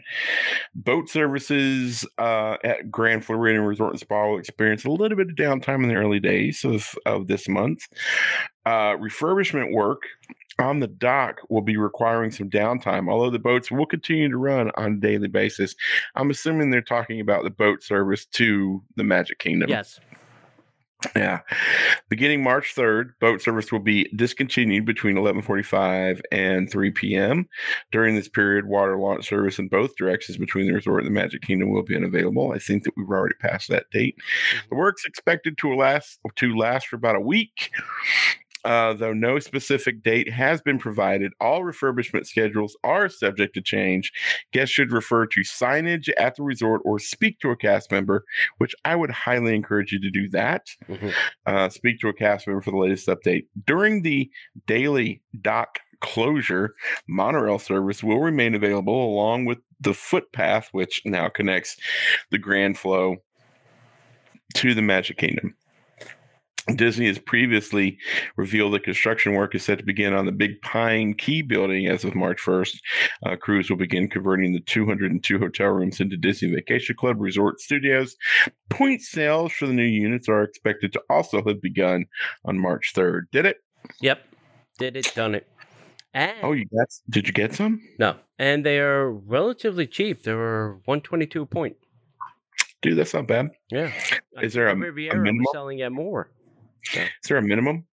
Boat 0.76 1.10
services 1.10 2.06
uh, 2.18 2.58
at 2.64 2.92
Grand 2.92 3.24
Floridian 3.24 3.64
Resort 3.64 3.92
and 3.92 4.00
Spa 4.00 4.28
will 4.28 4.38
experience 4.38 4.84
a 4.84 4.92
little 4.92 5.16
bit 5.16 5.30
of 5.30 5.36
downtime 5.36 5.84
in 5.84 5.90
the 5.90 5.96
early 5.96 6.20
days 6.20 6.66
of, 6.66 6.94
of 7.06 7.28
this 7.28 7.48
month. 7.48 7.88
Uh, 8.66 8.98
refurbishment 8.98 9.72
work 9.74 10.02
on 10.60 10.80
the 10.80 10.88
dock 10.88 11.42
will 11.50 11.62
be 11.62 11.78
requiring 11.78 12.32
some 12.32 12.50
downtime, 12.50 13.10
although 13.10 13.30
the 13.30 13.40
boats 13.40 13.72
will 13.72 13.86
continue 13.86 14.30
to 14.30 14.38
run 14.38 14.72
on 14.76 14.94
a 14.94 14.98
daily 14.98 15.28
basis. 15.28 15.76
I'm 16.16 16.30
assuming 16.30 16.70
they're 16.70 16.82
talking 16.82 17.20
about 17.20 17.44
the 17.44 17.50
boat 17.50 17.84
service 17.84 18.26
to 18.28 18.82
the 18.96 19.04
Magic 19.04 19.40
Kingdom. 19.40 19.70
Yes. 19.70 20.00
Yeah. 21.16 21.42
Beginning 22.10 22.42
March 22.42 22.74
3rd, 22.76 23.12
boat 23.20 23.42
service 23.42 23.72
will 23.72 23.80
be 23.80 24.10
discontinued 24.16 24.86
between 24.86 25.18
11:45 25.18 26.22
and 26.32 26.70
3 26.70 26.92
p.m. 26.92 27.48
During 27.92 28.16
this 28.16 28.30
period, 28.30 28.66
water 28.66 28.98
launch 28.98 29.28
service 29.28 29.60
in 29.60 29.68
both 29.68 29.96
directions 29.98 30.38
between 30.38 30.68
the 30.68 30.74
resort 30.74 31.04
and 31.04 31.08
the 31.08 31.20
Magic 31.20 31.42
Kingdom 31.42 31.70
will 31.70 31.84
be 31.84 31.96
unavailable. 31.96 32.54
I 32.54 32.60
think 32.60 32.84
that 32.84 32.94
we've 32.96 33.10
already 33.10 33.36
passed 33.40 33.70
that 33.70 33.90
date. 33.92 34.16
Mm-hmm. 34.18 34.70
The 34.70 34.76
work's 34.76 35.06
expected 35.06 35.58
to 35.60 35.76
last 35.76 36.20
to 36.38 36.56
last 36.56 36.88
for 36.88 36.96
about 36.96 37.18
a 37.18 37.22
week. 37.22 37.72
Uh, 38.66 38.94
though 38.94 39.14
no 39.14 39.38
specific 39.38 40.02
date 40.02 40.30
has 40.30 40.60
been 40.60 40.80
provided, 40.80 41.32
all 41.40 41.62
refurbishment 41.62 42.26
schedules 42.26 42.76
are 42.84 43.08
subject 43.08 43.54
to 43.54 43.62
change. 43.62 44.12
Guests 44.52 44.74
should 44.74 44.92
refer 44.92 45.28
to 45.28 45.42
signage 45.42 46.10
at 46.18 46.36
the 46.36 46.42
resort 46.44 46.82
or 46.84 46.98
speak 46.98 47.40
to 47.40 47.52
a 47.52 47.56
cast 47.56 47.92
member, 47.92 48.26
which 48.58 48.74
I 48.84 48.96
would 48.96 49.12
highly 49.12 49.54
encourage 49.54 49.92
you 49.92 50.00
to 50.02 50.10
do 50.10 50.28
that 50.30 50.68
Mhm. 50.90 51.14
uh, 51.46 51.70
speak 51.70 52.00
to 52.00 52.08
a 52.08 52.14
cast 52.14 52.48
member 52.48 52.62
for 52.62 52.72
the 52.72 52.78
latest 52.78 53.08
update. 53.08 53.46
During 53.66 54.02
the 54.02 54.30
daily 54.66 55.22
dock 55.42 55.80
closure, 56.02 56.74
monorail 57.08 57.60
service 57.60 58.04
will 58.04 58.20
remain 58.20 58.56
available 58.56 59.14
along 59.14 59.46
with 59.46 59.60
the 59.80 59.94
footpath, 59.94 60.70
which 60.72 61.02
now 61.06 61.30
connects 61.30 61.78
the 62.32 62.40
Grand 62.40 62.78
Flo 62.80 63.18
to 64.56 64.74
the 64.74 64.82
Magic 64.82 65.18
Kingdom. 65.18 65.56
Disney 66.76 67.06
has 67.06 67.20
previously 67.20 67.98
revealed 68.38 68.74
that 68.74 68.84
construction 68.84 69.34
work 69.34 69.54
is 69.54 69.64
set 69.64 69.78
to 69.78 69.84
begin 69.86 70.14
on 70.14 70.26
the 70.26 70.32
Big 70.32 70.60
Pine 70.62 71.14
Key 71.14 71.44
building 71.44 71.86
as 71.88 72.04
of 72.04 72.16
March 72.16 72.40
1st. 72.42 72.78
Uh, 73.26 73.36
crews 73.36 73.70
will 73.70 73.78
begin 73.78 74.10
converting 74.10 74.52
the 74.54 74.62
202 74.62 75.38
hotel 75.38 75.68
rooms 75.68 76.00
into 76.00 76.18
Disney 76.18 76.50
Vacation 76.50 76.96
Club 76.96 77.18
resort 77.20 77.60
studios. 77.60 78.16
Point 78.70 79.02
sales 79.02 79.52
for 79.52 79.68
the 79.68 79.74
new 79.74 79.84
units 79.84 80.28
are 80.28 80.42
expected 80.42 80.92
to 80.94 81.02
also 81.10 81.44
have 81.46 81.62
begun 81.62 82.06
on 82.46 82.58
March 82.60 82.94
3rd. 82.96 83.24
Did 83.32 83.46
it? 83.46 83.58
Yep. 84.02 84.24
Did 84.80 84.98
it, 84.98 85.12
done 85.16 85.36
it. 85.36 85.48
And 86.16 86.34
Oh, 86.42 86.54
you 86.54 86.66
got? 86.76 86.88
Did 87.10 87.28
you 87.28 87.34
get 87.34 87.54
some? 87.54 87.80
no. 88.00 88.16
And 88.40 88.66
they 88.66 88.80
are 88.80 89.12
relatively 89.12 89.88
cheap. 89.88 90.24
They 90.24 90.34
were 90.34 90.80
122 90.86 91.44
a 91.44 91.46
point. 91.46 91.78
Dude, 92.82 92.98
that's 92.98 93.14
not 93.14 93.28
bad. 93.28 93.52
Yeah. 93.72 93.92
Is 94.42 94.54
there 94.54 94.68
a- 94.68 94.72
a 94.74 94.76
minimum? 94.76 95.46
selling 95.54 95.82
at 95.82 95.92
more? 95.94 96.32
Is 96.94 97.28
there 97.28 97.38
a 97.38 97.42
minimum? 97.42 97.86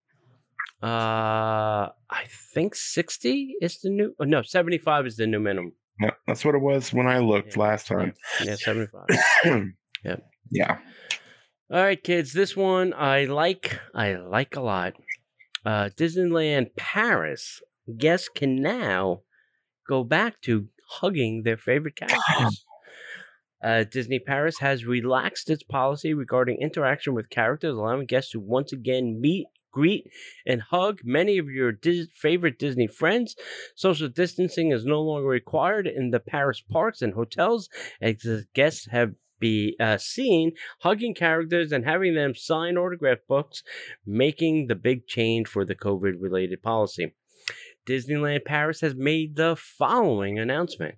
Uh, 0.81 1.89
I 2.09 2.25
think 2.53 2.75
60 2.75 3.55
is 3.61 3.79
the 3.79 3.89
new. 3.89 4.13
Oh, 4.19 4.25
no, 4.25 4.41
75 4.41 5.07
is 5.07 5.15
the 5.15 5.27
new 5.27 5.39
minimum. 5.39 5.73
No, 5.99 6.11
that's 6.27 6.43
what 6.43 6.55
it 6.55 6.61
was 6.61 6.91
when 6.91 7.07
I 7.07 7.19
looked 7.19 7.55
Yeah, 7.55 7.63
last 7.63 7.87
time. 7.87 8.13
Yeah, 8.43 8.55
75. 8.55 9.05
Yep. 10.03 10.21
Yeah. 10.51 10.77
All 11.71 11.81
right, 11.81 12.03
kids. 12.03 12.33
This 12.33 12.57
one 12.57 12.93
I 12.93 13.23
like. 13.25 13.79
I 13.95 14.15
like 14.15 14.57
a 14.57 14.61
lot. 14.61 14.93
Uh, 15.65 15.89
Disneyland 15.97 16.75
Paris. 16.75 17.61
Guests 17.97 18.27
can 18.27 18.61
now 18.61 19.21
go 19.87 20.03
back 20.03 20.41
to 20.41 20.67
hugging 20.89 21.43
their 21.43 21.57
favorite 21.57 21.95
characters. 21.95 22.62
Uh, 23.63 23.83
Disney 23.83 24.19
Paris 24.19 24.59
has 24.59 24.85
relaxed 24.85 25.49
its 25.49 25.63
policy 25.63 26.13
regarding 26.13 26.57
interaction 26.61 27.13
with 27.13 27.29
characters, 27.29 27.77
allowing 27.77 28.05
guests 28.05 28.31
to 28.31 28.39
once 28.39 28.73
again 28.73 29.21
meet, 29.21 29.47
greet, 29.71 30.05
and 30.45 30.61
hug 30.61 30.99
many 31.03 31.37
of 31.37 31.49
your 31.49 31.71
Dis- 31.71 32.07
favorite 32.13 32.59
Disney 32.59 32.87
friends. 32.87 33.35
Social 33.75 34.09
distancing 34.09 34.71
is 34.71 34.85
no 34.85 35.01
longer 35.01 35.27
required 35.27 35.87
in 35.87 36.11
the 36.11 36.19
Paris 36.19 36.61
parks 36.61 37.01
and 37.01 37.13
hotels, 37.13 37.69
as 38.01 38.45
guests 38.53 38.87
have 38.91 39.13
be 39.39 39.75
uh, 39.77 39.97
seen 39.97 40.53
hugging 40.79 41.13
characters 41.13 41.73
and 41.73 41.83
having 41.83 42.15
them 42.15 42.33
sign 42.33 42.77
autograph 42.77 43.17
books, 43.27 43.61
making 44.05 44.67
the 44.67 44.75
big 44.75 45.05
change 45.05 45.49
for 45.49 45.65
the 45.65 45.75
COVID 45.75 46.13
related 46.21 46.61
policy. 46.61 47.13
Disneyland 47.85 48.45
Paris 48.45 48.79
has 48.79 48.95
made 48.95 49.35
the 49.35 49.57
following 49.57 50.39
announcement. 50.39 50.95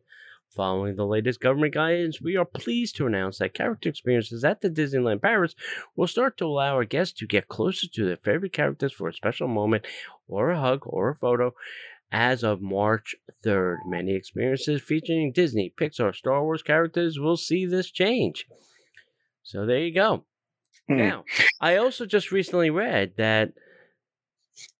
Following 0.55 0.95
the 0.95 1.05
latest 1.05 1.41
government 1.41 1.73
guidance, 1.73 2.21
we 2.21 2.37
are 2.37 2.45
pleased 2.45 2.95
to 2.95 3.07
announce 3.07 3.39
that 3.39 3.53
character 3.53 3.89
experiences 3.89 4.45
at 4.45 4.61
the 4.61 4.69
Disneyland 4.69 5.21
Paris 5.21 5.53
will 5.97 6.07
start 6.07 6.37
to 6.37 6.45
allow 6.45 6.75
our 6.75 6.85
guests 6.85 7.19
to 7.19 7.27
get 7.27 7.49
closer 7.49 7.87
to 7.87 8.05
their 8.05 8.17
favorite 8.17 8.53
characters 8.53 8.93
for 8.93 9.09
a 9.09 9.13
special 9.13 9.49
moment 9.49 9.85
or 10.29 10.51
a 10.51 10.59
hug 10.59 10.83
or 10.85 11.09
a 11.09 11.15
photo 11.15 11.53
as 12.09 12.41
of 12.41 12.61
March 12.61 13.15
3rd. 13.45 13.79
Many 13.87 14.15
experiences 14.15 14.81
featuring 14.81 15.33
Disney, 15.33 15.73
Pixar, 15.77 16.15
Star 16.15 16.41
Wars 16.41 16.63
characters 16.63 17.19
will 17.19 17.37
see 17.37 17.65
this 17.65 17.91
change. 17.91 18.47
So 19.43 19.65
there 19.65 19.79
you 19.79 19.93
go. 19.93 20.23
Hmm. 20.87 20.97
Now, 20.97 21.23
I 21.59 21.75
also 21.75 22.05
just 22.05 22.31
recently 22.31 22.69
read 22.69 23.13
that 23.17 23.51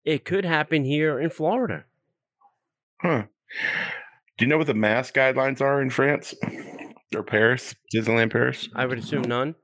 it 0.06 0.24
could 0.24 0.46
happen 0.46 0.86
here 0.86 1.20
in 1.20 1.30
Florida. 1.30 1.84
Huh. 3.02 3.24
Do 4.38 4.46
you 4.46 4.50
know 4.50 4.58
what 4.58 4.68
the 4.68 4.74
mask 4.74 5.16
guidelines 5.16 5.62
are 5.62 5.82
in 5.82 5.90
France 5.90 6.34
or 7.16 7.24
Paris? 7.24 7.76
Disneyland 7.94 8.32
Paris? 8.32 8.68
I 8.76 8.86
would 8.86 9.00
assume 9.00 9.24
none. 9.24 9.56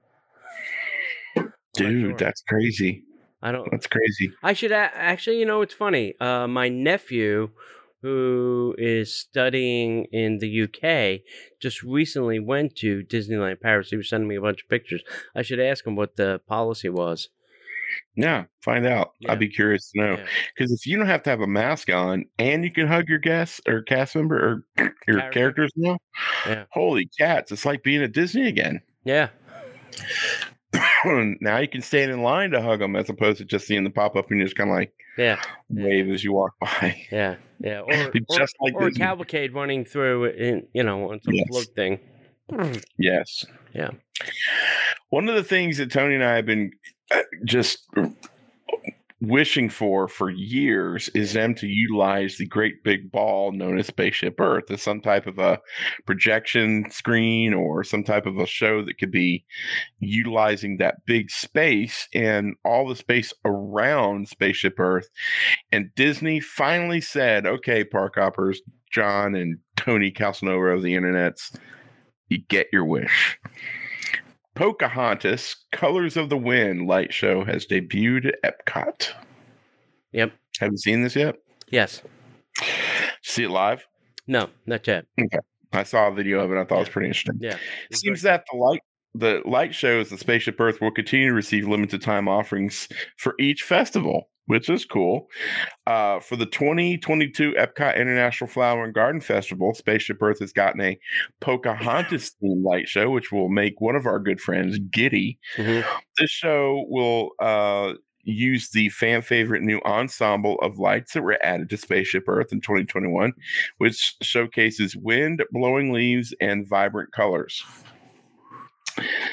Dude, 1.73 2.01
sure. 2.01 2.17
that's 2.17 2.41
crazy. 2.47 3.03
I 3.41 3.51
don't. 3.51 3.67
That's 3.71 3.87
crazy. 3.87 4.31
I 4.43 4.53
should 4.53 4.71
a- 4.71 4.75
actually. 4.93 5.39
You 5.39 5.45
know, 5.45 5.61
it's 5.61 5.73
funny. 5.73 6.13
Uh, 6.19 6.47
my 6.47 6.69
nephew 6.69 7.49
who 8.01 8.75
is 8.77 9.13
studying 9.15 10.05
in 10.11 10.39
the 10.39 10.63
UK, 10.63 11.21
just 11.59 11.83
recently 11.83 12.39
went 12.39 12.75
to 12.75 13.03
Disneyland 13.03 13.61
Paris. 13.61 13.89
He 13.89 13.97
was 13.97 14.09
sending 14.09 14.27
me 14.27 14.35
a 14.35 14.41
bunch 14.41 14.63
of 14.63 14.69
pictures. 14.69 15.03
I 15.35 15.43
should 15.43 15.59
ask 15.59 15.85
him 15.85 15.95
what 15.95 16.15
the 16.15 16.41
policy 16.47 16.89
was. 16.89 17.29
Yeah, 18.15 18.45
find 18.63 18.85
out. 18.85 19.11
Yeah. 19.19 19.31
I'd 19.31 19.39
be 19.39 19.47
curious 19.49 19.91
to 19.91 19.99
know 20.01 20.11
Yeah. 20.17 20.25
because 20.55 20.71
if 20.71 20.85
you 20.85 20.97
don't 20.97 21.07
have 21.07 21.23
to 21.23 21.29
have 21.29 21.41
a 21.41 21.47
mask 21.47 21.89
on 21.89 22.25
and 22.39 22.63
you 22.63 22.71
can 22.71 22.87
hug 22.87 23.07
your 23.09 23.19
guests 23.19 23.61
or 23.67 23.81
cast 23.83 24.15
member 24.15 24.37
or 24.37 24.65
your 25.07 25.19
Character. 25.19 25.31
characters 25.31 25.71
now, 25.75 25.97
Yeah. 26.47 26.65
holy 26.71 27.09
cats! 27.19 27.51
It's 27.51 27.65
like 27.65 27.83
being 27.83 28.01
at 28.03 28.11
Disney 28.11 28.47
again. 28.47 28.81
Yeah. 29.03 29.29
now 31.05 31.57
you 31.57 31.67
can 31.67 31.81
stand 31.81 32.11
in 32.11 32.21
line 32.23 32.51
to 32.51 32.61
hug 32.61 32.79
them 32.79 32.95
as 32.95 33.09
opposed 33.09 33.39
to 33.39 33.45
just 33.45 33.67
seeing 33.67 33.83
the 33.83 33.89
pop 33.89 34.15
up 34.15 34.29
and 34.31 34.41
just 34.41 34.55
kind 34.55 34.69
of 34.69 34.75
like 34.75 34.93
Yeah. 35.17 35.41
Yeah. 35.69 35.85
wave 35.85 36.09
as 36.09 36.23
you 36.23 36.33
walk 36.33 36.53
by. 36.61 37.01
Yeah. 37.11 37.35
Yeah. 37.59 37.81
Or, 37.81 38.11
Be 38.11 38.21
or, 38.29 38.37
just 38.37 38.55
like 38.61 38.73
or 38.75 38.87
a 38.87 38.91
cavalcade 38.91 39.53
running 39.53 39.85
through 39.85 40.25
in 40.25 40.67
you 40.73 40.83
know 40.83 41.11
on 41.11 41.21
some 41.21 41.33
Yes. 41.33 41.47
float 41.49 41.67
thing. 41.75 41.99
Yes. 42.97 43.45
Yeah. 43.73 43.91
One 45.09 45.27
of 45.29 45.35
the 45.35 45.43
things 45.43 45.77
that 45.77 45.91
Tony 45.91 46.15
and 46.15 46.23
I 46.23 46.35
have 46.35 46.45
been 46.45 46.71
just 47.45 47.87
wishing 49.21 49.69
for 49.69 50.07
for 50.07 50.31
years 50.31 51.07
is 51.09 51.33
them 51.33 51.53
to 51.53 51.67
utilize 51.67 52.37
the 52.37 52.45
great 52.47 52.83
big 52.83 53.11
ball 53.11 53.51
known 53.51 53.77
as 53.77 53.85
Spaceship 53.85 54.39
Earth 54.39 54.71
as 54.71 54.81
some 54.81 54.99
type 54.99 55.27
of 55.27 55.37
a 55.37 55.59
projection 56.07 56.89
screen 56.89 57.53
or 57.53 57.83
some 57.83 58.03
type 58.03 58.25
of 58.25 58.39
a 58.39 58.47
show 58.47 58.83
that 58.83 58.97
could 58.97 59.11
be 59.11 59.45
utilizing 59.99 60.77
that 60.77 61.05
big 61.05 61.29
space 61.29 62.07
and 62.15 62.55
all 62.65 62.87
the 62.87 62.95
space 62.95 63.31
around 63.45 64.27
Spaceship 64.27 64.79
Earth. 64.79 65.07
And 65.71 65.91
Disney 65.95 66.39
finally 66.39 67.01
said, 67.01 67.45
okay, 67.45 67.83
park 67.83 68.15
hoppers, 68.15 68.59
John 68.91 69.35
and 69.35 69.59
Tony 69.75 70.09
Casanova 70.09 70.71
of 70.71 70.81
the 70.81 70.95
internets, 70.95 71.55
you 72.27 72.39
get 72.49 72.67
your 72.73 72.85
wish. 72.85 73.37
Pocahontas 74.61 75.55
Colors 75.71 76.15
of 76.15 76.29
the 76.29 76.37
Wind 76.37 76.85
light 76.85 77.11
show 77.11 77.43
has 77.43 77.65
debuted 77.65 78.31
at 78.43 78.63
Epcot. 78.63 79.09
Yep. 80.11 80.33
Have 80.59 80.71
you 80.73 80.77
seen 80.77 81.01
this 81.01 81.15
yet? 81.15 81.37
Yes. 81.71 82.03
See 83.23 83.45
it 83.45 83.49
live? 83.49 83.87
No, 84.27 84.49
not 84.67 84.85
yet. 84.85 85.07
Okay. 85.19 85.39
I 85.73 85.81
saw 85.81 86.09
a 86.09 86.13
video 86.13 86.41
of 86.41 86.51
it. 86.51 86.59
I 86.59 86.65
thought 86.65 86.75
it 86.75 86.79
was 86.81 86.89
pretty 86.89 87.07
interesting. 87.07 87.39
Yeah. 87.41 87.57
It 87.89 87.97
seems 87.97 88.21
that 88.21 88.43
the 88.51 88.57
light 88.59 88.81
the 89.15 89.41
light 89.45 89.73
shows 89.73 90.11
and 90.11 90.19
Spaceship 90.19 90.61
Earth 90.61 90.79
will 90.79 90.91
continue 90.91 91.29
to 91.29 91.33
receive 91.33 91.67
limited 91.67 92.03
time 92.03 92.27
offerings 92.27 92.87
for 93.17 93.33
each 93.39 93.63
festival, 93.63 94.29
which 94.47 94.69
is 94.69 94.85
cool. 94.85 95.27
Uh, 95.87 96.19
for 96.19 96.35
the 96.35 96.45
2022 96.45 97.53
Epcot 97.53 97.97
International 97.97 98.47
Flower 98.47 98.83
and 98.83 98.93
Garden 98.93 99.21
Festival, 99.21 99.73
Spaceship 99.73 100.21
Earth 100.21 100.39
has 100.39 100.51
gotten 100.53 100.81
a 100.81 100.99
Pocahontas 101.39 102.35
themed 102.43 102.63
light 102.63 102.87
show, 102.87 103.09
which 103.09 103.31
will 103.31 103.49
make 103.49 103.79
one 103.81 103.95
of 103.95 104.05
our 104.05 104.19
good 104.19 104.41
friends 104.41 104.79
giddy. 104.91 105.39
Mhm. 105.57 105.85
This 106.17 106.31
show 106.31 106.85
will 106.89 107.31
uh, 107.39 107.93
use 108.23 108.69
the 108.69 108.89
fan 108.89 109.21
favorite 109.21 109.63
new 109.63 109.79
ensemble 109.85 110.59
of 110.59 110.77
lights 110.77 111.13
that 111.13 111.23
were 111.23 111.39
added 111.43 111.69
to 111.69 111.77
Spaceship 111.77 112.25
Earth 112.27 112.51
in 112.51 112.61
2021, 112.61 113.33
which 113.77 114.15
showcases 114.21 114.95
wind, 114.95 115.43
blowing 115.51 115.91
leaves, 115.91 116.33
and 116.39 116.67
vibrant 116.67 117.11
colors. 117.11 117.63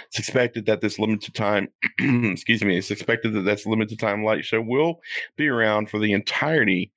It's 0.07 0.19
expected 0.19 0.67
that 0.67 0.81
this 0.81 0.99
limited 0.99 1.35
time, 1.35 1.69
excuse 1.99 2.63
me, 2.63 2.79
it's 2.79 2.91
expected 2.91 3.33
that 3.35 3.43
this 3.43 3.67
limited 3.67 3.99
time 3.99 4.25
light 4.25 4.45
show 4.45 4.61
will 4.61 5.01
be 5.37 5.49
around 5.49 5.91
for 5.91 5.99
the 5.99 6.13
entirety 6.13 6.91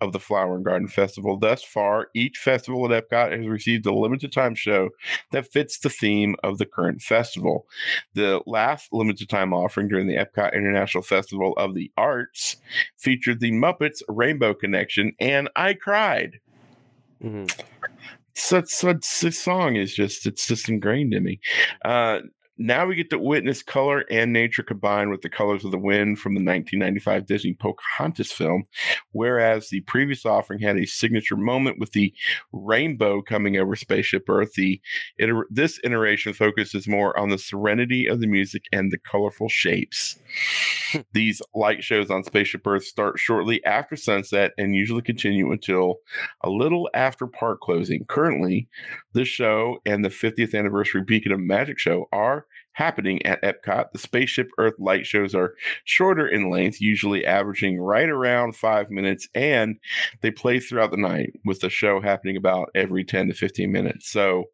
of 0.00 0.12
the 0.12 0.20
Flower 0.20 0.56
and 0.56 0.64
Garden 0.64 0.88
Festival. 0.88 1.38
Thus 1.38 1.62
far, 1.62 2.08
each 2.14 2.38
festival 2.38 2.92
at 2.92 3.08
Epcot 3.08 3.36
has 3.36 3.46
received 3.46 3.86
a 3.86 3.94
limited 3.94 4.32
time 4.32 4.54
show 4.54 4.90
that 5.30 5.50
fits 5.50 5.78
the 5.78 5.90
theme 5.90 6.36
of 6.42 6.58
the 6.58 6.66
current 6.66 7.02
festival. 7.02 7.66
The 8.14 8.42
last 8.46 8.92
limited 8.92 9.28
time 9.28 9.52
offering 9.52 9.88
during 9.88 10.06
the 10.06 10.16
Epcot 10.16 10.54
International 10.54 11.02
Festival 11.02 11.54
of 11.56 11.74
the 11.74 11.90
Arts 11.96 12.56
featured 12.96 13.40
the 13.40 13.52
Muppets 13.52 14.02
Rainbow 14.08 14.54
Connection, 14.54 15.12
and 15.20 15.48
I 15.56 15.74
cried. 15.74 16.40
Mhm. 17.22 17.50
Such 18.36 18.68
such 18.68 19.20
this 19.20 19.38
song 19.38 19.76
is 19.76 19.94
just 19.94 20.26
it's 20.26 20.46
just 20.46 20.68
ingrained 20.68 21.14
in 21.14 21.24
me. 21.24 21.40
Uh, 21.84 22.18
now 22.58 22.86
we 22.86 22.94
get 22.94 23.10
to 23.10 23.18
witness 23.18 23.62
color 23.62 24.04
and 24.10 24.32
nature 24.32 24.62
combined 24.62 25.10
with 25.10 25.22
the 25.22 25.28
colors 25.28 25.64
of 25.64 25.70
the 25.70 25.78
wind 25.78 26.18
from 26.18 26.34
the 26.34 26.44
1995 26.44 27.26
Disney 27.26 27.54
Pocahontas 27.54 28.32
film, 28.32 28.64
whereas 29.12 29.68
the 29.68 29.80
previous 29.82 30.24
offering 30.24 30.60
had 30.60 30.78
a 30.78 30.86
signature 30.86 31.36
moment 31.36 31.78
with 31.78 31.92
the 31.92 32.14
rainbow 32.52 33.20
coming 33.20 33.56
over 33.56 33.76
Spaceship 33.76 34.28
Earth. 34.28 34.54
The 34.54 34.80
iter- 35.20 35.46
this 35.50 35.78
iteration 35.84 36.32
focuses 36.32 36.88
more 36.88 37.18
on 37.18 37.28
the 37.28 37.38
serenity 37.38 38.06
of 38.06 38.20
the 38.20 38.26
music 38.26 38.64
and 38.72 38.90
the 38.90 38.98
colorful 38.98 39.48
shapes. 39.48 40.16
These 41.12 41.42
light 41.54 41.84
shows 41.84 42.10
on 42.10 42.24
Spaceship 42.24 42.66
Earth 42.66 42.84
start 42.84 43.18
shortly 43.18 43.64
after 43.64 43.96
sunset 43.96 44.52
and 44.56 44.74
usually 44.74 45.02
continue 45.02 45.52
until 45.52 45.96
a 46.42 46.48
little 46.48 46.88
after 46.94 47.26
park 47.26 47.60
closing. 47.60 48.04
Currently, 48.06 48.68
this 49.16 49.28
show 49.28 49.78
and 49.84 50.04
the 50.04 50.08
50th 50.08 50.56
anniversary 50.56 51.02
Beacon 51.02 51.32
of 51.32 51.40
Magic 51.40 51.78
show 51.78 52.06
are 52.12 52.46
happening 52.72 53.24
at 53.24 53.42
Epcot. 53.42 53.90
The 53.92 53.98
Spaceship 53.98 54.50
Earth 54.58 54.74
light 54.78 55.06
shows 55.06 55.34
are 55.34 55.54
shorter 55.84 56.28
in 56.28 56.50
length, 56.50 56.80
usually 56.80 57.24
averaging 57.24 57.80
right 57.80 58.08
around 58.08 58.54
five 58.54 58.90
minutes, 58.90 59.26
and 59.34 59.76
they 60.20 60.30
play 60.30 60.60
throughout 60.60 60.90
the 60.90 60.98
night 60.98 61.32
with 61.44 61.60
the 61.60 61.70
show 61.70 62.00
happening 62.00 62.36
about 62.36 62.70
every 62.74 63.02
10 63.02 63.28
to 63.28 63.34
15 63.34 63.72
minutes. 63.72 64.10
So, 64.10 64.44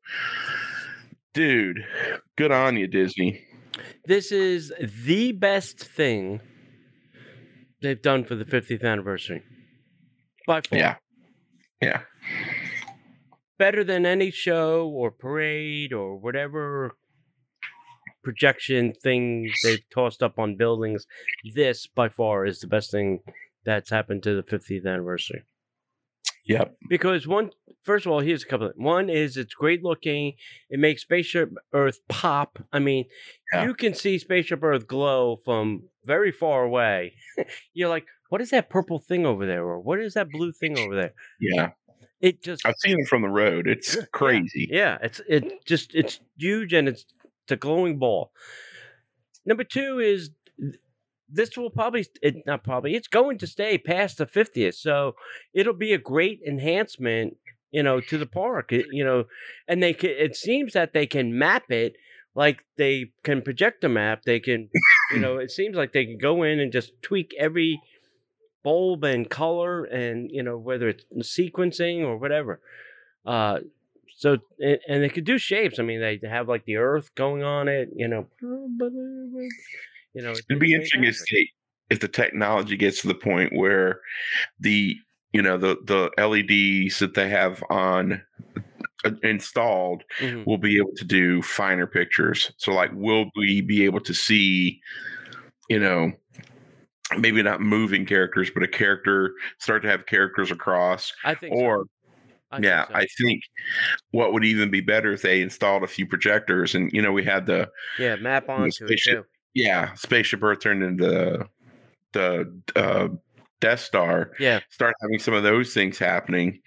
dude, 1.34 1.84
good 2.36 2.52
on 2.52 2.76
you, 2.76 2.86
Disney. 2.86 3.44
This 4.06 4.30
is 4.30 4.72
the 4.80 5.32
best 5.32 5.80
thing 5.80 6.40
they've 7.82 8.00
done 8.00 8.24
for 8.24 8.36
the 8.36 8.44
50th 8.44 8.84
anniversary. 8.84 9.42
By 10.46 10.60
far. 10.60 10.78
Yeah. 10.78 10.96
Yeah. 11.80 12.02
Better 13.62 13.84
than 13.84 14.04
any 14.04 14.32
show 14.32 14.88
or 14.88 15.12
parade 15.12 15.92
or 15.92 16.16
whatever 16.16 16.96
projection 18.24 18.92
thing 18.92 19.52
they've 19.62 19.88
tossed 19.94 20.20
up 20.20 20.36
on 20.36 20.56
buildings. 20.56 21.06
This, 21.54 21.86
by 21.86 22.08
far, 22.08 22.44
is 22.44 22.58
the 22.58 22.66
best 22.66 22.90
thing 22.90 23.20
that's 23.64 23.88
happened 23.90 24.24
to 24.24 24.34
the 24.34 24.42
50th 24.42 24.84
anniversary. 24.84 25.44
Yep. 26.44 26.74
Because 26.88 27.28
one, 27.28 27.50
first 27.84 28.04
of 28.04 28.10
all, 28.10 28.18
here's 28.18 28.42
a 28.42 28.46
couple. 28.46 28.66
Of, 28.66 28.72
one 28.74 29.08
is 29.08 29.36
it's 29.36 29.54
great 29.54 29.84
looking. 29.84 30.32
It 30.68 30.80
makes 30.80 31.02
Spaceship 31.02 31.50
Earth 31.72 32.00
pop. 32.08 32.58
I 32.72 32.80
mean, 32.80 33.04
Yeah. 33.52 33.66
you 33.66 33.74
can 33.74 33.94
see 33.94 34.18
Spaceship 34.18 34.60
Earth 34.64 34.88
glow 34.88 35.36
from 35.44 35.84
very 36.04 36.32
far 36.32 36.64
away. 36.64 37.14
You're 37.74 37.90
like, 37.90 38.06
what 38.28 38.40
is 38.40 38.50
that 38.50 38.70
purple 38.70 38.98
thing 38.98 39.24
over 39.24 39.46
there, 39.46 39.62
or 39.62 39.78
what 39.78 40.00
is 40.00 40.14
that 40.14 40.30
blue 40.30 40.52
thing 40.52 40.78
over 40.78 40.96
there? 40.96 41.12
Yeah. 41.38 41.72
It 42.22 42.42
just, 42.42 42.64
I've 42.64 42.76
seen 42.78 42.98
it 43.00 43.08
from 43.08 43.22
the 43.22 43.28
road. 43.28 43.66
It's 43.66 43.96
crazy. 44.12 44.68
yeah, 44.70 44.96
it's 45.02 45.20
it 45.28 45.64
just 45.66 45.94
it's 45.94 46.20
huge 46.38 46.72
and 46.72 46.88
it's 46.88 47.04
it's 47.44 47.52
a 47.52 47.56
glowing 47.56 47.98
ball. 47.98 48.30
Number 49.44 49.64
two 49.64 49.98
is 49.98 50.30
this 51.28 51.56
will 51.56 51.70
probably 51.70 52.06
it 52.22 52.36
not 52.46 52.62
probably 52.62 52.94
it's 52.94 53.08
going 53.08 53.38
to 53.38 53.46
stay 53.46 53.78
past 53.78 54.18
the 54.18 54.26
50th 54.26 54.74
so 54.74 55.14
it'll 55.54 55.72
be 55.72 55.92
a 55.94 55.98
great 55.98 56.40
enhancement 56.46 57.38
you 57.70 57.82
know 57.82 58.00
to 58.00 58.18
the 58.18 58.26
park 58.26 58.70
it- 58.70 58.86
you 58.92 59.02
know 59.02 59.24
and 59.66 59.82
they 59.82 59.94
can 59.94 60.10
it 60.10 60.36
seems 60.36 60.74
that 60.74 60.92
they 60.92 61.06
can 61.06 61.36
map 61.38 61.70
it 61.70 61.94
like 62.34 62.64
they 62.76 63.12
can 63.24 63.40
project 63.40 63.82
a 63.82 63.88
map 63.88 64.22
they 64.24 64.38
can 64.38 64.68
you 65.12 65.18
know 65.24 65.38
it 65.38 65.50
seems 65.50 65.74
like 65.74 65.92
they 65.92 66.04
can 66.04 66.18
go 66.18 66.42
in 66.42 66.60
and 66.60 66.70
just 66.70 66.92
tweak 67.00 67.34
every 67.38 67.80
bulb 68.62 69.04
and 69.04 69.28
color 69.30 69.84
and 69.84 70.30
you 70.30 70.42
know 70.42 70.58
whether 70.58 70.88
it's 70.88 71.04
sequencing 71.18 72.02
or 72.02 72.16
whatever 72.16 72.60
uh 73.26 73.58
so 74.16 74.38
and, 74.60 74.78
and 74.88 75.02
they 75.02 75.08
could 75.08 75.24
do 75.24 75.38
shapes 75.38 75.78
i 75.78 75.82
mean 75.82 76.00
they 76.00 76.20
have 76.28 76.48
like 76.48 76.64
the 76.64 76.76
earth 76.76 77.14
going 77.14 77.42
on 77.42 77.68
it 77.68 77.88
you 77.94 78.08
know 78.08 78.26
you 80.14 80.22
know 80.22 80.32
It'd 80.48 80.60
be 80.60 80.72
interesting 80.72 81.04
if, 81.04 81.16
fantastic. 81.16 81.30
they, 81.32 81.94
if 81.94 82.00
the 82.00 82.08
technology 82.08 82.76
gets 82.76 83.02
to 83.02 83.08
the 83.08 83.14
point 83.14 83.52
where 83.54 84.00
the 84.60 84.96
you 85.32 85.42
know 85.42 85.58
the 85.58 85.76
the 85.84 86.10
LEDs 86.18 86.98
that 86.98 87.14
they 87.14 87.28
have 87.28 87.62
on 87.70 88.22
uh, 89.04 89.10
installed 89.22 90.04
Mhm. 90.20 90.46
will 90.46 90.58
be 90.58 90.76
able 90.76 90.92
to 90.96 91.04
do 91.04 91.42
finer 91.42 91.86
pictures. 91.86 92.52
So 92.58 92.72
like, 92.72 92.90
will 92.94 93.26
we 93.36 93.60
be 93.60 93.84
able 93.84 94.00
to 94.00 94.14
see, 94.14 94.80
you 95.68 95.78
know? 95.78 96.12
Maybe 97.18 97.42
not 97.42 97.60
moving 97.60 98.06
characters, 98.06 98.50
but 98.50 98.62
a 98.62 98.68
character 98.68 99.32
start 99.58 99.82
to 99.82 99.88
have 99.88 100.06
characters 100.06 100.50
across, 100.50 101.12
i 101.24 101.34
think 101.34 101.54
so. 101.54 101.60
or 101.60 101.84
I 102.50 102.56
think 102.56 102.66
yeah, 102.66 102.86
so. 102.86 102.94
I 102.94 103.06
think 103.22 103.42
what 104.10 104.32
would 104.34 104.44
even 104.44 104.70
be 104.70 104.82
better 104.82 105.12
if 105.12 105.22
they 105.22 105.40
installed 105.40 105.82
a 105.82 105.86
few 105.86 106.06
projectors, 106.06 106.74
and 106.74 106.92
you 106.92 107.00
know, 107.00 107.12
we 107.12 107.24
had 107.24 107.46
the 107.46 107.70
yeah 107.98 108.16
map 108.16 108.48
onto 108.48 108.66
it 108.66 108.88
spaceship 108.88 109.24
too 109.24 109.28
yeah, 109.54 109.94
Spaceship 109.94 110.42
Earth 110.42 110.60
turned 110.60 110.82
into 110.82 111.48
the 112.12 112.52
uh, 112.76 113.08
Death 113.60 113.80
Star. 113.80 114.32
Yeah. 114.38 114.60
Start 114.70 114.94
having 115.00 115.18
some 115.18 115.34
of 115.34 115.42
those 115.42 115.74
things 115.74 115.98
happening, 115.98 116.60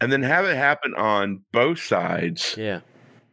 and 0.00 0.10
then 0.10 0.22
have 0.22 0.44
it 0.44 0.56
happen 0.56 0.94
on 0.94 1.42
both 1.52 1.80
sides. 1.80 2.54
Yeah. 2.56 2.80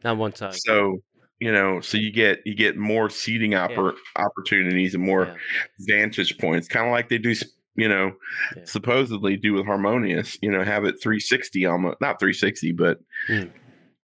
Not 0.03 0.17
one 0.17 0.35
side. 0.35 0.55
So 0.55 1.01
you 1.39 1.51
know, 1.51 1.79
so 1.81 1.97
you 1.97 2.11
get 2.11 2.39
you 2.45 2.53
get 2.55 2.77
more 2.77 3.09
seating 3.09 3.51
oppor- 3.51 3.95
opportunities 4.15 4.93
and 4.95 5.03
more 5.03 5.25
Yeah. 5.25 5.35
vantage 5.79 6.37
points, 6.37 6.67
kind 6.67 6.85
of 6.85 6.91
like 6.91 7.09
they 7.09 7.17
do. 7.17 7.33
You 7.75 7.87
know, 7.87 8.11
Yeah. 8.57 8.63
supposedly 8.65 9.37
do 9.37 9.53
with 9.53 9.65
Harmonious. 9.65 10.37
You 10.41 10.51
know, 10.51 10.63
have 10.63 10.83
it 10.83 10.95
360 11.01 11.65
almost, 11.65 12.01
not 12.01 12.19
360, 12.19 12.73
but 12.73 12.99
hmm. 13.27 13.43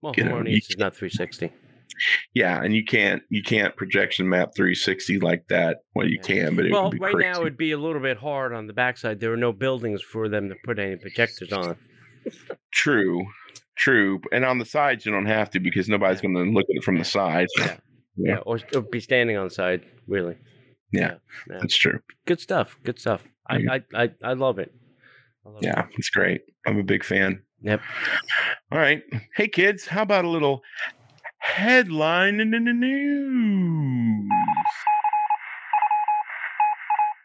Well, 0.01 0.15
you 0.17 0.25
know, 0.25 0.31
Harmonious 0.33 0.71
is 0.71 0.77
not 0.79 0.95
360. 0.95 1.51
yeah, 2.35 2.63
and 2.63 2.75
you 2.77 2.85
can't 2.85 3.23
you 3.31 3.43
can't 3.43 3.75
projection 3.75 4.29
map 4.29 4.51
360 4.55 5.19
like 5.19 5.49
that. 5.49 5.79
Well, 5.95 6.07
you 6.07 6.19
Yeah. 6.23 6.23
can, 6.47 6.57
but 6.57 6.67
it 6.67 6.73
Well, 6.73 6.85
would 6.85 6.93
be 6.93 6.99
right 6.99 7.15
crazy. 7.15 7.29
now 7.33 7.41
it'd 7.41 7.57
be 7.57 7.73
a 7.73 7.79
little 7.79 8.03
bit 8.03 8.19
hard 8.19 8.53
on 8.53 8.69
the 8.69 8.73
backside. 8.75 9.19
There 9.19 9.33
are 9.33 9.37
no 9.37 9.53
buildings 9.53 10.03
for 10.03 10.29
them 10.29 10.49
to 10.51 10.55
put 10.65 10.79
any 10.79 10.95
projectors 10.97 11.53
on. 11.53 11.77
True, 12.73 13.27
true. 13.77 14.21
And 14.33 14.45
on 14.45 14.59
the 14.59 14.65
sides, 14.65 15.05
you 15.07 15.13
don't 15.13 15.27
have 15.27 15.51
to 15.51 15.61
because 15.61 15.89
nobody's 15.89 16.21
going 16.21 16.35
to 16.35 16.43
look 16.43 16.65
at 16.71 16.77
it 16.77 16.85
from 16.85 16.99
the 16.99 17.05
side. 17.05 17.49
Yeah. 17.59 17.77
Yeah. 18.17 18.35
Yeah, 18.35 18.37
or, 18.47 18.61
or 18.77 18.81
be 18.83 19.01
standing 19.01 19.37
on 19.37 19.49
the 19.49 19.55
side. 19.55 19.83
Really, 20.07 20.37
Yeah, 20.93 21.15
yeah. 21.51 21.59
that's 21.61 21.77
true. 21.77 21.99
good 22.27 22.39
stuff. 22.39 22.77
Good 22.85 23.01
stuff. 23.01 23.25
I. 23.49 23.57
I, 23.69 23.83
I, 23.93 24.11
I 24.23 24.33
love 24.35 24.61
it. 24.61 24.73
I 25.45 25.49
love 25.49 25.63
it. 25.65 25.67
Yeah, 25.67 25.87
it's 25.99 26.11
great. 26.11 26.43
I'm 26.65 26.79
a 26.79 26.85
big 26.85 27.03
fan. 27.03 27.43
Yep. 27.63 27.81
All 28.71 28.79
right. 28.79 29.03
Hey, 29.35 29.49
kids, 29.49 29.89
how 29.89 30.03
about 30.03 30.25
a 30.25 30.29
little 30.29 30.63
headline 31.39 32.39
in 32.39 32.53
the 32.53 32.61
news? 32.61 34.31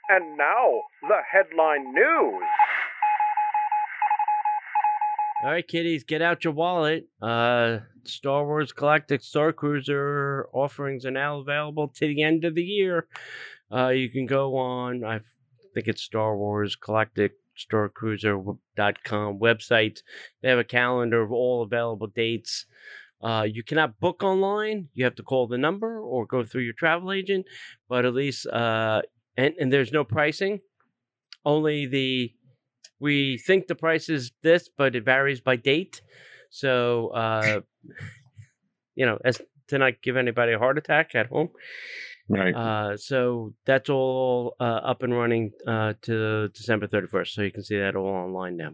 And 0.09 0.35
now, 0.37 0.81
the 1.03 1.19
headline 1.31 1.93
news. 1.93 2.43
All 5.41 5.51
right, 5.51 5.65
kiddies, 5.65 6.03
get 6.03 6.21
out 6.21 6.43
your 6.43 6.51
wallet. 6.51 7.07
Uh, 7.21 7.79
Star 8.03 8.45
Wars 8.45 8.73
Galactic 8.73 9.23
Star 9.23 9.53
Cruiser 9.53 10.49
offerings 10.51 11.05
are 11.05 11.11
now 11.11 11.39
available 11.39 11.87
to 11.95 12.07
the 12.07 12.23
end 12.23 12.43
of 12.43 12.55
the 12.55 12.63
year. 12.63 13.07
Uh, 13.71 13.87
you 13.87 14.09
can 14.09 14.25
go 14.25 14.57
on, 14.57 15.05
I 15.05 15.21
think 15.73 15.87
it's 15.87 16.01
Star 16.01 16.35
Wars 16.35 16.75
Galactic 16.75 17.33
Star 17.55 17.87
Cruiser.com 17.87 19.39
website. 19.39 19.99
They 20.41 20.49
have 20.49 20.59
a 20.59 20.65
calendar 20.65 21.21
of 21.21 21.31
all 21.31 21.63
available 21.63 22.07
dates. 22.07 22.65
Uh, 23.21 23.47
you 23.49 23.63
cannot 23.63 23.97
book 24.01 24.23
online. 24.23 24.89
You 24.93 25.05
have 25.05 25.15
to 25.15 25.23
call 25.23 25.47
the 25.47 25.57
number 25.57 26.01
or 26.01 26.25
go 26.25 26.43
through 26.43 26.63
your 26.63 26.73
travel 26.73 27.13
agent. 27.13 27.45
But 27.87 28.03
at 28.03 28.13
least, 28.13 28.45
uh, 28.47 29.03
and, 29.37 29.53
and 29.57 29.71
there's 29.71 29.93
no 29.93 30.03
pricing. 30.03 30.59
Only 31.45 31.85
the 31.85 32.33
we 32.99 33.37
think 33.37 33.67
the 33.67 33.75
price 33.75 34.09
is 34.09 34.31
this, 34.41 34.69
but 34.75 34.95
it 34.95 35.05
varies 35.05 35.41
by 35.41 35.55
date. 35.55 36.01
So, 36.49 37.09
uh, 37.09 37.61
you 38.95 39.05
know, 39.05 39.17
as 39.23 39.41
to 39.67 39.77
not 39.77 40.01
give 40.01 40.17
anybody 40.17 40.53
a 40.53 40.59
heart 40.59 40.77
attack 40.77 41.15
at 41.15 41.27
home. 41.27 41.49
Right. 42.27 42.53
Uh, 42.53 42.97
so 42.97 43.53
that's 43.65 43.89
all 43.89 44.55
uh, 44.59 44.63
up 44.63 45.01
and 45.01 45.13
running 45.13 45.51
uh, 45.65 45.93
to 46.03 46.49
December 46.49 46.87
31st. 46.87 47.27
So 47.29 47.41
you 47.41 47.51
can 47.51 47.63
see 47.63 47.79
that 47.79 47.95
all 47.95 48.07
online 48.07 48.57
now. 48.57 48.71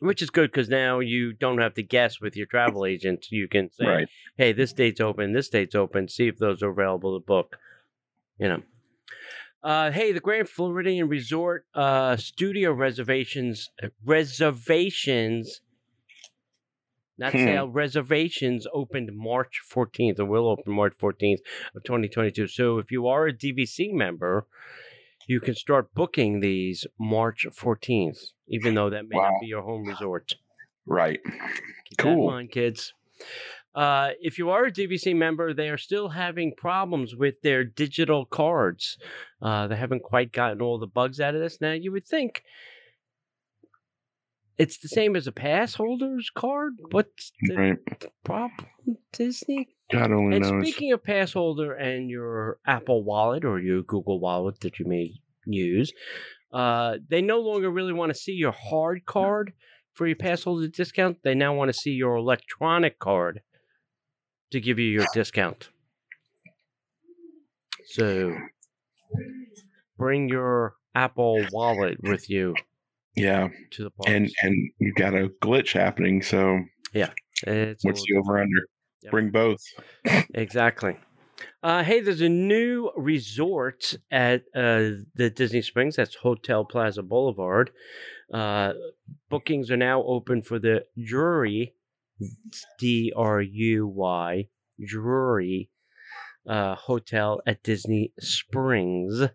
Which 0.00 0.20
is 0.20 0.28
good 0.28 0.50
because 0.50 0.68
now 0.68 1.00
you 1.00 1.32
don't 1.32 1.58
have 1.58 1.74
to 1.74 1.82
guess 1.82 2.20
with 2.20 2.36
your 2.36 2.46
travel 2.46 2.84
agent. 2.84 3.26
You 3.30 3.48
can 3.48 3.70
say, 3.70 3.86
right. 3.86 4.08
hey, 4.36 4.52
this 4.52 4.74
date's 4.74 5.00
open, 5.00 5.32
this 5.32 5.48
date's 5.48 5.74
open, 5.74 6.08
see 6.08 6.28
if 6.28 6.36
those 6.36 6.62
are 6.62 6.68
available 6.68 7.18
to 7.18 7.24
book. 7.24 7.56
You 8.38 8.48
know. 8.48 8.62
Uh, 9.62 9.90
hey, 9.90 10.12
the 10.12 10.20
Grand 10.20 10.48
Floridian 10.48 11.08
Resort 11.08 11.66
uh, 11.74 12.16
studio 12.16 12.72
reservations 12.72 13.68
reservations 14.04 15.60
not 17.18 17.32
Hmm. 17.32 17.38
sale 17.46 17.68
reservations 17.70 18.66
opened 18.74 19.10
March 19.16 19.62
14th 19.66 20.18
or 20.20 20.26
will 20.26 20.48
open 20.48 20.72
March 20.74 20.92
14th 20.98 21.38
of 21.74 21.82
2022. 21.82 22.46
So 22.46 22.78
if 22.78 22.90
you 22.92 23.06
are 23.08 23.26
a 23.26 23.32
DVC 23.32 23.90
member, 23.90 24.46
you 25.26 25.40
can 25.40 25.54
start 25.54 25.94
booking 25.94 26.40
these 26.40 26.86
March 27.00 27.46
14th, 27.50 28.32
even 28.48 28.74
though 28.74 28.90
that 28.90 29.08
may 29.08 29.16
Wow. 29.16 29.30
not 29.30 29.40
be 29.40 29.46
your 29.46 29.62
home 29.62 29.84
resort. 29.86 30.34
Right. 30.84 31.20
Keep 31.24 31.32
that 31.98 32.06
in 32.06 32.14
Cool. 32.16 32.26
mind, 32.30 32.52
kids. 32.52 32.92
Uh, 33.76 34.12
if 34.22 34.38
you 34.38 34.48
are 34.48 34.64
a 34.64 34.72
DVC 34.72 35.14
member, 35.14 35.52
they 35.52 35.68
are 35.68 35.76
still 35.76 36.08
having 36.08 36.54
problems 36.56 37.14
with 37.14 37.42
their 37.42 37.62
digital 37.62 38.24
cards. 38.24 38.96
Uh, 39.42 39.66
they 39.66 39.76
haven't 39.76 40.02
quite 40.02 40.32
gotten 40.32 40.62
all 40.62 40.78
the 40.78 40.86
bugs 40.86 41.20
out 41.20 41.34
of 41.34 41.42
this. 41.42 41.60
Now, 41.60 41.72
you 41.72 41.92
would 41.92 42.06
think 42.06 42.42
it's 44.58 44.78
the 44.78 44.88
same 44.88 45.14
as 45.14 45.26
a 45.26 45.32
pass 45.32 45.74
holder's 45.74 46.30
card. 46.30 46.72
What's 46.90 47.32
the 47.42 47.54
Right. 47.54 47.78
problem, 48.24 48.66
Disney? 49.12 49.68
God 49.92 50.10
only 50.10 50.36
And 50.36 50.44
knows. 50.44 50.62
speaking 50.66 50.92
of 50.92 51.04
pass 51.04 51.34
holder 51.34 51.74
and 51.74 52.08
your 52.08 52.58
Apple 52.66 53.04
Wallet 53.04 53.44
or 53.44 53.60
your 53.60 53.82
Google 53.82 54.18
Wallet 54.18 54.60
that 54.60 54.78
you 54.78 54.86
may 54.86 55.12
use, 55.44 55.92
uh, 56.52 56.96
they 57.08 57.20
no 57.20 57.40
longer 57.40 57.70
really 57.70 57.92
want 57.92 58.10
to 58.10 58.18
see 58.18 58.32
your 58.32 58.52
hard 58.52 59.04
card 59.04 59.52
for 59.92 60.06
your 60.06 60.16
pass 60.16 60.44
holder 60.44 60.66
discount. 60.68 61.18
They 61.22 61.34
now 61.34 61.54
want 61.54 61.68
to 61.68 61.74
see 61.74 61.92
your 61.92 62.16
electronic 62.16 62.98
card 62.98 63.42
to 64.50 64.60
give 64.60 64.78
you 64.78 64.86
your 64.86 65.06
discount. 65.14 65.70
So 67.86 68.36
bring 69.96 70.28
your 70.28 70.74
Apple 70.94 71.44
Wallet 71.52 71.98
with 72.02 72.28
you 72.28 72.54
yeah. 73.14 73.48
to 73.72 73.84
the. 73.84 73.90
And 74.06 74.30
and 74.42 74.70
you 74.78 74.92
got 74.94 75.14
a 75.14 75.28
glitch 75.42 75.72
happening. 75.72 76.22
So 76.22 76.60
Yeah. 76.92 77.10
It's 77.46 77.84
what's 77.84 78.02
the 78.02 78.16
over 78.16 78.40
under? 78.40 78.68
Yep. 79.02 79.10
Bring 79.10 79.30
both. 79.30 79.60
Exactly. 80.34 80.96
Uh, 81.62 81.82
hey, 81.82 82.00
there's 82.00 82.22
a 82.22 82.28
new 82.28 82.90
resort 82.96 83.94
at 84.10 84.42
uh, 84.54 84.90
the 85.14 85.30
Disney 85.34 85.60
Springs. 85.62 85.96
That's 85.96 86.14
Hotel 86.14 86.64
Plaza 86.64 87.02
Boulevard. 87.02 87.70
Uh, 88.32 88.72
bookings 89.28 89.70
are 89.70 89.76
now 89.76 90.02
open 90.04 90.42
for 90.42 90.58
the 90.58 90.84
Drury, 90.98 91.74
D 92.78 93.12
R 93.14 93.40
U 93.40 93.86
Y, 93.86 94.48
Drury 94.84 95.70
uh, 96.48 96.74
Hotel 96.74 97.40
at 97.46 97.62
Disney 97.62 98.12
Springs. 98.18 99.28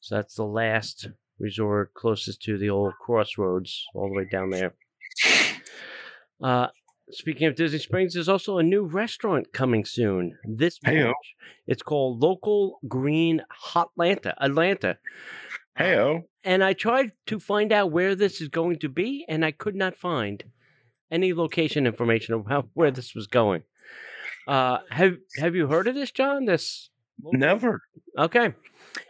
So 0.00 0.14
that's 0.14 0.34
the 0.34 0.44
last 0.44 1.08
resort 1.38 1.94
closest 1.94 2.42
to 2.42 2.58
the 2.58 2.70
old 2.70 2.94
crossroads, 3.00 3.84
all 3.94 4.08
the 4.08 4.14
way 4.14 4.28
down 4.30 4.50
there. 4.50 4.74
Uh, 6.42 6.68
Speaking 7.12 7.48
of 7.48 7.56
Disney 7.56 7.80
Springs, 7.80 8.14
there's 8.14 8.28
also 8.28 8.58
a 8.58 8.62
new 8.62 8.84
restaurant 8.84 9.52
coming 9.52 9.84
soon. 9.84 10.38
This. 10.44 10.78
March. 10.86 11.14
It's 11.66 11.82
called 11.82 12.22
Local 12.22 12.78
Green 12.86 13.42
Hotlanta, 13.72 14.34
Atlanta. 14.38 14.90
Uh, 14.90 14.94
Hey 15.76 15.96
oh. 15.96 16.24
and 16.44 16.62
I 16.62 16.72
tried 16.74 17.12
to 17.26 17.40
find 17.40 17.72
out 17.72 17.90
where 17.90 18.14
this 18.14 18.40
is 18.40 18.48
going 18.48 18.80
to 18.80 18.88
be, 18.88 19.24
and 19.28 19.44
I 19.44 19.50
could 19.50 19.74
not 19.74 19.96
find 19.96 20.44
any 21.10 21.32
location 21.32 21.86
information 21.86 22.34
of 22.34 22.46
how, 22.46 22.68
where 22.74 22.90
this 22.90 23.14
was 23.14 23.26
going. 23.26 23.62
Uh, 24.46 24.78
have 24.90 25.16
Have 25.38 25.54
you 25.54 25.68
heard 25.68 25.86
of 25.88 25.94
this, 25.94 26.10
John? 26.10 26.44
This 26.44 26.90
Never. 27.22 27.82
Okay. 28.18 28.54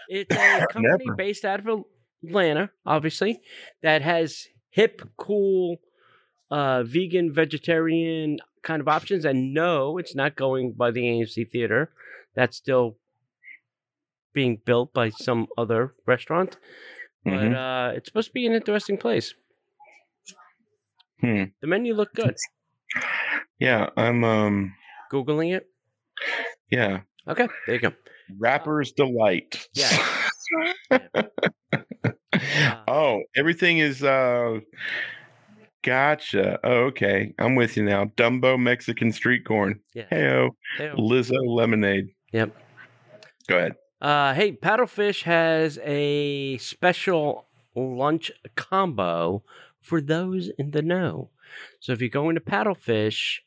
It's 0.09 0.34
a 0.34 0.66
company 0.72 1.07
based 1.16 1.44
out 1.44 1.61
of 1.66 1.84
Atlanta, 2.26 2.70
obviously, 2.84 3.40
that 3.82 4.03
has 4.03 4.46
hip, 4.70 5.01
cool, 5.16 5.76
uh, 6.51 6.82
vegan, 6.82 7.32
vegetarian 7.32 8.38
kind 8.62 8.80
of 8.80 8.88
options. 8.88 9.24
And 9.24 9.55
no, 9.55 9.96
it's 9.98 10.14
not 10.14 10.36
going 10.36 10.72
by 10.72 10.90
the 10.90 11.03
AMC 11.03 11.51
Theater. 11.51 11.92
That's 12.34 12.57
still 12.57 12.96
being 14.32 14.59
built 14.64 14.92
by 14.92 15.11
some 15.11 15.46
other 15.57 15.94
restaurant. 16.07 16.57
But 17.24 17.32
Mhm. 17.32 17.55
uh, 17.55 17.94
it's 17.96 18.09
supposed 18.09 18.28
to 18.28 18.34
be 18.34 18.46
an 18.46 18.53
interesting 18.55 18.96
place. 18.96 19.34
Hmm. 21.20 21.44
The 21.60 21.66
menu 21.66 21.94
looked 21.94 22.14
good. 22.16 22.36
Yeah, 23.58 23.88
I'm 23.96 24.24
um 24.24 24.74
Googling 25.12 25.54
it. 25.56 25.66
yeah. 26.70 27.00
Okay, 27.28 27.48
there 27.66 27.74
you 27.76 27.80
go. 27.80 27.92
Rapper's 28.38 28.92
delight. 28.92 29.66
Yeah. 29.74 30.16
oh, 32.88 33.20
everything 33.36 33.78
is 33.78 34.02
uh 34.02 34.60
gotcha. 35.82 36.58
Oh, 36.64 36.84
okay. 36.86 37.32
I'm 37.38 37.54
with 37.54 37.76
you 37.76 37.84
now. 37.84 38.06
Dumbo 38.16 38.58
Mexican 38.58 39.12
street 39.12 39.44
corn. 39.44 39.80
Yeah. 39.94 40.06
Heyo. 40.10 40.50
There- 40.78 40.94
Lizzo 40.94 41.38
lemonade. 41.46 42.08
Yep. 42.32 42.56
Go 43.48 43.56
ahead. 43.58 43.72
Uh, 44.00 44.32
hey, 44.32 44.52
Paddlefish 44.52 45.24
has 45.24 45.78
a 45.84 46.56
special 46.58 47.46
lunch 47.74 48.30
combo 48.56 49.42
for 49.91 50.01
those 50.01 50.49
in 50.57 50.70
the 50.70 50.82
know. 50.82 51.30
So 51.80 51.93
if 51.93 52.01
you're 52.01 52.09
going 52.09 52.36
to 52.36 52.41
Paddlefish, 52.41 53.41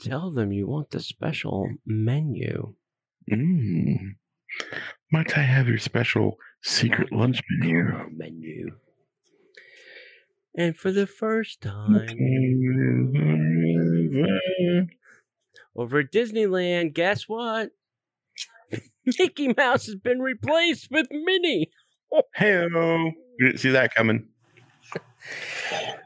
tell 0.00 0.30
them 0.30 0.52
you 0.52 0.66
want 0.66 0.90
the 0.90 1.00
special 1.00 1.68
menu. 1.84 2.74
Mm. 3.30 4.14
Might 5.12 5.36
I 5.36 5.42
have 5.42 5.68
your 5.68 5.76
special 5.76 6.38
Secret 6.62 7.12
lunch 7.12 7.42
menu. 7.58 8.08
menu. 8.16 8.70
And 10.56 10.74
for 10.74 10.90
the 10.90 11.06
first 11.06 11.60
time 11.60 12.08
over 15.76 15.98
at 15.98 16.10
Disneyland, 16.10 16.94
guess 16.94 17.28
what? 17.28 17.72
Mickey 19.18 19.52
Mouse 19.52 19.84
has 19.84 19.96
been 19.96 20.20
replaced 20.20 20.88
with 20.90 21.08
Minnie. 21.10 21.70
Hey, 22.36 22.52
didn't 23.40 23.58
see 23.58 23.70
that 23.70 23.92
coming. 23.92 24.28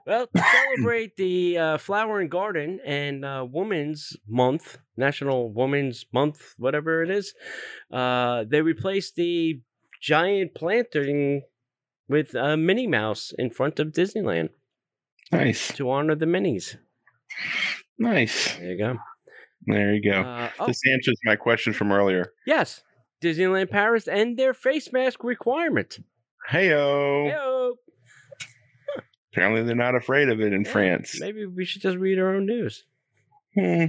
Well, 0.06 0.26
to 0.34 0.42
celebrate 0.42 1.16
the 1.16 1.58
uh, 1.58 1.78
Flower 1.78 2.20
and 2.20 2.30
Garden 2.30 2.80
and 2.84 3.24
uh, 3.24 3.46
Women's 3.50 4.16
Month, 4.26 4.78
National 4.96 5.52
Women's 5.52 6.06
Month, 6.12 6.54
whatever 6.56 7.02
it 7.02 7.10
is, 7.10 7.34
uh, 7.92 8.44
they 8.48 8.62
replaced 8.62 9.16
the 9.16 9.60
giant 10.00 10.54
planting 10.54 11.42
with 12.08 12.34
a 12.34 12.56
Minnie 12.56 12.86
Mouse 12.86 13.32
in 13.38 13.50
front 13.50 13.78
of 13.80 13.88
Disneyland 13.88 14.48
Nice, 15.30 15.72
to 15.76 15.90
honor 15.90 16.14
the 16.14 16.24
Minis. 16.26 16.76
nice. 17.98 18.56
There 18.56 18.70
you 18.72 18.78
go. 18.78 18.96
There 19.66 19.94
you 19.94 20.10
go. 20.10 20.22
Uh, 20.22 20.50
oh, 20.60 20.66
This 20.68 20.80
answers 20.90 21.18
my 21.24 21.36
question 21.36 21.72
from 21.74 21.92
earlier. 21.92 22.32
yes, 22.46 22.82
Disneyland 23.22 23.70
Paris 23.70 24.06
and 24.08 24.38
their 24.38 24.54
face 24.54 24.90
mask 24.92 25.22
requirement. 25.24 25.98
Heyo. 26.50 27.30
Heyo. 27.30 27.72
Apparently, 29.38 29.62
they're 29.62 29.74
not 29.74 29.94
afraid 29.94 30.28
of 30.28 30.40
it 30.40 30.52
in 30.52 30.64
Yeah, 30.64 30.72
France. 30.72 31.20
Maybe 31.20 31.46
we 31.46 31.64
should 31.64 31.82
just 31.82 31.96
read 31.96 32.18
our 32.18 32.34
own 32.34 32.46
news. 32.46 32.84
Hmm. 33.54 33.84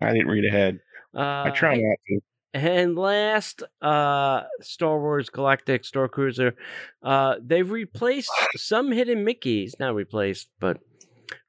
I 0.00 0.12
didn't 0.12 0.28
read 0.28 0.44
ahead. 0.44 0.80
Uh, 1.14 1.44
I 1.46 1.50
try 1.50 1.74
not 1.74 1.98
to. 2.08 2.20
And 2.54 2.96
last, 2.96 3.62
uh, 3.80 4.42
Star 4.60 5.00
Wars 5.00 5.30
Galactic 5.30 5.86
Star 5.86 6.06
Cruiser, 6.06 6.54
uh, 7.02 7.36
they've 7.42 7.70
replaced 7.70 8.30
some 8.56 8.92
hidden 8.92 9.24
Mickeys. 9.24 9.72
Not 9.80 9.94
replaced, 9.94 10.48
but 10.60 10.78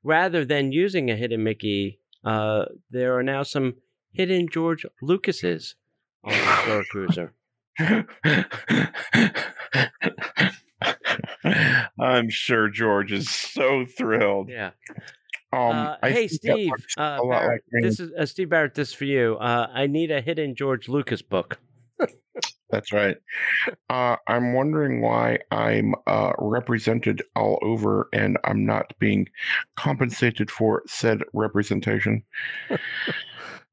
rather 0.03 0.45
than 0.45 0.71
using 0.71 1.11
a 1.11 1.15
hidden 1.15 1.43
Mickey, 1.43 1.99
uh, 2.23 2.65
there 2.89 3.17
are 3.17 3.23
now 3.23 3.43
some 3.43 3.75
hidden 4.13 4.47
George 4.47 4.85
Lucases 5.01 5.75
on 6.23 6.31
the 6.31 6.55
Star 6.63 6.83
Cruiser. 6.89 7.33
I'm 11.99 12.29
sure 12.29 12.69
George 12.69 13.11
is 13.11 13.29
so 13.29 13.85
thrilled. 13.85 14.49
Yeah. 14.49 14.71
Um, 15.51 15.71
Uh, 15.71 15.97
hey, 16.03 16.27
Steve. 16.27 16.71
Uh, 16.97 17.19
Barrett, 17.21 17.63
like 17.73 17.83
this 17.83 17.99
is 17.99 18.11
uh, 18.17 18.25
Steve 18.25 18.49
Barrett. 18.49 18.73
This 18.73 18.89
is 18.89 18.93
for 18.93 19.05
you. 19.05 19.35
Uh, 19.35 19.67
I 19.71 19.87
need 19.87 20.09
a 20.11 20.21
hidden 20.21 20.55
George 20.55 20.89
Lucas 20.89 21.21
book. 21.21 21.59
That's 22.71 22.91
right. 22.91 23.17
Uh, 23.91 24.15
I'm 24.27 24.53
wondering 24.53 25.01
why 25.01 25.37
I'm 25.51 25.93
uh, 26.07 26.33
represented 26.39 27.21
all 27.35 27.59
over 27.61 28.09
and 28.13 28.39
I'm 28.45 28.65
not 28.65 28.93
being 28.97 29.29
compensated 29.75 30.49
for 30.49 30.81
said 30.87 31.19
representation. 31.33 32.23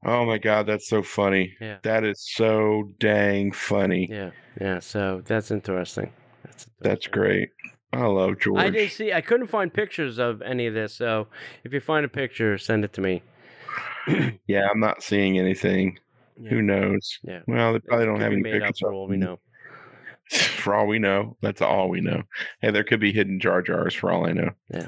oh 0.05 0.27
my 0.27 0.37
God, 0.37 0.67
that's 0.67 0.87
so 0.87 1.03
funny. 1.03 1.57
Yeah. 1.63 1.79
That 1.83 2.05
is 2.05 2.21
so 2.21 2.91
dang 2.99 3.53
funny. 3.53 4.07
Yeah. 4.11 4.33
Yeah. 4.61 4.81
So 4.81 5.23
that's 5.25 5.51
interesting. 5.51 6.13
That's, 6.45 6.67
That's 6.81 7.07
great. 7.07 7.51
I 7.93 8.05
love 8.07 8.39
George. 8.39 8.61
I 8.61 8.71
didn't 8.71 8.93
see. 8.93 9.13
I 9.13 9.21
couldn't 9.21 9.49
find 9.49 9.73
pictures 9.73 10.19
of 10.19 10.43
any 10.43 10.67
of 10.67 10.75
this. 10.75 10.95
So 10.95 11.27
if 11.65 11.73
you 11.73 11.81
find 11.81 12.05
a 12.05 12.09
picture, 12.09 12.57
send 12.59 12.85
it 12.85 12.93
to 12.95 13.01
me. 13.01 13.23
Yeah, 14.47 14.67
I'm 14.71 14.81
not 14.81 15.03
seeing 15.03 15.39
anything. 15.39 15.99
Yeah. 16.41 16.51
Who 16.51 16.63
knows? 16.63 17.19
Yeah. 17.23 17.41
Well, 17.47 17.73
they 17.73 17.77
It 17.77 17.85
probably 17.87 18.07
don't 18.07 18.21
have 18.21 18.33
any 18.33 18.43
pictures. 18.43 18.79
for 18.81 18.93
all 18.93 19.07
we 19.07 19.17
know. 19.17 19.39
For 20.31 20.75
all 20.75 20.87
we 20.87 20.99
know, 21.01 21.37
that's 21.43 21.61
all 21.61 21.89
we 21.89 22.01
know. 22.01 22.23
Hey, 22.63 22.71
there 22.71 22.85
could 22.85 23.01
be 23.01 23.13
hidden 23.13 23.41
Jar 23.41 23.63
Jars 23.63 23.95
for 23.95 24.13
all 24.13 24.27
I 24.29 24.33
know. 24.33 24.51
Yeah. 24.73 24.87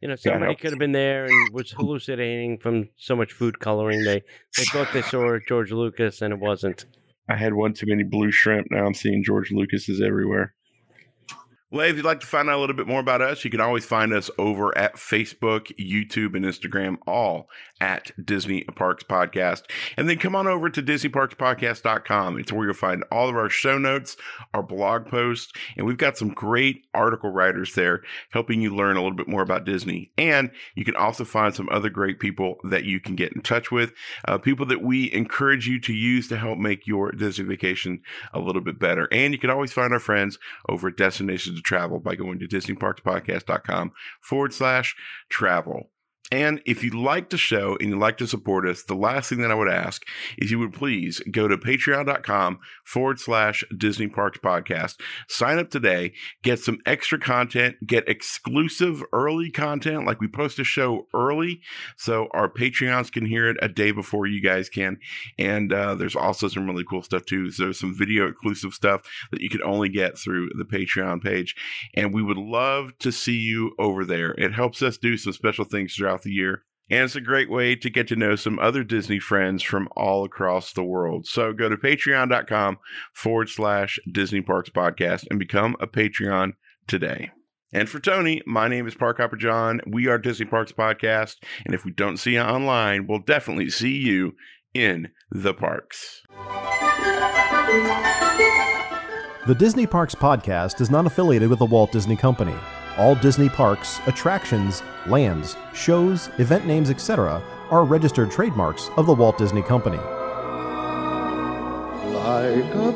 You 0.00 0.08
know, 0.08 0.16
somebody 0.16 0.56
could 0.56 0.70
have 0.70 0.78
been 0.80 0.90
there 0.90 1.24
and 1.26 1.52
was 1.54 1.70
hallucinating 1.70 2.58
from 2.58 2.88
so 2.96 3.14
much 3.14 3.32
food 3.32 3.60
coloring. 3.60 4.02
They 4.02 4.22
they 4.58 4.64
thought 4.64 4.88
they 4.92 5.02
saw 5.02 5.38
George 5.46 5.70
Lucas 5.70 6.20
and 6.20 6.32
it 6.34 6.40
wasn't. 6.40 6.86
I 7.28 7.36
had 7.36 7.54
one 7.54 7.74
too 7.74 7.86
many 7.88 8.02
blue 8.02 8.32
shrimp. 8.32 8.72
Now 8.72 8.84
I'm 8.84 8.94
seeing 8.94 9.22
George 9.22 9.52
Lucas's 9.52 10.02
everywhere. 10.02 10.52
Well, 11.72 11.88
if 11.88 11.96
you'd 11.96 12.04
like 12.04 12.20
to 12.20 12.26
find 12.26 12.50
out 12.50 12.58
a 12.58 12.60
little 12.60 12.76
bit 12.76 12.86
more 12.86 13.00
about 13.00 13.22
us, 13.22 13.46
you 13.46 13.50
can 13.50 13.62
always 13.62 13.86
find 13.86 14.12
us 14.12 14.30
over 14.36 14.76
at 14.76 14.96
Facebook, 14.96 15.74
YouTube, 15.78 16.36
and 16.36 16.44
Instagram, 16.44 16.98
all 17.06 17.48
at 17.80 18.10
Disney 18.22 18.62
Parks 18.64 19.02
Podcast. 19.02 19.62
And 19.96 20.06
then 20.06 20.18
come 20.18 20.36
on 20.36 20.46
over 20.46 20.68
to 20.68 20.82
DisneyParksPodcast.com. 20.82 22.38
It's 22.38 22.52
where 22.52 22.66
you'll 22.66 22.74
find 22.74 23.04
all 23.10 23.30
of 23.30 23.36
our 23.36 23.48
show 23.48 23.78
notes, 23.78 24.18
our 24.52 24.62
blog 24.62 25.06
posts, 25.06 25.50
and 25.74 25.86
we've 25.86 25.96
got 25.96 26.18
some 26.18 26.28
great 26.28 26.84
article 26.92 27.30
writers 27.30 27.74
there 27.74 28.02
helping 28.32 28.60
you 28.60 28.76
learn 28.76 28.98
a 28.98 29.02
little 29.02 29.16
bit 29.16 29.26
more 29.26 29.42
about 29.42 29.64
Disney. 29.64 30.12
And 30.18 30.50
you 30.74 30.84
can 30.84 30.94
also 30.94 31.24
find 31.24 31.54
some 31.54 31.70
other 31.72 31.88
great 31.88 32.20
people 32.20 32.56
that 32.64 32.84
you 32.84 33.00
can 33.00 33.16
get 33.16 33.32
in 33.32 33.40
touch 33.40 33.72
with, 33.72 33.94
uh, 34.28 34.36
people 34.36 34.66
that 34.66 34.82
we 34.82 35.10
encourage 35.10 35.66
you 35.66 35.80
to 35.80 35.94
use 35.94 36.28
to 36.28 36.36
help 36.36 36.58
make 36.58 36.86
your 36.86 37.12
Disney 37.12 37.46
vacation 37.46 38.02
a 38.34 38.40
little 38.40 38.62
bit 38.62 38.78
better. 38.78 39.08
And 39.10 39.32
you 39.32 39.38
can 39.38 39.48
always 39.48 39.72
find 39.72 39.94
our 39.94 40.00
friends 40.00 40.38
over 40.68 40.88
at 40.88 40.98
Destinations 40.98 41.61
Travel 41.62 42.00
by 42.00 42.14
going 42.14 42.38
to 42.40 42.48
DisneyParksPodcast.com 42.48 43.92
forward 44.20 44.52
slash 44.52 44.96
travel. 45.28 45.91
And 46.30 46.62
if 46.64 46.82
you 46.82 46.90
like 46.90 47.28
the 47.28 47.36
show 47.36 47.76
and 47.78 47.90
you'd 47.90 47.98
like 47.98 48.16
to 48.18 48.26
support 48.26 48.66
us, 48.66 48.84
the 48.84 48.94
last 48.94 49.28
thing 49.28 49.42
that 49.42 49.50
I 49.50 49.54
would 49.54 49.68
ask 49.68 50.02
is 50.38 50.50
you 50.50 50.58
would 50.60 50.72
please 50.72 51.20
go 51.30 51.46
to 51.46 51.58
patreon.com 51.58 52.58
forward 52.84 53.20
slash 53.20 53.64
Disney 53.76 54.08
Parks 54.08 54.38
Podcast. 54.38 54.98
Sign 55.28 55.58
up 55.58 55.68
today, 55.68 56.12
get 56.42 56.58
some 56.58 56.78
extra 56.86 57.18
content, 57.18 57.76
get 57.86 58.08
exclusive 58.08 59.02
early 59.12 59.50
content. 59.50 60.06
Like 60.06 60.20
we 60.20 60.28
post 60.28 60.58
a 60.58 60.64
show 60.64 61.06
early, 61.12 61.60
so 61.96 62.28
our 62.32 62.48
Patreons 62.48 63.12
can 63.12 63.26
hear 63.26 63.50
it 63.50 63.58
a 63.60 63.68
day 63.68 63.90
before 63.90 64.26
you 64.26 64.40
guys 64.40 64.68
can. 64.68 64.98
And 65.38 65.72
uh, 65.72 65.96
there's 65.96 66.16
also 66.16 66.48
some 66.48 66.66
really 66.66 66.84
cool 66.84 67.02
stuff 67.02 67.26
too. 67.26 67.50
So 67.50 67.64
there's 67.64 67.80
some 67.80 67.94
video 67.94 68.28
exclusive 68.28 68.72
stuff 68.72 69.02
that 69.32 69.40
you 69.40 69.50
can 69.50 69.62
only 69.62 69.88
get 69.88 70.18
through 70.18 70.50
the 70.56 70.64
Patreon 70.64 71.22
page. 71.22 71.54
And 71.94 72.14
we 72.14 72.22
would 72.22 72.38
love 72.38 72.96
to 73.00 73.12
see 73.12 73.38
you 73.38 73.74
over 73.78 74.04
there. 74.04 74.32
It 74.32 74.54
helps 74.54 74.82
us 74.82 74.96
do 74.96 75.16
some 75.16 75.32
special 75.32 75.64
things 75.64 75.94
throughout 75.94 76.11
the 76.20 76.32
year. 76.32 76.64
And 76.90 77.04
it's 77.04 77.16
a 77.16 77.22
great 77.22 77.48
way 77.48 77.74
to 77.76 77.88
get 77.88 78.06
to 78.08 78.16
know 78.16 78.36
some 78.36 78.58
other 78.58 78.84
Disney 78.84 79.18
friends 79.18 79.62
from 79.62 79.88
all 79.96 80.26
across 80.26 80.74
the 80.74 80.84
world. 80.84 81.26
So 81.26 81.54
go 81.54 81.70
to 81.70 81.76
patreon.com 81.78 82.78
forward 83.14 83.48
slash 83.48 83.98
Disney 84.12 84.42
Parks 84.42 84.68
Podcast 84.68 85.24
and 85.30 85.38
become 85.38 85.74
a 85.80 85.86
Patreon 85.86 86.52
today. 86.86 87.30
And 87.72 87.88
for 87.88 87.98
Tony, 87.98 88.42
my 88.44 88.68
name 88.68 88.86
is 88.86 88.94
Park 88.94 89.16
Hopper 89.16 89.36
John. 89.36 89.80
We 89.86 90.06
are 90.08 90.18
Disney 90.18 90.44
Parks 90.44 90.72
Podcast. 90.72 91.36
And 91.64 91.74
if 91.74 91.86
we 91.86 91.92
don't 91.92 92.18
see 92.18 92.32
you 92.32 92.40
online, 92.40 93.06
we'll 93.06 93.20
definitely 93.20 93.70
see 93.70 93.96
you 93.96 94.34
in 94.74 95.08
the 95.30 95.54
parks. 95.54 96.20
The 99.46 99.56
Disney 99.58 99.86
Parks 99.86 100.14
Podcast 100.14 100.80
is 100.82 100.90
not 100.90 101.06
affiliated 101.06 101.48
with 101.48 101.60
the 101.60 101.64
Walt 101.64 101.90
Disney 101.90 102.16
Company. 102.16 102.54
All 102.98 103.14
Disney 103.14 103.48
parks, 103.48 104.00
attractions, 104.06 104.82
lands, 105.06 105.56
shows, 105.72 106.28
event 106.38 106.66
names, 106.66 106.90
etc., 106.90 107.42
are 107.70 107.84
registered 107.84 108.30
trademarks 108.30 108.90
of 108.96 109.06
the 109.06 109.14
Walt 109.14 109.38
Disney 109.38 109.62
Company. 109.62 110.00
like 112.22 112.74
a 112.74 112.92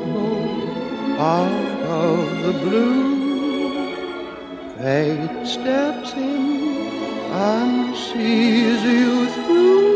out 1.19 1.81
of 1.81 2.41
the 2.43 2.53
blue. 2.63 3.95
Fate 4.77 5.47
steps 5.47 6.13
in 6.13 6.77
and 7.31 7.95
sees 7.95 8.83
you 8.83 9.27
through. 9.45 9.86